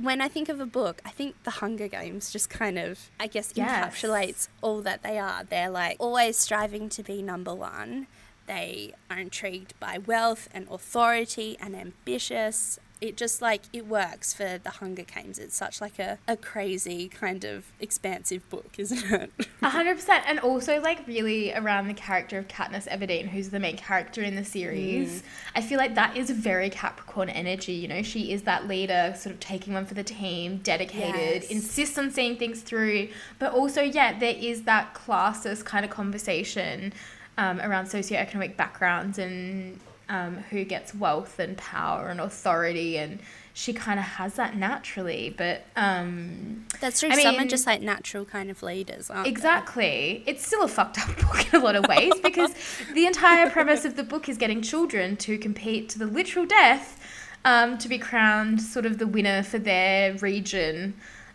when 0.00 0.20
I 0.20 0.28
think 0.28 0.48
of 0.48 0.60
a 0.60 0.66
book, 0.66 1.00
I 1.04 1.10
think 1.10 1.42
The 1.44 1.50
Hunger 1.52 1.88
Games 1.88 2.30
just 2.32 2.48
kind 2.50 2.78
of, 2.78 3.10
I 3.18 3.26
guess, 3.26 3.52
Yes. 3.54 3.70
encapsulates 4.02 4.48
all 4.62 4.80
that 4.82 5.02
they 5.02 5.18
are. 5.18 5.44
They're 5.44 5.70
like 5.70 5.96
always 5.98 6.36
striving 6.36 6.88
to 6.90 7.02
be 7.02 7.22
number 7.22 7.54
one. 7.54 8.06
They 8.46 8.94
are 9.10 9.18
intrigued 9.18 9.78
by 9.78 9.98
wealth 9.98 10.48
and 10.54 10.66
authority 10.70 11.56
and 11.60 11.76
ambitious. 11.76 12.78
It 13.00 13.16
just 13.16 13.40
like 13.40 13.62
it 13.72 13.86
works 13.86 14.34
for 14.34 14.58
The 14.58 14.70
Hunger 14.70 15.02
Games. 15.04 15.38
It's 15.38 15.56
such 15.56 15.80
like 15.80 15.98
a, 15.98 16.18
a 16.26 16.36
crazy 16.36 17.08
kind 17.08 17.44
of 17.44 17.66
expansive 17.80 18.48
book, 18.50 18.72
isn't 18.76 19.10
it? 19.12 19.30
A 19.62 19.68
hundred 19.70 19.96
percent, 19.96 20.24
and 20.26 20.38
also 20.40 20.80
like 20.80 21.06
really 21.06 21.52
around 21.52 21.86
the 21.88 21.94
character 21.94 22.38
of 22.38 22.48
Katniss 22.48 22.88
Everdeen, 22.88 23.28
who's 23.28 23.50
the 23.50 23.60
main 23.60 23.76
character 23.76 24.22
in 24.22 24.34
the 24.36 24.44
series. 24.44 25.22
I 25.54 25.60
feel 25.62 25.78
like 25.78 25.94
that 25.96 26.16
is 26.16 26.30
very 26.30 26.70
Capricorn 26.70 27.28
energy. 27.28 27.72
You 27.72 27.88
know, 27.88 28.02
she 28.02 28.32
is 28.32 28.42
that 28.42 28.66
leader, 28.66 29.14
sort 29.16 29.34
of 29.34 29.40
taking 29.40 29.74
one 29.74 29.84
for 29.86 29.94
the 29.94 30.04
team, 30.04 30.58
dedicated, 30.58 31.42
Yes. 31.42 31.50
insists 31.50 31.98
on 31.98 32.10
seeing 32.10 32.36
things 32.36 32.62
through, 32.62 33.08
but 33.38 33.52
also 33.52 33.82
yeah, 33.82 34.18
there 34.18 34.34
is 34.36 34.62
that 34.62 34.94
classist 34.94 35.64
kind 35.64 35.84
of 35.84 35.90
conversation 35.90 36.92
um, 37.36 37.60
around 37.60 37.86
socioeconomic 37.86 38.56
backgrounds 38.56 39.18
and 39.18 39.78
um, 40.08 40.38
who 40.50 40.64
gets 40.64 40.94
wealth 40.94 41.38
and 41.38 41.56
power 41.56 42.08
and 42.08 42.20
authority 42.20 42.96
and. 42.98 43.20
She 43.54 43.72
kind 43.72 43.98
of 43.98 44.04
has 44.04 44.34
that 44.34 44.56
naturally, 44.56 45.34
but 45.36 45.64
um, 45.74 46.64
That's 46.80 47.00
true. 47.00 47.08
I 47.10 47.20
Some 47.20 47.34
are 47.34 47.38
mean- 47.38 47.48
just 47.48 47.66
like 47.66 47.82
natural 47.82 48.24
kind 48.24 48.52
of 48.52 48.62
leaders, 48.62 49.10
aren't 49.10 49.24
they? 49.24 49.30
Exactly. 49.30 50.22
It's 50.26 50.46
still 50.46 50.62
a 50.62 50.68
fucked 50.68 50.96
up 51.00 51.08
book 51.20 51.52
in 51.52 51.60
a 51.60 51.64
lot 51.64 51.74
of 51.74 51.84
ways 51.88 52.12
because 52.22 52.54
the 52.94 53.06
entire 53.06 53.50
premise 53.50 53.84
of 53.84 53.96
the 53.96 54.04
book 54.04 54.28
is 54.28 54.36
getting 54.38 54.62
children 54.62 55.16
to 55.16 55.36
compete 55.38 55.88
to 55.88 55.98
the 55.98 56.06
literal 56.06 56.46
death 56.46 57.00
um, 57.44 57.78
to 57.78 57.88
be 57.88 57.98
crowned 57.98 58.62
sort 58.62 58.86
of 58.86 58.98
the 58.98 59.08
winner 59.08 59.42
for 59.42 59.58
their 59.58 60.14
region 60.18 60.94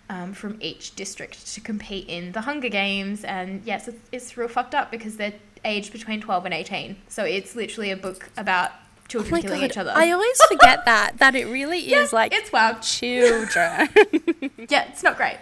um, 0.10 0.32
from 0.32 0.58
each 0.62 0.96
district 0.96 1.46
to 1.54 1.60
compete 1.60 2.08
in 2.08 2.32
the 2.32 2.42
Hunger 2.42 2.70
Games. 2.70 3.26
And 3.26 3.64
yes, 3.66 3.90
it's, 3.90 4.00
it's 4.14 4.38
real 4.38 4.48
fucked 4.48 4.76
up 4.76 4.92
because 4.92 5.18
they're 5.18 5.34
aged 5.66 5.92
between 5.92 6.22
12 6.22 6.46
and 6.46 6.54
18. 6.54 6.96
So 7.08 7.24
it's 7.24 7.56
literally 7.56 7.92
a 7.92 7.98
book 7.98 8.30
about 8.38 8.72
Oh 8.72 9.08
children 9.08 9.32
my 9.32 9.42
killing 9.42 9.62
God, 9.62 9.70
each 9.70 9.78
other. 9.78 9.92
I 9.94 10.10
always 10.12 10.42
forget 10.48 10.86
that 10.86 11.18
that 11.20 11.36
it 11.36 11.46
really 11.46 11.80
is 11.94 12.12
like 12.14 12.34
it's 12.34 12.52
wild. 12.52 12.82
children. 12.82 13.90
Yeah, 14.70 14.86
it's 14.90 15.04
not 15.04 15.18
great. 15.18 15.38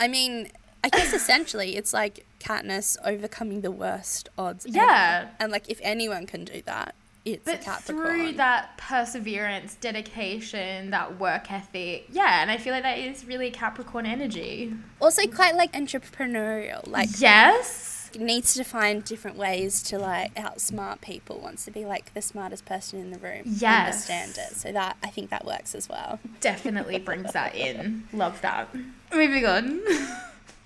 I 0.00 0.08
mean, 0.08 0.48
I 0.82 0.88
guess 0.88 1.12
essentially 1.12 1.76
it's 1.76 1.92
like 1.92 2.24
Katniss 2.40 2.96
overcoming 3.04 3.60
the 3.62 3.70
worst 3.72 4.28
odds. 4.38 4.64
ever. 4.64 4.76
Yeah. 4.76 5.28
And 5.40 5.50
like 5.52 5.68
if 5.68 5.80
anyone 5.82 6.26
can 6.26 6.44
do 6.44 6.62
that, 6.66 6.94
it's 7.24 7.46
a 7.48 7.56
But 7.56 7.64
through 7.82 8.32
that 8.34 8.76
perseverance, 8.78 9.74
dedication, 9.80 10.90
that 10.90 11.18
work 11.18 11.50
ethic, 11.50 12.06
yeah, 12.10 12.42
and 12.42 12.50
I 12.50 12.58
feel 12.58 12.72
like 12.72 12.82
that 12.84 12.98
is 12.98 13.24
really 13.26 13.50
Capricorn 13.50 14.06
energy. 14.06 14.72
also 15.00 15.26
quite 15.26 15.56
like 15.56 15.72
entrepreneurial. 15.72 16.86
Like 16.86 17.08
Yes. 17.18 18.03
Needs 18.18 18.54
to 18.54 18.64
find 18.64 19.04
different 19.04 19.36
ways 19.36 19.82
to 19.84 19.98
like 19.98 20.34
outsmart 20.34 21.00
people. 21.00 21.40
Wants 21.40 21.64
to 21.64 21.70
be 21.70 21.84
like 21.84 22.14
the 22.14 22.22
smartest 22.22 22.64
person 22.64 23.00
in 23.00 23.10
the 23.10 23.18
room. 23.18 23.42
Yes. 23.44 24.08
Understand 24.08 24.52
it. 24.52 24.56
So 24.56 24.72
that 24.72 24.96
I 25.02 25.08
think 25.08 25.30
that 25.30 25.44
works 25.44 25.74
as 25.74 25.88
well. 25.88 26.18
Definitely 26.40 26.98
brings 26.98 27.32
that 27.32 27.54
in. 27.54 28.08
Love 28.12 28.40
that. 28.42 28.68
Moving 29.12 29.46
on. 29.46 29.80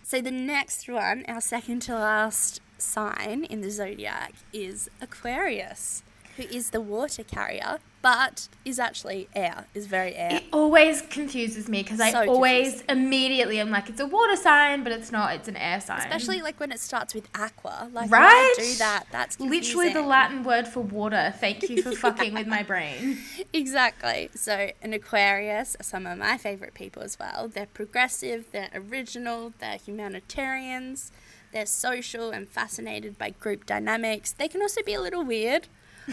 So 0.03 0.21
the 0.23 0.31
next 0.31 0.89
one, 0.89 1.25
our 1.29 1.41
second 1.41 1.81
to 1.83 1.95
last 1.95 2.61
sign 2.79 3.45
in 3.45 3.61
the 3.61 3.71
zodiac 3.71 4.33
is 4.53 4.89
Aquarius, 5.03 6.03
who 6.39 6.45
is 6.45 6.71
the 6.71 6.81
water 6.81 7.23
carrier, 7.25 7.81
but 8.01 8.49
is 8.65 8.79
actually 8.79 9.29
air, 9.35 9.67
is 9.75 9.87
very 9.87 10.15
air. 10.15 10.37
It 10.37 10.45
always 10.53 11.03
confuses 11.03 11.69
me 11.69 11.83
because 11.83 12.01
I 12.01 12.27
always 12.27 12.75
confusing. 12.75 12.89
immediately 12.89 13.59
am 13.59 13.71
like, 13.71 13.89
it's 13.89 14.01
a 14.01 14.07
water 14.07 14.37
sign, 14.37 14.85
but 14.85 14.93
it's 14.93 15.11
not. 15.11 15.35
It's 15.35 15.49
an 15.49 15.57
air 15.57 15.81
sign. 15.81 15.99
Especially 15.99 16.41
like 16.41 16.61
when 16.61 16.71
it 16.71 16.79
starts 16.79 17.13
with 17.13 17.29
aqua. 17.35 17.91
Like 17.93 18.09
Right? 18.11 18.55
do 18.57 18.75
that? 18.77 19.07
That's 19.11 19.39
literally 19.39 19.93
the. 19.93 19.99
Latin 20.09 20.43
word 20.45 20.67
for 20.67 20.81
water. 20.81 21.35
Thank 21.39 21.69
you 21.69 21.83
for 21.83 21.93
fucking 21.93 22.33
with 22.33 22.47
my 22.47 22.63
brain. 22.63 23.19
Exactly. 23.53 24.31
So, 24.35 24.71
an 24.81 24.93
Aquarius 24.93 25.77
are 25.81 25.83
some 25.83 26.07
of 26.07 26.17
my 26.19 26.39
favorite 26.39 26.73
people 26.75 27.03
as 27.03 27.19
well. 27.19 27.49
They're 27.49 27.67
progressive, 27.67 28.47
they're 28.53 28.71
original, 28.75 29.53
they're 29.59 29.77
humanitarians, 29.79 31.11
they're 31.53 31.67
social 31.67 32.31
and 32.31 32.49
fascinated 32.49 33.19
by 33.19 33.31
group 33.31 33.67
dynamics. 33.67 34.33
They 34.33 34.49
can 34.49 34.63
also 34.63 34.83
be 34.83 34.95
a 34.95 35.01
little 35.01 35.25
weird, 35.25 35.67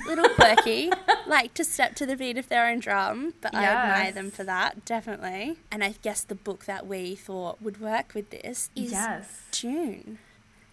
little 0.08 0.30
quirky, 0.30 0.92
like 1.28 1.54
to 1.56 1.64
step 1.64 1.96
to 1.96 2.06
the 2.06 2.16
beat 2.16 2.38
of 2.38 2.50
their 2.50 2.68
own 2.68 2.80
drum, 2.80 3.34
but 3.42 3.56
I 3.56 3.64
admire 3.64 4.12
them 4.12 4.32
for 4.32 4.44
that, 4.44 4.86
definitely. 4.86 5.58
And 5.72 5.84
I 5.84 5.96
guess 6.02 6.22
the 6.22 6.36
book 6.36 6.66
that 6.66 6.86
we 6.88 7.16
thought 7.16 7.62
would 7.62 7.80
work 7.80 8.14
with 8.14 8.30
this 8.30 8.70
is 8.76 8.92
yes. 8.92 9.42
Dune. 9.52 10.20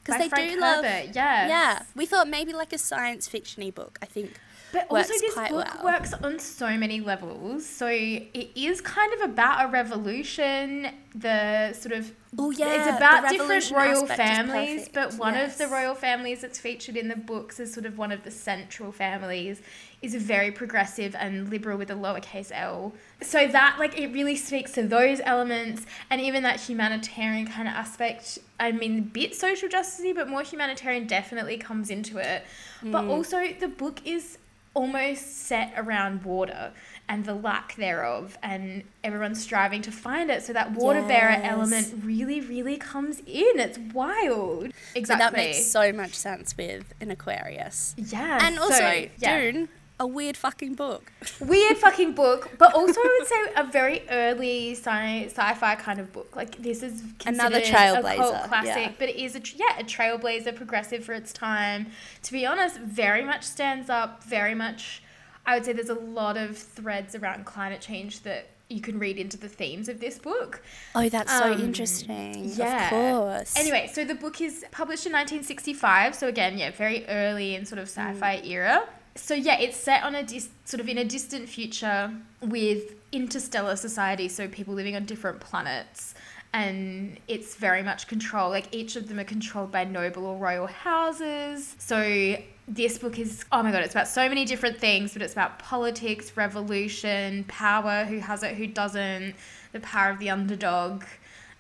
Because 0.04 0.20
they 0.20 0.28
Frank 0.28 0.52
do 0.54 0.60
love. 0.60 0.84
Herbert, 0.84 1.14
yes. 1.14 1.48
Yeah, 1.48 1.82
we 1.94 2.06
thought 2.06 2.26
maybe 2.28 2.52
like 2.52 2.72
a 2.72 2.78
science 2.78 3.28
fiction 3.28 3.70
book, 3.70 3.98
I 4.02 4.06
think. 4.06 4.32
But 4.72 4.86
also, 4.90 5.12
this 5.12 5.34
book 5.34 5.50
well. 5.50 5.84
works 5.84 6.14
on 6.14 6.38
so 6.38 6.76
many 6.78 7.00
levels. 7.00 7.66
So 7.66 7.86
it 7.88 8.50
is 8.54 8.80
kind 8.80 9.12
of 9.14 9.30
about 9.30 9.68
a 9.68 9.70
revolution. 9.70 10.88
The 11.14 11.74
sort 11.74 11.92
of 11.92 12.10
Oh, 12.38 12.50
yeah, 12.50 12.88
it's 12.88 12.96
about 12.96 13.28
different 13.28 13.70
royal 13.70 14.06
families. 14.06 14.88
But 14.88 15.14
one 15.14 15.36
of 15.36 15.58
the 15.58 15.68
royal 15.68 15.94
families 15.94 16.40
that's 16.40 16.58
featured 16.58 16.96
in 16.96 17.08
the 17.08 17.16
books 17.16 17.60
is 17.60 17.74
sort 17.74 17.84
of 17.84 17.98
one 17.98 18.10
of 18.10 18.24
the 18.24 18.30
central 18.30 18.92
families. 18.92 19.60
Is 20.00 20.16
very 20.16 20.50
progressive 20.50 21.14
and 21.14 21.48
liberal 21.48 21.78
with 21.78 21.90
a 21.90 21.94
lowercase 21.94 22.50
l. 22.52 22.92
So 23.20 23.46
that 23.46 23.76
like 23.78 23.96
it 23.96 24.08
really 24.12 24.34
speaks 24.34 24.72
to 24.72 24.82
those 24.82 25.20
elements 25.20 25.86
and 26.10 26.20
even 26.20 26.42
that 26.42 26.60
humanitarian 26.60 27.46
kind 27.46 27.68
of 27.68 27.74
aspect. 27.74 28.40
I 28.58 28.72
mean, 28.72 28.98
a 28.98 29.02
bit 29.02 29.36
social 29.36 29.68
justicey, 29.68 30.12
but 30.12 30.28
more 30.28 30.42
humanitarian 30.42 31.06
definitely 31.06 31.56
comes 31.56 31.88
into 31.88 32.18
it. 32.18 32.44
But 32.82 33.04
also 33.04 33.52
the 33.60 33.68
book 33.68 34.00
is 34.04 34.38
almost 34.74 35.46
set 35.46 35.72
around 35.76 36.24
water 36.24 36.72
and 37.08 37.24
the 37.26 37.34
lack 37.34 37.76
thereof 37.76 38.38
and 38.42 38.82
everyone's 39.04 39.42
striving 39.42 39.82
to 39.82 39.92
find 39.92 40.30
it 40.30 40.42
so 40.42 40.52
that 40.52 40.72
water 40.72 41.02
bearer 41.02 41.38
element 41.42 41.92
really 42.02 42.40
really 42.40 42.76
comes 42.78 43.18
in 43.20 43.58
it's 43.58 43.78
wild 43.92 44.72
exactly 44.94 45.24
that 45.24 45.32
makes 45.34 45.66
so 45.66 45.92
much 45.92 46.14
sense 46.14 46.56
with 46.56 46.94
an 47.00 47.10
Aquarius. 47.10 47.94
yeah 47.98 48.46
and 48.46 48.58
also, 48.58 48.74
so, 48.74 49.06
yeah. 49.18 49.38
Dune, 49.40 49.68
a 50.02 50.06
weird 50.06 50.36
fucking 50.36 50.74
book. 50.74 51.12
weird 51.40 51.76
fucking 51.78 52.12
book 52.12 52.50
but 52.58 52.74
also 52.74 53.00
i 53.00 53.16
would 53.18 53.28
say 53.28 53.40
a 53.56 53.64
very 53.70 54.02
early 54.10 54.72
sci- 54.74 55.26
sci-fi 55.26 55.74
kind 55.76 56.00
of 56.00 56.12
book 56.12 56.34
like 56.34 56.60
this 56.60 56.82
is 56.82 57.02
Another 57.24 57.60
considered 57.60 57.74
a 57.74 57.78
trailblazer, 58.02 58.16
cult 58.16 58.48
classic 58.48 58.76
yeah. 58.76 58.92
but 58.98 59.08
it 59.08 59.16
is 59.16 59.36
a 59.36 59.42
yeah 59.56 59.78
a 59.78 59.84
trailblazer 59.84 60.54
progressive 60.56 61.04
for 61.04 61.12
its 61.14 61.32
time 61.32 61.86
to 62.22 62.32
be 62.32 62.44
honest 62.44 62.78
very 62.80 63.24
much 63.24 63.44
stands 63.44 63.88
up 63.88 64.24
very 64.24 64.54
much 64.54 65.02
i 65.46 65.54
would 65.54 65.64
say 65.64 65.72
there's 65.72 65.88
a 65.88 65.94
lot 66.20 66.36
of 66.36 66.56
threads 66.58 67.14
around 67.14 67.44
climate 67.46 67.80
change 67.80 68.22
that 68.22 68.48
you 68.68 68.80
can 68.80 68.98
read 68.98 69.18
into 69.18 69.36
the 69.36 69.48
themes 69.48 69.86
of 69.88 70.00
this 70.00 70.18
book 70.18 70.62
Oh, 70.94 71.08
that's 71.08 71.30
so 71.38 71.52
Um, 71.52 71.60
interesting. 71.60 72.50
yeah. 72.54 72.84
Of 72.84 72.90
course. 72.90 73.54
Anyway, 73.56 73.90
so 73.92 74.02
the 74.04 74.14
book 74.14 74.40
is 74.40 74.64
published 74.70 75.04
in 75.04 75.12
1965. 75.12 76.14
So 76.14 76.26
again, 76.26 76.56
yeah, 76.56 76.70
very 76.70 77.06
early 77.06 77.54
in 77.54 77.66
sort 77.66 77.78
of 77.78 77.88
sci-fi 77.88 78.40
era. 78.44 78.88
So 79.14 79.34
yeah, 79.34 79.58
it's 79.58 79.76
set 79.76 80.02
on 80.04 80.14
a 80.14 80.22
dis- 80.22 80.48
sort 80.64 80.80
of 80.80 80.88
in 80.88 80.98
a 80.98 81.04
distant 81.04 81.48
future 81.48 82.12
with 82.40 82.94
interstellar 83.12 83.76
society, 83.76 84.28
so 84.28 84.48
people 84.48 84.74
living 84.74 84.96
on 84.96 85.04
different 85.04 85.40
planets. 85.40 86.14
And 86.54 87.18
it's 87.28 87.54
very 87.54 87.82
much 87.82 88.08
control. 88.08 88.50
Like 88.50 88.74
each 88.74 88.96
of 88.96 89.08
them 89.08 89.18
are 89.18 89.24
controlled 89.24 89.72
by 89.72 89.84
noble 89.84 90.26
or 90.26 90.36
royal 90.36 90.66
houses. 90.66 91.74
So 91.78 92.36
this 92.68 92.98
book 92.98 93.18
is 93.18 93.44
oh 93.52 93.62
my 93.62 93.72
god, 93.72 93.82
it's 93.82 93.94
about 93.94 94.08
so 94.08 94.28
many 94.28 94.44
different 94.44 94.78
things, 94.78 95.12
but 95.12 95.22
it's 95.22 95.32
about 95.32 95.58
politics, 95.58 96.36
revolution, 96.36 97.44
power, 97.48 98.04
who 98.04 98.18
has 98.18 98.42
it, 98.42 98.56
who 98.56 98.66
doesn't, 98.66 99.34
the 99.72 99.80
power 99.80 100.10
of 100.10 100.18
the 100.18 100.30
underdog. 100.30 101.04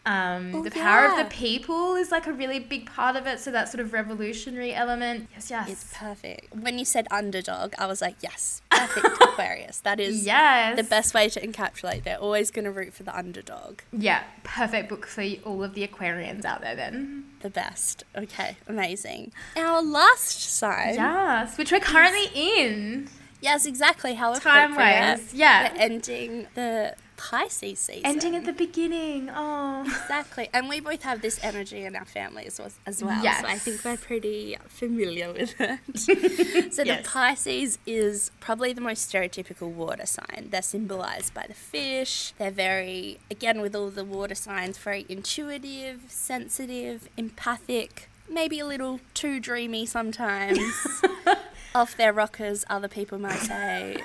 Um, 0.04 0.54
Oh, 0.54 0.62
the 0.62 0.70
power 0.70 1.06
of 1.06 1.16
the 1.16 1.34
people 1.34 1.94
is 1.94 2.10
like 2.10 2.26
a 2.26 2.32
really 2.32 2.58
big 2.58 2.86
part 2.86 3.16
of 3.16 3.26
it. 3.26 3.38
So 3.40 3.50
that 3.52 3.68
sort 3.68 3.80
of 3.80 3.92
revolutionary 3.92 4.74
element. 4.74 5.28
Yes, 5.34 5.50
yes. 5.50 5.68
It's 5.70 5.94
perfect. 5.96 6.54
When 6.54 6.78
you 6.78 6.84
said 6.84 7.06
underdog, 7.10 7.74
I 7.78 7.86
was 7.86 8.00
like, 8.00 8.16
yes, 8.20 8.62
perfect 8.70 9.06
Aquarius. 9.20 9.78
That 9.80 10.00
is 10.00 10.26
yes. 10.26 10.76
the 10.76 10.82
best 10.82 11.14
way 11.14 11.28
to 11.28 11.40
encapsulate. 11.46 12.02
They're 12.04 12.18
always 12.18 12.50
going 12.50 12.64
to 12.64 12.70
root 12.72 12.94
for 12.94 13.02
the 13.04 13.16
underdog. 13.16 13.80
Yeah, 13.92 14.24
perfect 14.42 14.88
book 14.88 15.06
for 15.06 15.24
all 15.44 15.62
of 15.62 15.74
the 15.74 15.86
Aquarians 15.86 16.44
out 16.44 16.60
there 16.60 16.74
then. 16.74 17.26
The 17.40 17.50
best. 17.50 18.04
Okay, 18.16 18.56
amazing. 18.66 19.32
Our 19.56 19.82
last 19.82 20.40
sign. 20.40 20.94
Yes, 20.94 21.56
which 21.58 21.70
we're 21.72 21.80
currently 21.80 22.26
in. 22.34 23.08
Yes, 23.40 23.66
exactly. 23.66 24.14
How 24.14 24.34
Time 24.34 24.76
wise, 24.76 25.34
yeah. 25.34 25.72
We're 25.72 25.80
ending 25.80 26.46
the 26.54 26.94
Pisces 27.16 27.78
season. 27.78 28.02
Ending 28.04 28.34
at 28.36 28.44
the 28.44 28.52
beginning. 28.52 29.30
Oh. 29.32 29.82
Exactly. 29.82 30.48
And 30.52 30.68
we 30.68 30.80
both 30.80 31.02
have 31.02 31.22
this 31.22 31.38
energy 31.42 31.84
in 31.84 31.94
our 31.96 32.04
families 32.04 32.58
as 32.58 32.58
well. 32.60 32.70
As 32.86 33.04
well. 33.04 33.22
Yes. 33.24 33.40
So 33.42 33.46
I 33.46 33.58
think 33.58 33.84
we're 33.84 33.96
pretty 33.96 34.56
familiar 34.68 35.32
with 35.32 35.54
it. 35.60 35.78
so 36.72 36.82
Yes. 36.82 37.02
the 37.04 37.08
Pisces 37.08 37.78
is 37.86 38.30
probably 38.40 38.72
the 38.72 38.80
most 38.80 39.10
stereotypical 39.12 39.70
water 39.70 40.06
sign. 40.06 40.48
They're 40.50 40.62
symbolized 40.62 41.32
by 41.34 41.46
the 41.48 41.54
fish. 41.54 42.32
They're 42.38 42.50
very, 42.50 43.18
again, 43.30 43.60
with 43.60 43.74
all 43.76 43.90
the 43.90 44.04
water 44.04 44.34
signs, 44.34 44.78
very 44.78 45.06
intuitive, 45.08 46.02
sensitive, 46.08 47.08
empathic, 47.16 48.08
maybe 48.28 48.58
a 48.60 48.66
little 48.66 49.00
too 49.14 49.38
dreamy 49.40 49.86
sometimes. 49.86 50.58
Off 51.74 51.96
their 51.96 52.12
rockers, 52.12 52.64
other 52.68 52.88
people 52.88 53.18
might 53.18 53.38
say. 53.38 53.96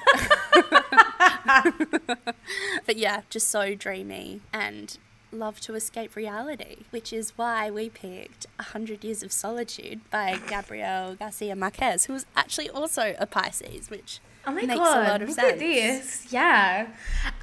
but 2.85 2.97
yeah, 2.97 3.21
just 3.29 3.49
so 3.49 3.75
dreamy 3.75 4.41
and 4.53 4.97
love 5.31 5.59
to 5.61 5.75
escape 5.75 6.15
reality, 6.15 6.85
which 6.91 7.11
is 7.11 7.33
why 7.37 7.69
we 7.69 7.89
picked 7.89 8.45
A 8.57 8.63
Hundred 8.63 9.03
Years 9.03 9.21
of 9.23 9.31
Solitude 9.31 9.99
by 10.09 10.39
Gabriel 10.47 11.15
Garcia 11.15 11.55
Marquez, 11.55 12.05
who 12.05 12.13
was 12.13 12.25
actually 12.35 12.69
also 12.69 13.15
a 13.19 13.25
Pisces, 13.25 13.89
which 13.89 14.19
Oh 14.47 14.51
my 14.51 14.61
makes 14.61 14.75
god! 14.79 15.05
a 15.05 15.09
lot 15.11 15.21
of 15.21 15.27
look 15.27 15.35
sense. 15.37 15.51
at 15.53 15.59
this. 15.59 16.27
Yeah. 16.31 16.87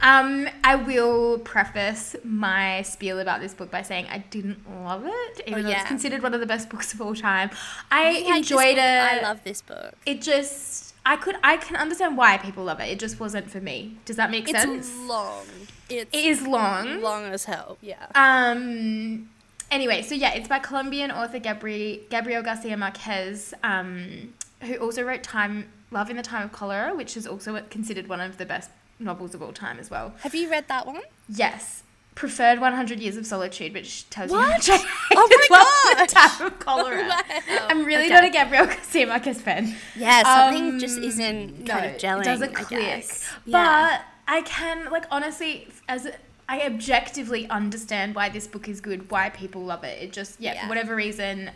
Um, 0.00 0.48
I 0.64 0.74
will 0.76 1.38
preface 1.40 2.16
my 2.24 2.80
spiel 2.82 3.20
about 3.20 3.40
this 3.42 3.52
book 3.52 3.70
by 3.70 3.82
saying 3.82 4.06
I 4.10 4.18
didn't 4.18 4.58
love 4.82 5.04
it, 5.06 5.40
even 5.46 5.60
Oh, 5.60 5.62
though 5.64 5.68
yeah. 5.68 5.80
it's 5.80 5.88
considered 5.88 6.22
one 6.22 6.32
of 6.32 6.40
the 6.40 6.46
best 6.46 6.70
books 6.70 6.94
of 6.94 7.02
all 7.02 7.14
time. 7.14 7.50
I 7.90 8.14
this 8.14 8.36
enjoyed 8.38 8.78
it. 8.78 8.80
I 8.80 9.20
love 9.20 9.44
this 9.44 9.60
book. 9.60 9.92
it. 10.06 10.22
Just 10.22 10.94
I 11.04 11.16
could 11.16 11.36
I 11.44 11.58
can 11.58 11.76
understand 11.76 12.16
why 12.16 12.38
people 12.38 12.64
love 12.64 12.80
it. 12.80 12.84
It 12.88 12.98
just 12.98 13.20
wasn't 13.20 13.50
for 13.50 13.60
me. 13.60 13.98
Does 14.06 14.16
that 14.16 14.30
make 14.30 14.48
It's 14.48 14.58
sense? 14.58 14.88
It's 14.88 14.98
long. 15.00 15.44
It's 15.90 16.10
It 16.14 16.24
is 16.24 16.46
long. 16.46 17.02
long 17.02 17.24
as 17.26 17.44
hell. 17.44 17.76
Yeah. 17.82 18.06
Um. 18.14 19.28
Anyway, 19.70 20.00
so 20.02 20.14
yeah, 20.14 20.32
it's 20.34 20.48
by 20.48 20.58
Colombian 20.58 21.10
author 21.10 21.40
Gabri- 21.40 22.08
Gabriel 22.08 22.42
Garcia 22.42 22.76
Marquez, 22.76 23.52
um, 23.62 24.32
who 24.62 24.76
also 24.76 25.02
wrote 25.02 25.22
"Time 25.22 25.68
Love 25.94 26.10
in 26.10 26.16
the 26.16 26.22
Time 26.22 26.44
of 26.44 26.52
Cholera," 26.52 26.94
which 26.94 27.16
is 27.16 27.26
also 27.26 27.58
considered 27.70 28.08
one 28.08 28.20
of 28.20 28.36
the 28.36 28.44
best 28.44 28.68
novels 28.98 29.34
of 29.34 29.42
all 29.42 29.52
time 29.52 29.78
as 29.78 29.88
well. 29.90 30.12
Have 30.20 30.34
you 30.34 30.50
read 30.50 30.68
that 30.68 30.86
one? 30.86 31.00
Yes. 31.28 31.82
Preferred 32.14 32.60
100 32.60 33.00
Years 33.00 33.16
of 33.16 33.26
Solitude, 33.26 33.72
which 33.74 34.08
tells 34.10 34.30
you 34.30 34.38
how 34.38 34.48
What? 34.50 34.68
I 34.70 34.84
Oh 35.16 35.46
my 35.50 35.56
Love 35.56 35.98
in 36.00 36.06
the. 36.06 36.12
Time 36.14 36.46
of 36.46 36.58
Cholera. 36.60 37.08
Wow. 37.08 37.66
I'm 37.70 37.84
really 37.84 38.04
Okay. 38.04 38.14
not 38.14 38.24
a 38.24 38.30
Gabriel 38.30 38.66
Garcia 38.66 39.06
Marquez 39.06 39.40
fan. 39.40 39.74
Yeah, 39.96 40.22
something 40.22 40.68
Um, 40.74 40.78
just 40.78 40.98
isn't 40.98 41.60
no, 41.64 41.72
kind 41.72 41.86
of 41.86 42.00
gelling. 42.00 42.20
It 42.20 42.24
doesn't 42.24 42.56
I 42.56 42.62
click. 42.62 43.06
Yeah. 43.46 43.56
But 43.58 44.02
I 44.28 44.42
can, 44.42 44.90
like, 44.90 45.06
honestly, 45.10 45.68
as 45.88 46.06
a, 46.06 46.12
I 46.48 46.60
objectively 46.62 47.48
understand 47.48 48.14
why 48.14 48.28
this 48.28 48.46
book 48.46 48.68
is 48.68 48.80
good, 48.80 49.10
why 49.10 49.28
people 49.30 49.62
love 49.64 49.82
it. 49.82 50.00
It 50.02 50.12
just, 50.12 50.40
yeah, 50.40 50.54
Yeah. 50.54 50.62
for 50.62 50.68
whatever 50.68 50.94
reason, 50.94 51.50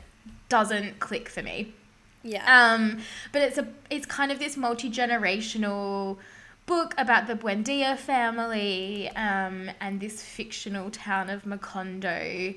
doesn't 0.49 0.99
click 0.99 1.29
for 1.29 1.43
me. 1.43 1.73
Yeah. 2.33 2.45
Um, 2.75 2.99
but 3.33 3.43
it's 3.43 3.59
a 3.59 3.67
it's 3.91 4.07
kind 4.07 4.31
of 4.33 4.39
this 4.39 4.57
multi 4.57 4.91
generational 4.91 6.19
book 6.67 6.95
about 6.99 7.27
the 7.27 7.35
Buendia 7.35 7.97
family 7.97 9.09
um, 9.17 9.71
and 9.81 10.01
this 10.01 10.23
fictional 10.23 10.91
town 10.91 11.31
of 11.31 11.45
Macondo. 11.45 12.55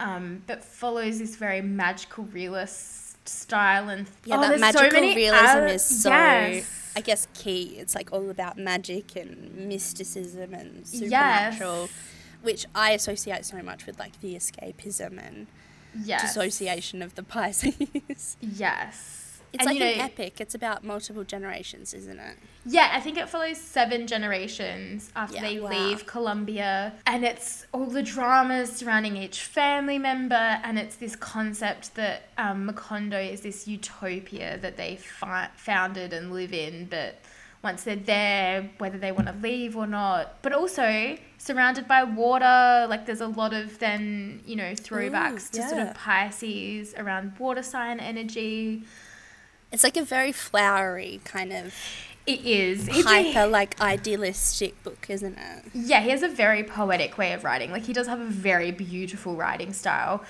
um, 0.00 0.42
but 0.48 0.64
follows 0.64 1.18
this 1.20 1.36
very 1.36 1.60
magical 1.62 2.24
realist 2.24 3.28
style 3.28 3.88
and 3.88 4.08
Yeah, 4.24 4.38
oh, 4.38 4.40
that 4.40 4.58
magical 4.58 4.90
many 4.90 5.14
realism 5.14 5.58
al- 5.58 5.66
is 5.70 5.84
so, 5.84 6.10
yes. 6.10 6.92
I 6.96 7.00
guess, 7.02 7.28
key. 7.34 7.76
It's 7.78 7.94
like 7.94 8.12
all 8.12 8.28
about 8.30 8.58
magic 8.58 9.14
and 9.14 9.54
mysticism 9.68 10.52
and 10.54 10.84
Yes. 10.90 11.54
supernatural, 11.54 11.88
which 12.42 12.66
I 12.74 12.90
associate 12.92 13.44
so 13.44 13.62
much 13.62 13.86
with 13.86 13.96
like 14.00 14.20
the 14.20 14.34
escapism 14.34 15.24
and 15.24 15.46
yes. 16.04 16.22
dissociation 16.22 17.02
of 17.02 17.14
the 17.14 17.22
Pisces. 17.34 18.36
Yes. 18.40 19.18
It's 19.52 19.66
And, 19.66 19.66
like 19.66 19.78
you 19.78 19.84
an 19.84 20.00
epic. 20.00 20.40
It's 20.40 20.54
about 20.54 20.82
multiple 20.82 21.24
generations, 21.24 21.92
isn't 21.92 22.18
it? 22.18 22.36
Yeah, 22.64 22.88
I 22.94 23.00
think 23.00 23.18
it 23.18 23.28
follows 23.28 23.58
seven 23.58 24.06
generations 24.06 25.10
after 25.14 25.34
Yeah, 25.36 25.42
they 25.42 25.60
wow. 25.60 25.68
leave 25.68 26.06
Colombia. 26.06 26.94
And 27.06 27.22
it's 27.22 27.66
all 27.72 27.84
the 27.84 28.02
dramas 28.02 28.72
surrounding 28.74 29.16
each 29.18 29.40
family 29.42 29.98
member. 29.98 30.34
And 30.64 30.78
it's 30.78 30.96
this 30.96 31.16
concept 31.16 31.94
that 31.96 32.28
um, 32.38 32.66
Macondo 32.70 33.20
is 33.30 33.42
this 33.42 33.68
utopia 33.68 34.56
that 34.62 34.78
they 34.78 34.96
fi- 34.96 35.50
founded 35.54 36.14
and 36.14 36.32
live 36.32 36.54
in. 36.54 36.86
But 36.86 37.16
once 37.62 37.84
they're 37.84 37.96
there, 37.96 38.70
whether 38.78 38.98
they 38.98 39.12
want 39.12 39.28
to 39.28 39.34
leave 39.34 39.76
or 39.76 39.86
not. 39.86 40.42
But 40.42 40.52
also 40.52 41.16
surrounded 41.38 41.86
by 41.86 42.02
water. 42.04 42.86
Like 42.88 43.06
there's 43.06 43.20
a 43.20 43.28
lot 43.28 43.52
of 43.52 43.78
then, 43.78 44.42
you 44.46 44.56
know, 44.56 44.72
throwbacks 44.72 45.50
to 45.50 45.62
sort 45.68 45.80
of 45.80 45.94
Pisces 45.94 46.94
around 46.96 47.38
water 47.38 47.62
sign 47.62 48.00
energy. 48.00 48.82
It's 49.70 49.84
like 49.84 49.96
a 49.96 50.04
very 50.04 50.32
flowery 50.32 51.20
kind 51.24 51.52
of 51.52 51.74
It 52.24 52.44
is. 52.44 52.88
Hyper, 52.88 53.46
like 53.46 53.80
idealistic 53.80 54.80
book, 54.84 55.06
isn't 55.08 55.36
it? 55.36 55.64
Yeah, 55.74 56.00
he 56.00 56.10
has 56.10 56.22
a 56.22 56.28
very 56.28 56.62
poetic 56.62 57.18
way 57.18 57.32
of 57.32 57.42
writing. 57.42 57.72
Like 57.72 57.84
he 57.84 57.92
does 57.92 58.06
have 58.06 58.20
a 58.20 58.26
very 58.26 58.70
beautiful 58.70 59.34
writing 59.34 59.72
style. 59.72 60.22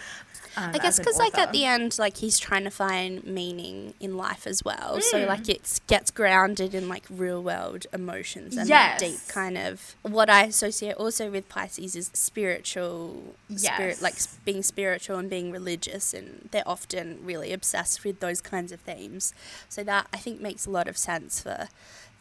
Um, 0.56 0.70
I 0.74 0.78
guess 0.78 0.98
because 0.98 1.18
like 1.18 1.38
at 1.38 1.52
the 1.52 1.64
end, 1.64 1.98
like 1.98 2.18
he's 2.18 2.38
trying 2.38 2.64
to 2.64 2.70
find 2.70 3.24
meaning 3.24 3.94
in 4.00 4.16
life 4.16 4.46
as 4.46 4.62
well. 4.64 4.98
Mm. 4.98 5.02
So 5.02 5.24
like 5.26 5.48
it 5.48 5.80
gets 5.86 6.10
grounded 6.10 6.74
in 6.74 6.88
like 6.88 7.04
real 7.08 7.42
world 7.42 7.86
emotions 7.92 8.56
and 8.56 8.68
that 8.68 8.98
deep 8.98 9.18
kind 9.28 9.56
of 9.56 9.96
what 10.02 10.28
I 10.28 10.44
associate 10.44 10.94
also 10.96 11.30
with 11.30 11.48
Pisces 11.48 11.96
is 11.96 12.10
spiritual, 12.12 13.34
spirit 13.56 14.02
like 14.02 14.16
being 14.44 14.62
spiritual 14.62 15.16
and 15.16 15.30
being 15.30 15.50
religious, 15.50 16.12
and 16.12 16.48
they're 16.50 16.68
often 16.68 17.20
really 17.22 17.52
obsessed 17.52 18.04
with 18.04 18.20
those 18.20 18.40
kinds 18.40 18.72
of 18.72 18.80
themes. 18.80 19.32
So 19.68 19.82
that 19.84 20.06
I 20.12 20.18
think 20.18 20.40
makes 20.40 20.66
a 20.66 20.70
lot 20.70 20.86
of 20.86 20.98
sense 20.98 21.40
for 21.40 21.68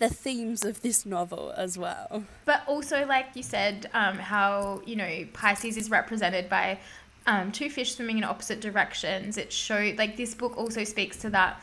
the 0.02 0.10
themes 0.10 0.66
of 0.66 0.82
this 0.82 1.06
novel 1.06 1.54
as 1.56 1.78
well. 1.78 2.24
But 2.46 2.64
also, 2.68 3.06
like 3.06 3.28
you 3.36 3.44
said, 3.44 3.88
um, 3.94 4.18
how 4.18 4.82
you 4.86 4.96
know 4.96 5.26
Pisces 5.32 5.78
is 5.78 5.92
represented 5.92 6.50
by 6.50 6.80
um, 7.28 7.52
two 7.52 7.70
fish 7.70 7.96
swimming 7.96 8.18
in 8.18 8.24
opposite 8.24 8.60
directions. 8.62 9.38
It 9.38 9.52
show 9.54 9.94
like 9.98 10.18
this 10.18 10.34
book 10.34 10.58
also 10.58 10.84
speaks 10.84 11.18
to 11.18 11.30
that 11.32 11.62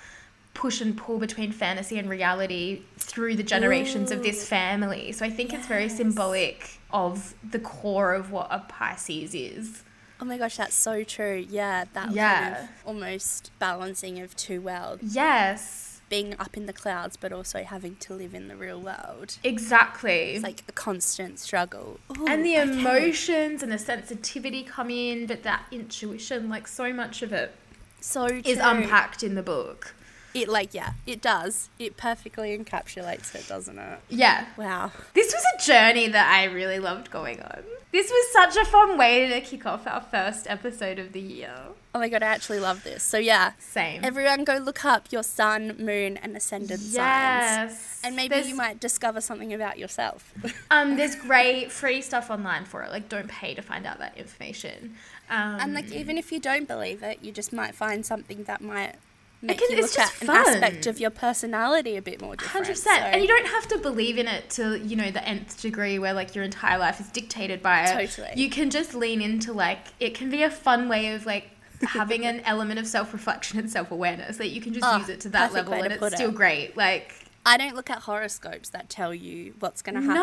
push 0.55 0.81
and 0.81 0.97
pull 0.97 1.19
between 1.19 1.53
fantasy 1.53 1.99
and 1.99 2.09
reality 2.11 2.83
through 2.97 3.37
the 3.37 3.43
generations 3.45 4.11
of 4.11 4.23
this 4.23 4.49
family. 4.49 5.13
So 5.13 5.25
I 5.25 5.31
think 5.31 5.53
it's 5.53 5.67
very 5.67 5.89
symbolic 5.89 6.81
of 6.91 7.35
the 7.49 7.59
core 7.61 8.13
of 8.15 8.33
what 8.33 8.49
a 8.51 8.61
Pisces 8.69 9.35
is. 9.35 9.85
Oh 10.21 10.25
my 10.25 10.37
gosh, 10.37 10.57
that's 10.57 10.75
so 10.75 11.05
true. 11.05 11.47
Yeah, 11.49 11.85
that 11.93 12.05
kind 12.07 12.15
Yeah. 12.17 12.63
of 12.65 12.69
almost 12.85 13.53
balancing 13.61 14.19
of 14.19 14.35
two 14.35 14.61
worlds. 14.61 15.15
Yes, 15.15 15.88
being 16.09 16.35
up 16.39 16.57
in 16.57 16.67
the 16.67 16.73
clouds 16.73 17.17
but 17.17 17.33
also 17.33 17.63
having 17.65 17.97
to 17.97 18.15
live 18.15 18.35
in 18.35 18.49
the 18.49 18.57
real 18.57 18.81
world. 18.81 19.39
exactly. 19.45 20.33
It's 20.33 20.45
like 20.45 20.63
a 20.69 20.73
constant 20.73 21.39
struggle. 21.39 22.01
Ooh, 22.17 22.27
and 22.27 22.45
the 22.45 22.59
okay. 22.59 22.73
emotions 22.73 23.63
and 23.63 23.71
the 23.71 23.79
sensitivity 23.79 24.63
come 24.63 24.91
in, 24.91 25.27
but 25.27 25.43
that 25.43 25.65
intuition, 25.71 26.49
like 26.49 26.67
so 26.67 26.93
much 26.93 27.23
of 27.23 27.33
it, 27.33 27.55
so 28.01 28.27
is 28.27 28.59
unpacked 28.59 29.23
in 29.23 29.35
the 29.35 29.43
book. 29.43 29.95
It 30.35 30.49
like 30.49 30.75
yeah, 30.75 30.93
it 31.07 31.21
does. 31.21 31.69
It 31.79 31.97
perfectly 31.97 32.57
encapsulates 32.57 33.35
it, 33.35 33.49
doesn't 33.49 33.79
it? 33.79 34.01
Yeah. 34.09 34.47
Wow. 34.57 34.93
This 35.15 35.35
was 35.35 35.43
a 35.43 35.67
journey 35.67 36.09
that 36.09 36.31
I 36.31 36.45
really 36.45 36.79
loved 36.79 37.11
going 37.11 37.41
on. 37.41 37.65
This 37.91 38.11
was 38.11 38.33
such 38.33 38.57
a 38.57 38.67
fun 38.67 38.99
way 38.99 39.29
to 39.29 39.41
kick 39.41 39.65
off 39.65 39.87
our 39.87 40.03
first 40.03 40.47
episode 40.49 40.99
of 40.99 41.13
the 41.13 41.21
year. 41.21 41.55
Oh 41.95 41.99
my 42.01 42.11
god, 42.11 42.23
I 42.23 42.27
actually 42.27 42.61
love 42.61 42.85
this. 42.85 43.03
So 43.03 43.17
yeah, 43.17 43.53
Same. 43.59 44.05
everyone 44.05 44.45
go 44.45 44.59
look 44.59 44.85
up 44.85 45.11
your 45.11 45.23
sun, 45.23 45.75
moon, 45.79 46.19
and 46.19 46.37
ascendant 46.37 46.81
signs. 46.81 46.95
yes. 46.95 48.01
And 48.05 48.15
maybe 48.15 48.29
There's- 48.35 48.49
you 48.49 48.55
might 48.55 48.79
discover 48.79 49.21
something 49.23 49.55
about 49.55 49.79
yourself. 49.79 50.33
Um, 50.71 50.97
there's 50.97 51.15
great 51.15 51.73
free 51.73 52.03
stuff 52.03 52.29
online 52.31 52.67
for 52.67 52.83
it. 52.83 52.91
Like, 52.91 53.09
don't 53.09 53.27
pay 53.29 53.55
to 53.55 53.63
find 53.63 53.87
out 53.87 53.99
that 54.01 54.19
information. 54.19 54.97
Um, 55.31 55.59
and 55.61 55.75
like 55.75 55.91
even 55.93 56.19
if 56.19 56.31
you 56.31 56.41
don't 56.41 56.69
believe 56.69 57.03
it, 57.03 57.21
you 57.23 57.33
just 57.33 57.55
might 57.55 57.75
find 57.75 58.05
something 58.05 58.45
that 58.45 58.61
might 58.61 58.97
make 59.43 59.59
can- 59.59 59.71
you 59.71 59.79
it's 59.85 59.97
look 59.97 60.07
at 60.07 60.11
just 60.11 60.23
an 60.23 60.31
aspect 60.31 60.87
of 60.87 60.99
your 61.01 61.11
personality 61.11 61.97
a 61.97 62.03
bit 62.03 62.21
more. 62.21 62.35
Hundred 62.41 62.69
percent, 62.73 63.01
So- 63.01 63.07
and 63.07 63.23
you 63.23 63.29
don't 63.29 63.47
have 63.47 63.69
to 63.69 63.79
believe 63.79 64.19
in 64.19 64.27
it 64.29 64.51
to 64.51 64.79
you 64.79 64.97
know 64.97 65.11
the 65.11 65.27
nth 65.27 65.61
degree, 65.61 65.99
where 65.99 66.13
like 66.13 66.35
your 66.35 66.45
entire 66.45 66.79
life 66.79 67.01
is 67.01 67.07
dictated 67.09 67.63
by 67.63 67.85
it. 67.85 67.93
Totally. 68.09 68.33
You 68.43 68.51
can 68.51 68.71
just 68.71 68.95
lean 68.95 69.21
into 69.23 69.53
like 69.53 69.79
it 70.01 70.15
can 70.15 70.31
be 70.31 70.43
a 70.43 70.51
fun 70.51 70.89
way 70.89 71.15
of 71.15 71.27
like 71.27 71.51
having 71.83 72.27
an 72.27 72.41
element 72.41 72.81
of 72.81 72.87
self 72.87 73.13
reflection 73.13 73.59
and 73.59 73.71
self 73.71 73.91
awareness 73.93 74.37
that 74.39 74.49
you 74.49 74.61
can 74.61 74.73
just 74.75 74.85
Oh, 74.87 74.97
use 74.99 75.09
it 75.09 75.21
to 75.21 75.29
that 75.31 75.53
level, 75.53 75.75
and 75.75 75.93
it's 75.93 76.15
still 76.17 76.31
it. 76.31 76.35
great. 76.35 76.77
Like 76.77 77.15
I 77.49 77.57
don't 77.57 77.75
look 77.75 77.89
at 77.91 78.01
horoscopes 78.01 78.69
that 78.71 78.89
tell 78.89 79.15
you 79.15 79.55
what's 79.59 79.81
going 79.83 79.95
to 79.95 80.03
happen. 80.03 80.15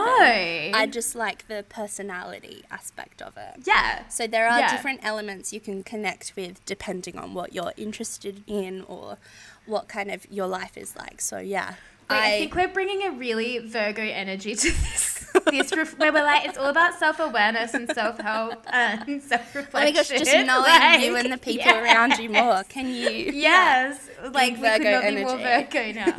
no, 0.72 0.78
I 0.80 0.86
just 0.86 1.16
like 1.16 1.48
the 1.48 1.66
personality 1.68 2.64
aspect 2.70 3.22
of 3.22 3.36
it. 3.38 3.64
yeah, 3.66 4.08
So 4.10 4.28
there 4.28 4.48
are 4.48 4.60
Yeah. 4.60 4.72
different 4.72 5.00
elements 5.04 5.52
you 5.52 5.60
can 5.60 5.84
connect 5.84 6.34
with 6.36 6.64
depending 6.66 7.18
on 7.18 7.34
what 7.34 7.52
you're 7.54 7.74
interested 7.78 8.44
in 8.48 8.84
or 8.84 9.18
what 9.66 9.88
kind 9.88 10.12
of 10.12 10.26
your 10.32 10.48
life 10.48 10.78
is 10.78 10.96
like. 10.96 11.20
So 11.22 11.40
yeah, 11.40 11.76
Wait, 12.10 12.18
I, 12.18 12.40
think 12.40 12.56
we're 12.56 12.68
bringing 12.68 13.04
a 13.04 13.12
really 13.12 13.60
Virgo 13.60 14.04
energy 14.04 14.56
to 14.56 14.72
this. 14.72 15.16
this 15.46 15.76
ref- 15.76 15.98
where 15.98 16.14
we're 16.14 16.24
like, 16.24 16.46
it's 16.46 16.58
all 16.58 16.70
about 16.70 16.98
self 17.00 17.20
awareness 17.20 17.74
and 17.74 17.90
self 17.90 18.20
help 18.20 18.66
and 18.72 19.22
self 19.22 19.42
oh 19.56 19.60
reflection. 19.60 19.70
my 19.74 19.92
gosh, 19.92 20.10
just 20.10 20.26
knowing 20.26 21.02
you 21.02 21.16
and 21.18 21.32
the 21.32 21.38
people 21.38 21.72
around 21.72 22.18
you 22.18 22.30
more. 22.30 22.64
Can 22.70 22.88
you? 22.88 23.32
Yes, 23.34 24.10
like 24.32 24.54
we 24.54 24.62
could 24.62 24.84
Virgo 24.84 24.92
not 24.92 25.04
be 25.04 25.24
more 25.24 25.40
energy. 25.40 25.94
Virgo 25.94 26.00
now. 26.00 26.16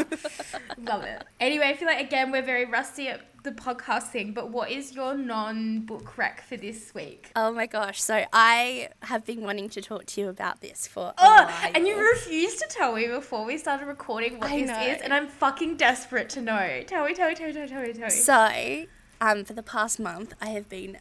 Love 0.92 1.04
it. 1.04 1.24
Anyway, 1.40 1.66
I 1.66 1.76
feel 1.76 1.88
like 1.88 2.04
again 2.04 2.30
we're 2.30 2.42
very 2.42 2.64
rusty 2.64 3.08
at 3.08 3.20
the 3.46 3.52
podcast 3.52 4.08
thing, 4.08 4.32
but 4.32 4.50
what 4.50 4.70
is 4.70 4.94
your 4.94 5.14
non-book 5.16 6.18
rec 6.18 6.42
for 6.42 6.56
this 6.58 6.92
week? 6.94 7.30
Oh 7.34 7.50
my 7.52 7.66
gosh! 7.66 8.02
So 8.02 8.24
I 8.32 8.88
have 9.02 9.24
been 9.24 9.40
wanting 9.42 9.68
to 9.70 9.80
talk 9.80 10.04
to 10.06 10.20
you 10.20 10.28
about 10.28 10.60
this 10.60 10.86
for 10.86 11.08
a 11.08 11.14
Oh, 11.18 11.44
while. 11.46 11.70
and 11.74 11.86
you 11.86 11.98
refused 11.98 12.58
to 12.58 12.66
tell 12.68 12.94
me 12.94 13.06
before 13.06 13.44
we 13.46 13.56
started 13.56 13.86
recording 13.86 14.38
what 14.38 14.50
I 14.50 14.60
this 14.60 14.68
know. 14.68 14.80
is, 14.82 15.00
and 15.00 15.14
I'm 15.14 15.28
fucking 15.28 15.76
desperate 15.76 16.28
to 16.30 16.42
know. 16.42 16.82
Tell 16.86 17.06
me, 17.06 17.14
tell 17.14 17.28
me, 17.30 17.34
tell 17.34 17.46
me, 17.46 17.52
tell 17.54 17.62
me, 17.62 17.68
tell 17.68 17.82
me, 17.82 17.92
tell 17.94 18.04
me. 18.04 18.10
So, 18.10 18.86
um, 19.20 19.44
for 19.44 19.54
the 19.54 19.62
past 19.62 19.98
month, 19.98 20.34
I 20.42 20.48
have 20.50 20.68
been 20.68 20.98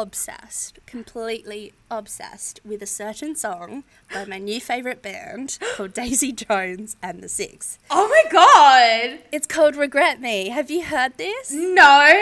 obsessed, 0.00 0.78
completely 0.84 1.72
obsessed 1.90 2.60
with 2.64 2.82
a 2.82 2.86
certain 2.86 3.34
song 3.34 3.82
by 4.12 4.26
my 4.26 4.38
new 4.38 4.60
favorite 4.60 5.00
band 5.00 5.58
called 5.74 5.94
Daisy 5.94 6.32
Jones 6.32 6.96
and 7.02 7.22
the 7.22 7.28
Six. 7.30 7.78
oh 7.90 8.06
my 8.08 8.30
god! 8.30 9.20
It's 9.32 9.46
called 9.46 9.74
Regret 9.74 10.20
Me. 10.20 10.50
Have 10.50 10.70
you 10.70 10.84
heard 10.84 11.16
this? 11.16 11.50
No. 11.50 12.12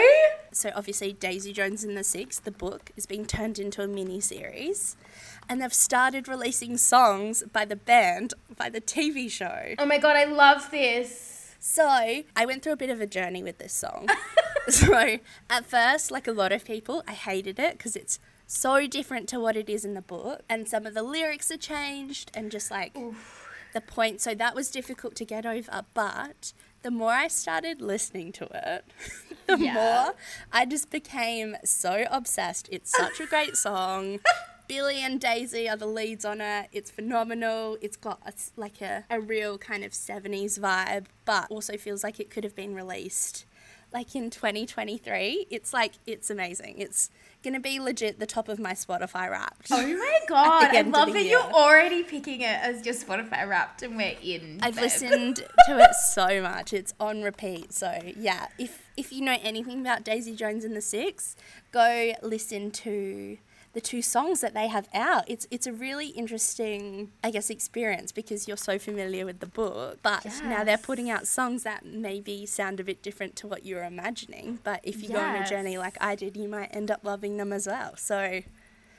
So, 0.53 0.71
obviously, 0.73 1.11
Daisy 1.11 1.51
Jones 1.51 1.83
and 1.83 1.97
the 1.97 2.03
Six, 2.05 2.39
the 2.39 2.51
book, 2.51 2.91
is 2.95 3.05
being 3.05 3.25
turned 3.25 3.59
into 3.59 3.81
a 3.83 3.87
mini 3.87 4.21
series. 4.21 4.95
And 5.49 5.61
they've 5.61 5.73
started 5.73 6.29
releasing 6.29 6.77
songs 6.77 7.43
by 7.51 7.65
the 7.65 7.75
band, 7.75 8.33
by 8.55 8.69
the 8.69 8.79
TV 8.81 9.29
show. 9.29 9.75
Oh 9.77 9.85
my 9.85 9.97
god, 9.97 10.15
I 10.15 10.23
love 10.25 10.71
this. 10.71 11.34
So 11.67 11.83
I 11.87 12.45
went 12.45 12.61
through 12.61 12.73
a 12.73 12.77
bit 12.77 12.91
of 12.91 13.01
a 13.01 13.07
journey 13.07 13.41
with 13.41 13.57
this 13.57 13.73
song. 13.73 14.07
so 14.69 15.17
at 15.49 15.65
first, 15.65 16.11
like 16.11 16.27
a 16.27 16.31
lot 16.31 16.51
of 16.51 16.63
people, 16.63 17.03
I 17.07 17.13
hated 17.13 17.57
it 17.57 17.79
because 17.79 17.95
it's 17.95 18.19
so 18.45 18.85
different 18.85 19.27
to 19.29 19.39
what 19.39 19.57
it 19.57 19.67
is 19.67 19.83
in 19.83 19.95
the 19.95 20.01
book, 20.03 20.43
and 20.47 20.69
some 20.69 20.85
of 20.85 20.93
the 20.93 21.01
lyrics 21.01 21.49
are 21.49 21.57
changed, 21.57 22.29
and 22.35 22.51
just 22.51 22.69
like 22.69 22.95
the 23.73 23.81
point. 23.81 24.21
So 24.21 24.35
that 24.35 24.53
was 24.53 24.69
difficult 24.69 25.15
to 25.15 25.25
get 25.25 25.43
over. 25.43 25.83
But 25.95 26.53
the 26.83 26.91
more 26.91 27.13
I 27.13 27.27
started 27.29 27.81
listening 27.81 28.31
to 28.33 28.47
it, 28.53 28.85
the 29.47 29.57
Yeah. 29.57 29.73
more 29.73 30.13
I 30.53 30.67
just 30.67 30.91
became 30.91 31.57
so 31.65 32.05
obsessed. 32.11 32.69
It's 32.71 32.91
such 32.95 33.19
a 33.19 33.25
great 33.25 33.57
song. 33.57 34.19
Billy 34.67 35.01
and 35.01 35.19
Daisy 35.19 35.69
are 35.69 35.77
the 35.77 35.85
leads 35.85 36.25
on 36.25 36.41
it. 36.41 36.67
It's 36.71 36.91
phenomenal. 36.91 37.77
It's 37.81 37.97
got 37.97 38.19
a, 38.25 38.33
like 38.55 38.81
a, 38.81 39.05
a 39.09 39.19
real 39.19 39.57
kind 39.57 39.83
of 39.83 39.91
70s 39.91 40.59
vibe, 40.59 41.05
but 41.25 41.47
also 41.49 41.77
feels 41.77 42.03
like 42.03 42.19
it 42.19 42.29
could 42.29 42.43
have 42.43 42.55
been 42.55 42.75
released 42.75 43.45
like 43.95 44.13
in 44.13 44.29
2023. 44.29 45.47
It's 45.49 45.73
like, 45.73 45.93
it's 46.05 46.29
amazing. 46.29 46.75
It's 46.79 47.09
going 47.43 47.53
to 47.53 47.61
be 47.61 47.79
legit 47.79 48.19
the 48.19 48.25
top 48.25 48.49
of 48.49 48.59
my 48.59 48.73
Spotify 48.73 49.29
wrapped. 49.31 49.67
Oh 49.71 49.87
my 49.87 50.19
god, 50.27 50.63
I 50.75 50.81
love 50.81 51.13
that 51.13 51.23
year. 51.23 51.31
you're 51.31 51.51
already 51.53 52.03
picking 52.03 52.41
it 52.41 52.59
as 52.61 52.85
your 52.85 52.93
Spotify 52.93 53.47
wrapped 53.47 53.83
and 53.83 53.95
we're 53.95 54.17
in. 54.21 54.59
I've 54.61 54.75
Feb. 54.75 54.81
listened 54.81 55.35
to 55.67 55.79
it 55.79 55.95
so 56.13 56.41
much. 56.41 56.73
It's 56.73 56.93
on 56.99 57.21
repeat. 57.21 57.71
So 57.71 57.97
yeah, 58.17 58.47
if 58.57 58.89
if 58.97 59.13
you 59.13 59.21
know 59.21 59.37
anything 59.41 59.79
about 59.79 60.03
Daisy 60.03 60.35
Jones 60.35 60.65
and 60.65 60.75
the 60.75 60.81
Six, 60.81 61.37
go 61.71 62.13
listen 62.21 62.71
to 62.71 63.37
the 63.75 63.81
two 63.81 64.01
songs 64.01 64.41
that 64.41 64.53
they 64.55 64.67
have 64.67 64.87
out. 64.93 65.25
It's 65.27 65.45
it's 65.51 65.67
a 65.67 65.73
really 65.73 66.07
interesting, 66.07 67.11
I 67.23 67.29
guess, 67.29 67.49
experience 67.51 68.11
because 68.11 68.47
you're 68.47 68.57
so 68.57 68.79
familiar 68.79 69.25
with 69.25 69.39
the 69.41 69.45
book, 69.45 69.99
but 70.01 70.25
now 70.43 70.63
they're 70.63 70.77
putting 70.79 71.09
out 71.11 71.27
songs 71.27 71.61
that 71.63 71.85
maybe 71.85 72.45
sound 72.47 72.79
a 72.79 72.83
bit 72.83 73.03
different 73.03 73.35
to 73.37 73.47
what 73.47 73.63
you 73.65 73.75
were 73.75 73.83
imagining. 73.83 74.59
But 74.63 74.79
if 74.83 75.03
you 75.03 75.09
go 75.09 75.19
on 75.19 75.35
a 75.35 75.47
journey 75.47 75.77
like 75.77 75.97
I 76.01 76.15
did, 76.15 76.35
you 76.35 76.47
might 76.47 76.73
end 76.75 76.89
up 76.89 77.01
loving 77.03 77.37
them 77.37 77.53
as 77.53 77.67
well. 77.67 77.95
So 77.97 78.41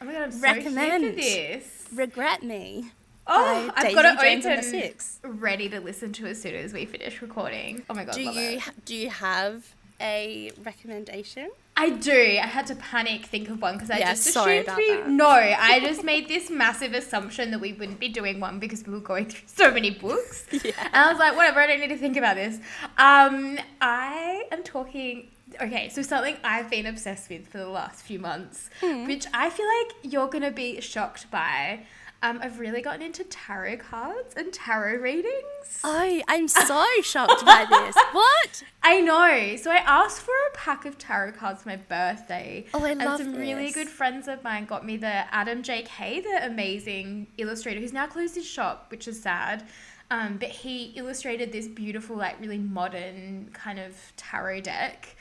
Oh 0.00 0.04
my 0.04 0.12
god, 0.12 0.22
I'm 0.24 0.30
so 0.32 0.40
Recommend. 0.42 1.16
this. 1.18 1.86
regret 1.92 2.42
me. 2.42 2.90
Oh, 3.26 3.72
I've 3.74 3.92
got 3.94 4.04
it 4.22 4.42
open, 4.44 4.62
Six. 4.62 5.18
ready 5.24 5.68
to 5.70 5.80
listen 5.80 6.12
to 6.12 6.26
as 6.26 6.40
soon 6.40 6.54
as 6.54 6.72
we 6.72 6.84
finish 6.84 7.20
recording. 7.22 7.82
Oh 7.90 7.94
my 7.94 8.04
god, 8.04 8.14
Do 8.14 8.20
you 8.22 8.58
it. 8.58 8.62
do 8.84 8.94
you 8.94 9.08
have 9.10 9.74
a 10.00 10.52
recommendation? 10.62 11.50
I 11.78 11.90
do. 11.90 12.12
I 12.42 12.46
had 12.46 12.66
to 12.68 12.74
panic 12.74 13.26
think 13.26 13.50
of 13.50 13.60
one 13.60 13.74
because 13.74 13.90
I 13.90 13.98
Yeah, 13.98 14.10
just 14.14 14.28
assumed 14.28 14.46
we. 14.76 14.94
that. 14.96 15.08
No, 15.08 15.28
I 15.28 15.80
just 15.80 16.02
made 16.04 16.26
this 16.26 16.48
massive 16.48 16.94
assumption 16.94 17.50
that 17.50 17.60
we 17.60 17.74
wouldn't 17.74 18.00
be 18.00 18.08
doing 18.08 18.40
one 18.40 18.58
because 18.58 18.86
we 18.86 18.92
were 18.94 19.00
going 19.00 19.26
through 19.26 19.46
so 19.46 19.70
many 19.70 19.90
books. 19.90 20.46
Yeah. 20.64 20.72
And 20.84 20.96
I 20.96 21.10
was 21.10 21.18
like, 21.18 21.36
whatever, 21.36 21.60
I 21.60 21.66
don't 21.66 21.80
need 21.80 21.88
to 21.88 21.96
think 21.98 22.16
about 22.16 22.36
this. 22.36 22.56
Um, 22.98 23.58
I 23.80 24.44
am 24.50 24.62
talking. 24.62 25.28
Okay, 25.60 25.88
so 25.90 26.02
something 26.02 26.36
I've 26.42 26.70
been 26.70 26.86
obsessed 26.86 27.28
with 27.28 27.46
for 27.46 27.58
the 27.58 27.68
last 27.68 28.02
few 28.04 28.18
months, 28.18 28.68
Hmm. 28.80 29.06
which 29.06 29.26
I 29.32 29.48
feel 29.50 29.66
like 29.66 30.12
you're 30.12 30.28
gonna 30.28 30.50
be 30.50 30.80
shocked 30.80 31.30
by. 31.30 31.80
Um, 32.22 32.40
I've 32.42 32.58
really 32.58 32.80
gotten 32.80 33.02
into 33.02 33.24
tarot 33.24 33.76
cards 33.76 34.34
and 34.36 34.52
tarot 34.52 35.00
readings. 35.00 35.80
Oh, 35.84 36.20
I'm 36.28 36.48
so 36.48 36.84
shocked 37.02 37.44
by 37.44 37.66
this. 37.68 37.94
What? 38.12 38.62
I 38.82 39.00
know. 39.00 39.56
So 39.56 39.70
I 39.70 39.76
asked 39.76 40.20
for 40.20 40.32
a 40.32 40.56
pack 40.56 40.86
of 40.86 40.96
tarot 40.96 41.32
cards 41.32 41.62
for 41.62 41.68
my 41.68 41.76
birthday. 41.76 42.64
Oh, 42.72 42.84
I 42.84 42.94
love 42.94 43.20
and 43.20 43.32
some 43.32 43.40
really 43.40 43.70
good 43.70 43.88
friends 43.88 44.28
of 44.28 44.42
mine 44.42 44.64
got 44.64 44.86
me 44.86 44.96
the 44.96 45.06
Adam 45.34 45.62
J. 45.62 45.82
K, 45.82 46.20
the 46.20 46.46
amazing 46.46 47.26
illustrator 47.36 47.80
who's 47.80 47.92
now 47.92 48.06
closed 48.06 48.36
his 48.36 48.46
shop, 48.46 48.86
which 48.90 49.06
is 49.06 49.20
sad. 49.20 49.64
Um, 50.10 50.36
but 50.38 50.50
he 50.50 50.92
illustrated 50.96 51.50
this 51.52 51.66
beautiful, 51.66 52.16
like 52.16 52.40
really 52.40 52.58
modern 52.58 53.50
kind 53.52 53.78
of 53.78 53.94
tarot 54.16 54.60
deck. 54.60 55.15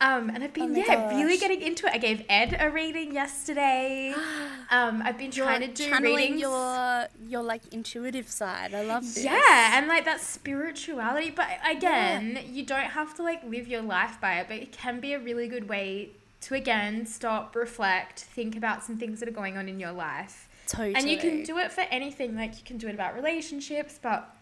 Um, 0.00 0.30
and 0.30 0.42
I've 0.42 0.52
been 0.54 0.76
Oh 0.76 0.78
yeah 0.78 1.16
really 1.16 1.36
getting 1.38 1.62
into 1.62 1.86
it. 1.86 1.92
I 1.94 1.98
gave 1.98 2.24
Ed 2.28 2.56
a 2.58 2.70
reading 2.70 3.14
yesterday. 3.14 4.14
Um, 4.70 5.02
I've 5.04 5.18
been 5.18 5.30
trying 5.30 5.60
to 5.60 5.66
do 5.68 5.88
channeling 5.90 6.16
readings. 6.16 6.40
your 6.40 7.06
your 7.28 7.42
like 7.42 7.60
intuitive 7.72 8.28
side. 8.30 8.74
I 8.74 8.82
love 8.82 9.02
this. 9.02 9.22
Yeah, 9.22 9.76
and 9.78 9.86
like 9.88 10.06
that 10.06 10.20
spirituality. 10.22 11.30
But 11.30 11.48
again, 11.68 12.38
you 12.50 12.64
don't 12.64 12.86
have 12.86 13.14
to 13.16 13.22
like 13.22 13.44
live 13.44 13.68
your 13.68 13.82
life 13.82 14.20
by 14.22 14.40
it, 14.40 14.48
but 14.48 14.56
it 14.56 14.72
can 14.72 15.00
be 15.00 15.12
a 15.12 15.18
really 15.18 15.48
good 15.48 15.68
way 15.68 16.10
to 16.42 16.54
again 16.54 17.04
stop, 17.06 17.54
reflect, 17.54 18.20
think 18.20 18.56
about 18.56 18.82
some 18.82 18.96
things 18.96 19.20
that 19.20 19.28
are 19.28 19.32
going 19.32 19.56
on 19.58 19.68
in 19.68 19.78
your 19.78 19.92
life. 19.92 20.48
totally. 20.66 20.94
And 20.94 21.08
you 21.08 21.18
can 21.18 21.42
do 21.42 21.58
it 21.58 21.70
for 21.70 21.82
anything. 21.82 22.34
Like 22.34 22.56
you 22.56 22.64
can 22.64 22.78
do 22.78 22.88
it 22.88 22.94
about 22.94 23.14
relationships, 23.14 23.98
but 24.02 24.33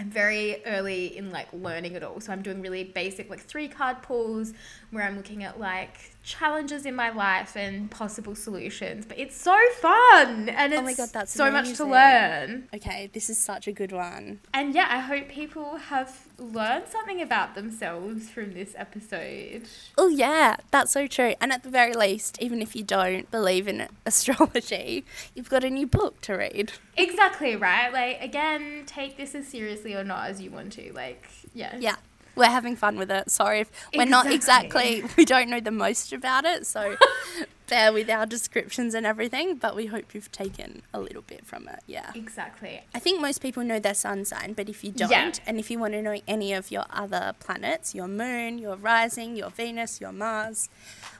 I'm 0.00 0.10
very 0.10 0.64
early 0.64 1.14
in 1.18 1.30
like 1.30 1.48
learning 1.52 1.92
it 1.92 2.02
all. 2.02 2.20
So 2.20 2.32
I'm 2.32 2.40
doing 2.40 2.62
really 2.62 2.84
basic 2.84 3.28
like 3.28 3.40
three 3.40 3.68
card 3.68 4.00
pulls 4.00 4.54
where 4.90 5.04
I'm 5.04 5.14
looking 5.14 5.44
at 5.44 5.60
like 5.60 6.16
challenges 6.22 6.86
in 6.86 6.94
my 6.94 7.10
life 7.10 7.56
and 7.56 7.90
possible 7.90 8.34
solutions. 8.34 9.06
But 9.06 9.18
it's 9.18 9.40
so 9.40 9.56
fun 9.80 10.48
and 10.48 10.72
it's 10.72 10.80
Oh 10.80 10.84
my 10.84 10.94
God, 10.94 11.08
that's 11.12 11.32
so 11.32 11.50
much 11.50 11.74
to 11.76 11.84
learn. 11.84 12.68
Okay, 12.74 13.10
this 13.12 13.30
is 13.30 13.38
such 13.38 13.66
a 13.66 13.72
good 13.72 13.92
one. 13.92 14.40
And 14.52 14.74
yeah, 14.74 14.86
I 14.88 15.00
hope 15.00 15.28
people 15.28 15.76
have 15.76 16.26
learned 16.38 16.88
something 16.88 17.20
about 17.20 17.54
themselves 17.54 18.30
from 18.30 18.52
this 18.52 18.74
episode. 18.76 19.62
Oh 19.96 20.08
yeah, 20.08 20.56
that's 20.70 20.92
so 20.92 21.06
true. 21.06 21.34
And 21.40 21.52
at 21.52 21.62
the 21.62 21.70
very 21.70 21.94
least, 21.94 22.40
even 22.40 22.62
if 22.62 22.74
you 22.76 22.82
don't 22.82 23.30
believe 23.30 23.68
in 23.68 23.88
astrology, 24.06 25.04
you've 25.34 25.50
got 25.50 25.64
a 25.64 25.70
new 25.70 25.86
book 25.86 26.20
to 26.22 26.34
read. 26.34 26.72
Exactly, 26.96 27.56
right? 27.56 27.92
Like, 27.92 28.22
again, 28.22 28.84
take 28.86 29.16
this 29.16 29.34
as 29.34 29.48
seriously 29.48 29.94
or 29.94 30.04
not 30.04 30.28
as 30.28 30.40
you 30.40 30.50
want 30.50 30.72
to. 30.72 30.92
Like, 30.92 31.28
yeah. 31.54 31.76
Yeah. 31.78 31.96
We're 32.36 32.46
having 32.46 32.76
fun 32.76 32.96
with 32.98 33.10
it. 33.10 33.30
Sorry 33.30 33.60
if 33.60 33.70
we're 33.94 34.04
not 34.04 34.30
Exactly. 34.32 34.98
exactly, 34.98 35.14
we 35.16 35.24
don't 35.24 35.48
know 35.50 35.60
the 35.60 35.70
most 35.70 36.12
about 36.12 36.44
it. 36.44 36.66
So 36.66 36.96
bear 37.66 37.92
with 37.92 38.10
our 38.10 38.26
descriptions 38.26 38.94
and 38.94 39.06
everything, 39.06 39.56
but 39.56 39.76
we 39.76 39.86
hope 39.86 40.12
you've 40.14 40.32
taken 40.32 40.82
a 40.92 41.00
little 41.00 41.22
bit 41.22 41.46
from 41.46 41.68
it. 41.68 41.80
Yeah. 41.86 42.10
Exactly. 42.14 42.82
I 42.94 42.98
think 42.98 43.20
most 43.20 43.40
people 43.40 43.62
know 43.62 43.78
their 43.78 43.94
sun 43.94 44.24
sign, 44.24 44.54
but 44.54 44.68
if 44.68 44.82
you 44.82 44.90
don't, 44.90 45.10
Yeah. 45.10 45.32
and 45.46 45.58
if 45.60 45.70
you 45.70 45.78
want 45.78 45.92
to 45.92 46.02
know 46.02 46.20
any 46.26 46.52
of 46.52 46.70
your 46.70 46.84
other 46.90 47.34
planets, 47.38 47.94
your 47.94 48.08
moon, 48.08 48.58
your 48.58 48.76
rising, 48.76 49.36
your 49.36 49.50
Venus, 49.50 50.00
your 50.00 50.10
Mars, 50.12 50.68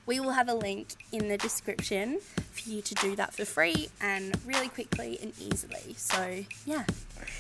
we 0.07 0.19
will 0.19 0.33
have 0.33 0.49
a 0.49 0.55
link 0.55 0.95
in 1.13 1.29
the 1.29 1.37
description 1.37 2.19
for 2.53 2.69
you 2.69 2.83
to 2.83 2.95
do 2.97 3.17
that 3.17 3.35
for 3.35 3.45
free 3.45 3.89
and 4.01 4.37
really 4.47 4.69
quickly 4.69 5.19
and 5.23 5.33
easily. 5.41 5.95
So, 5.97 6.45
yeah, 6.67 6.85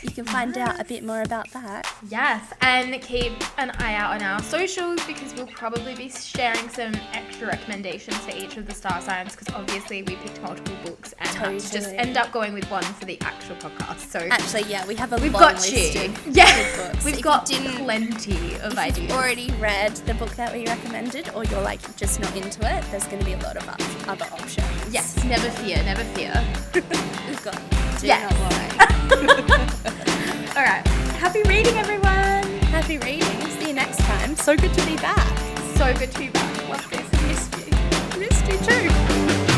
you 0.02 0.11
can 0.11 0.24
find 0.24 0.56
out 0.56 0.80
a 0.80 0.84
bit 0.84 1.04
more 1.04 1.22
about 1.22 1.50
that. 1.52 1.92
Yes, 2.08 2.52
and 2.61 3.00
keep 3.02 3.32
an 3.58 3.70
eye 3.78 3.94
out 3.94 4.12
on 4.14 4.22
our 4.22 4.42
socials 4.42 5.04
because 5.06 5.34
we'll 5.34 5.46
probably 5.46 5.94
be 5.94 6.08
sharing 6.08 6.68
some 6.68 6.94
extra 7.12 7.48
recommendations 7.48 8.16
for 8.18 8.36
each 8.36 8.56
of 8.56 8.66
the 8.66 8.74
star 8.74 9.00
signs 9.00 9.34
because 9.36 9.54
obviously 9.54 10.02
we 10.02 10.16
picked 10.16 10.40
multiple 10.42 10.76
books 10.84 11.14
and 11.18 11.28
had 11.30 11.58
to 11.58 11.72
just 11.72 11.90
end 11.90 12.16
up 12.16 12.32
going 12.32 12.52
with 12.54 12.70
one 12.70 12.82
for 12.82 13.04
the 13.04 13.18
actual 13.22 13.56
podcast. 13.56 14.11
So 14.11 14.18
Actually, 14.30 14.64
yeah, 14.70 14.86
we 14.86 14.94
have 14.96 15.12
a 15.12 15.16
we've 15.16 15.32
got 15.32 15.54
list 15.54 15.72
you. 15.72 16.11
of 16.11 16.26
Yeah, 16.36 16.94
we've 17.04 17.14
If 17.14 17.22
got 17.22 17.46
plenty 17.46 18.56
of 18.61 18.78
ideas. 18.78 18.98
You've 18.98 19.12
already 19.12 19.50
read 19.61 19.94
the 19.96 20.14
book 20.14 20.30
that 20.36 20.52
we 20.52 20.66
recommended, 20.66 21.30
or 21.34 21.44
you're 21.44 21.62
like 21.62 21.80
just 21.96 22.20
not 22.20 22.34
into 22.36 22.61
it, 22.61 22.84
there's 22.90 23.06
going 23.06 23.18
to 23.18 23.24
be 23.24 23.32
a 23.32 23.38
lot 23.38 23.56
of 23.56 23.68
other 24.08 24.24
options. 24.32 24.92
Yes, 25.01 25.24
never 25.24 25.48
fear, 25.53 25.82
never 25.82 26.05
fear. 26.12 26.34
we've 26.74 27.42
got. 27.42 27.59
Do 28.01 28.07
Yes. 28.07 28.30
All 30.55 30.62
right, 30.62 30.86
happy 31.16 31.42
reading, 31.44 31.78
everyone. 31.78 32.42
Happy 32.68 32.98
reading. 32.98 33.40
See 33.59 33.68
you 33.68 33.72
next 33.72 33.96
time. 34.01 34.36
So 34.36 34.55
good 34.59 34.74
to 34.74 34.84
be 34.84 34.96
back. 34.96 35.38
So 35.74 35.94
good 35.94 36.12
to 36.12 36.18
be 36.18 36.28
back. 36.28 36.68
Love 36.68 36.86
this. 36.90 37.11
Missed 37.22 37.57
you. 37.66 37.72
Missed 38.20 38.46
you 38.46 38.59
too. 39.46 39.49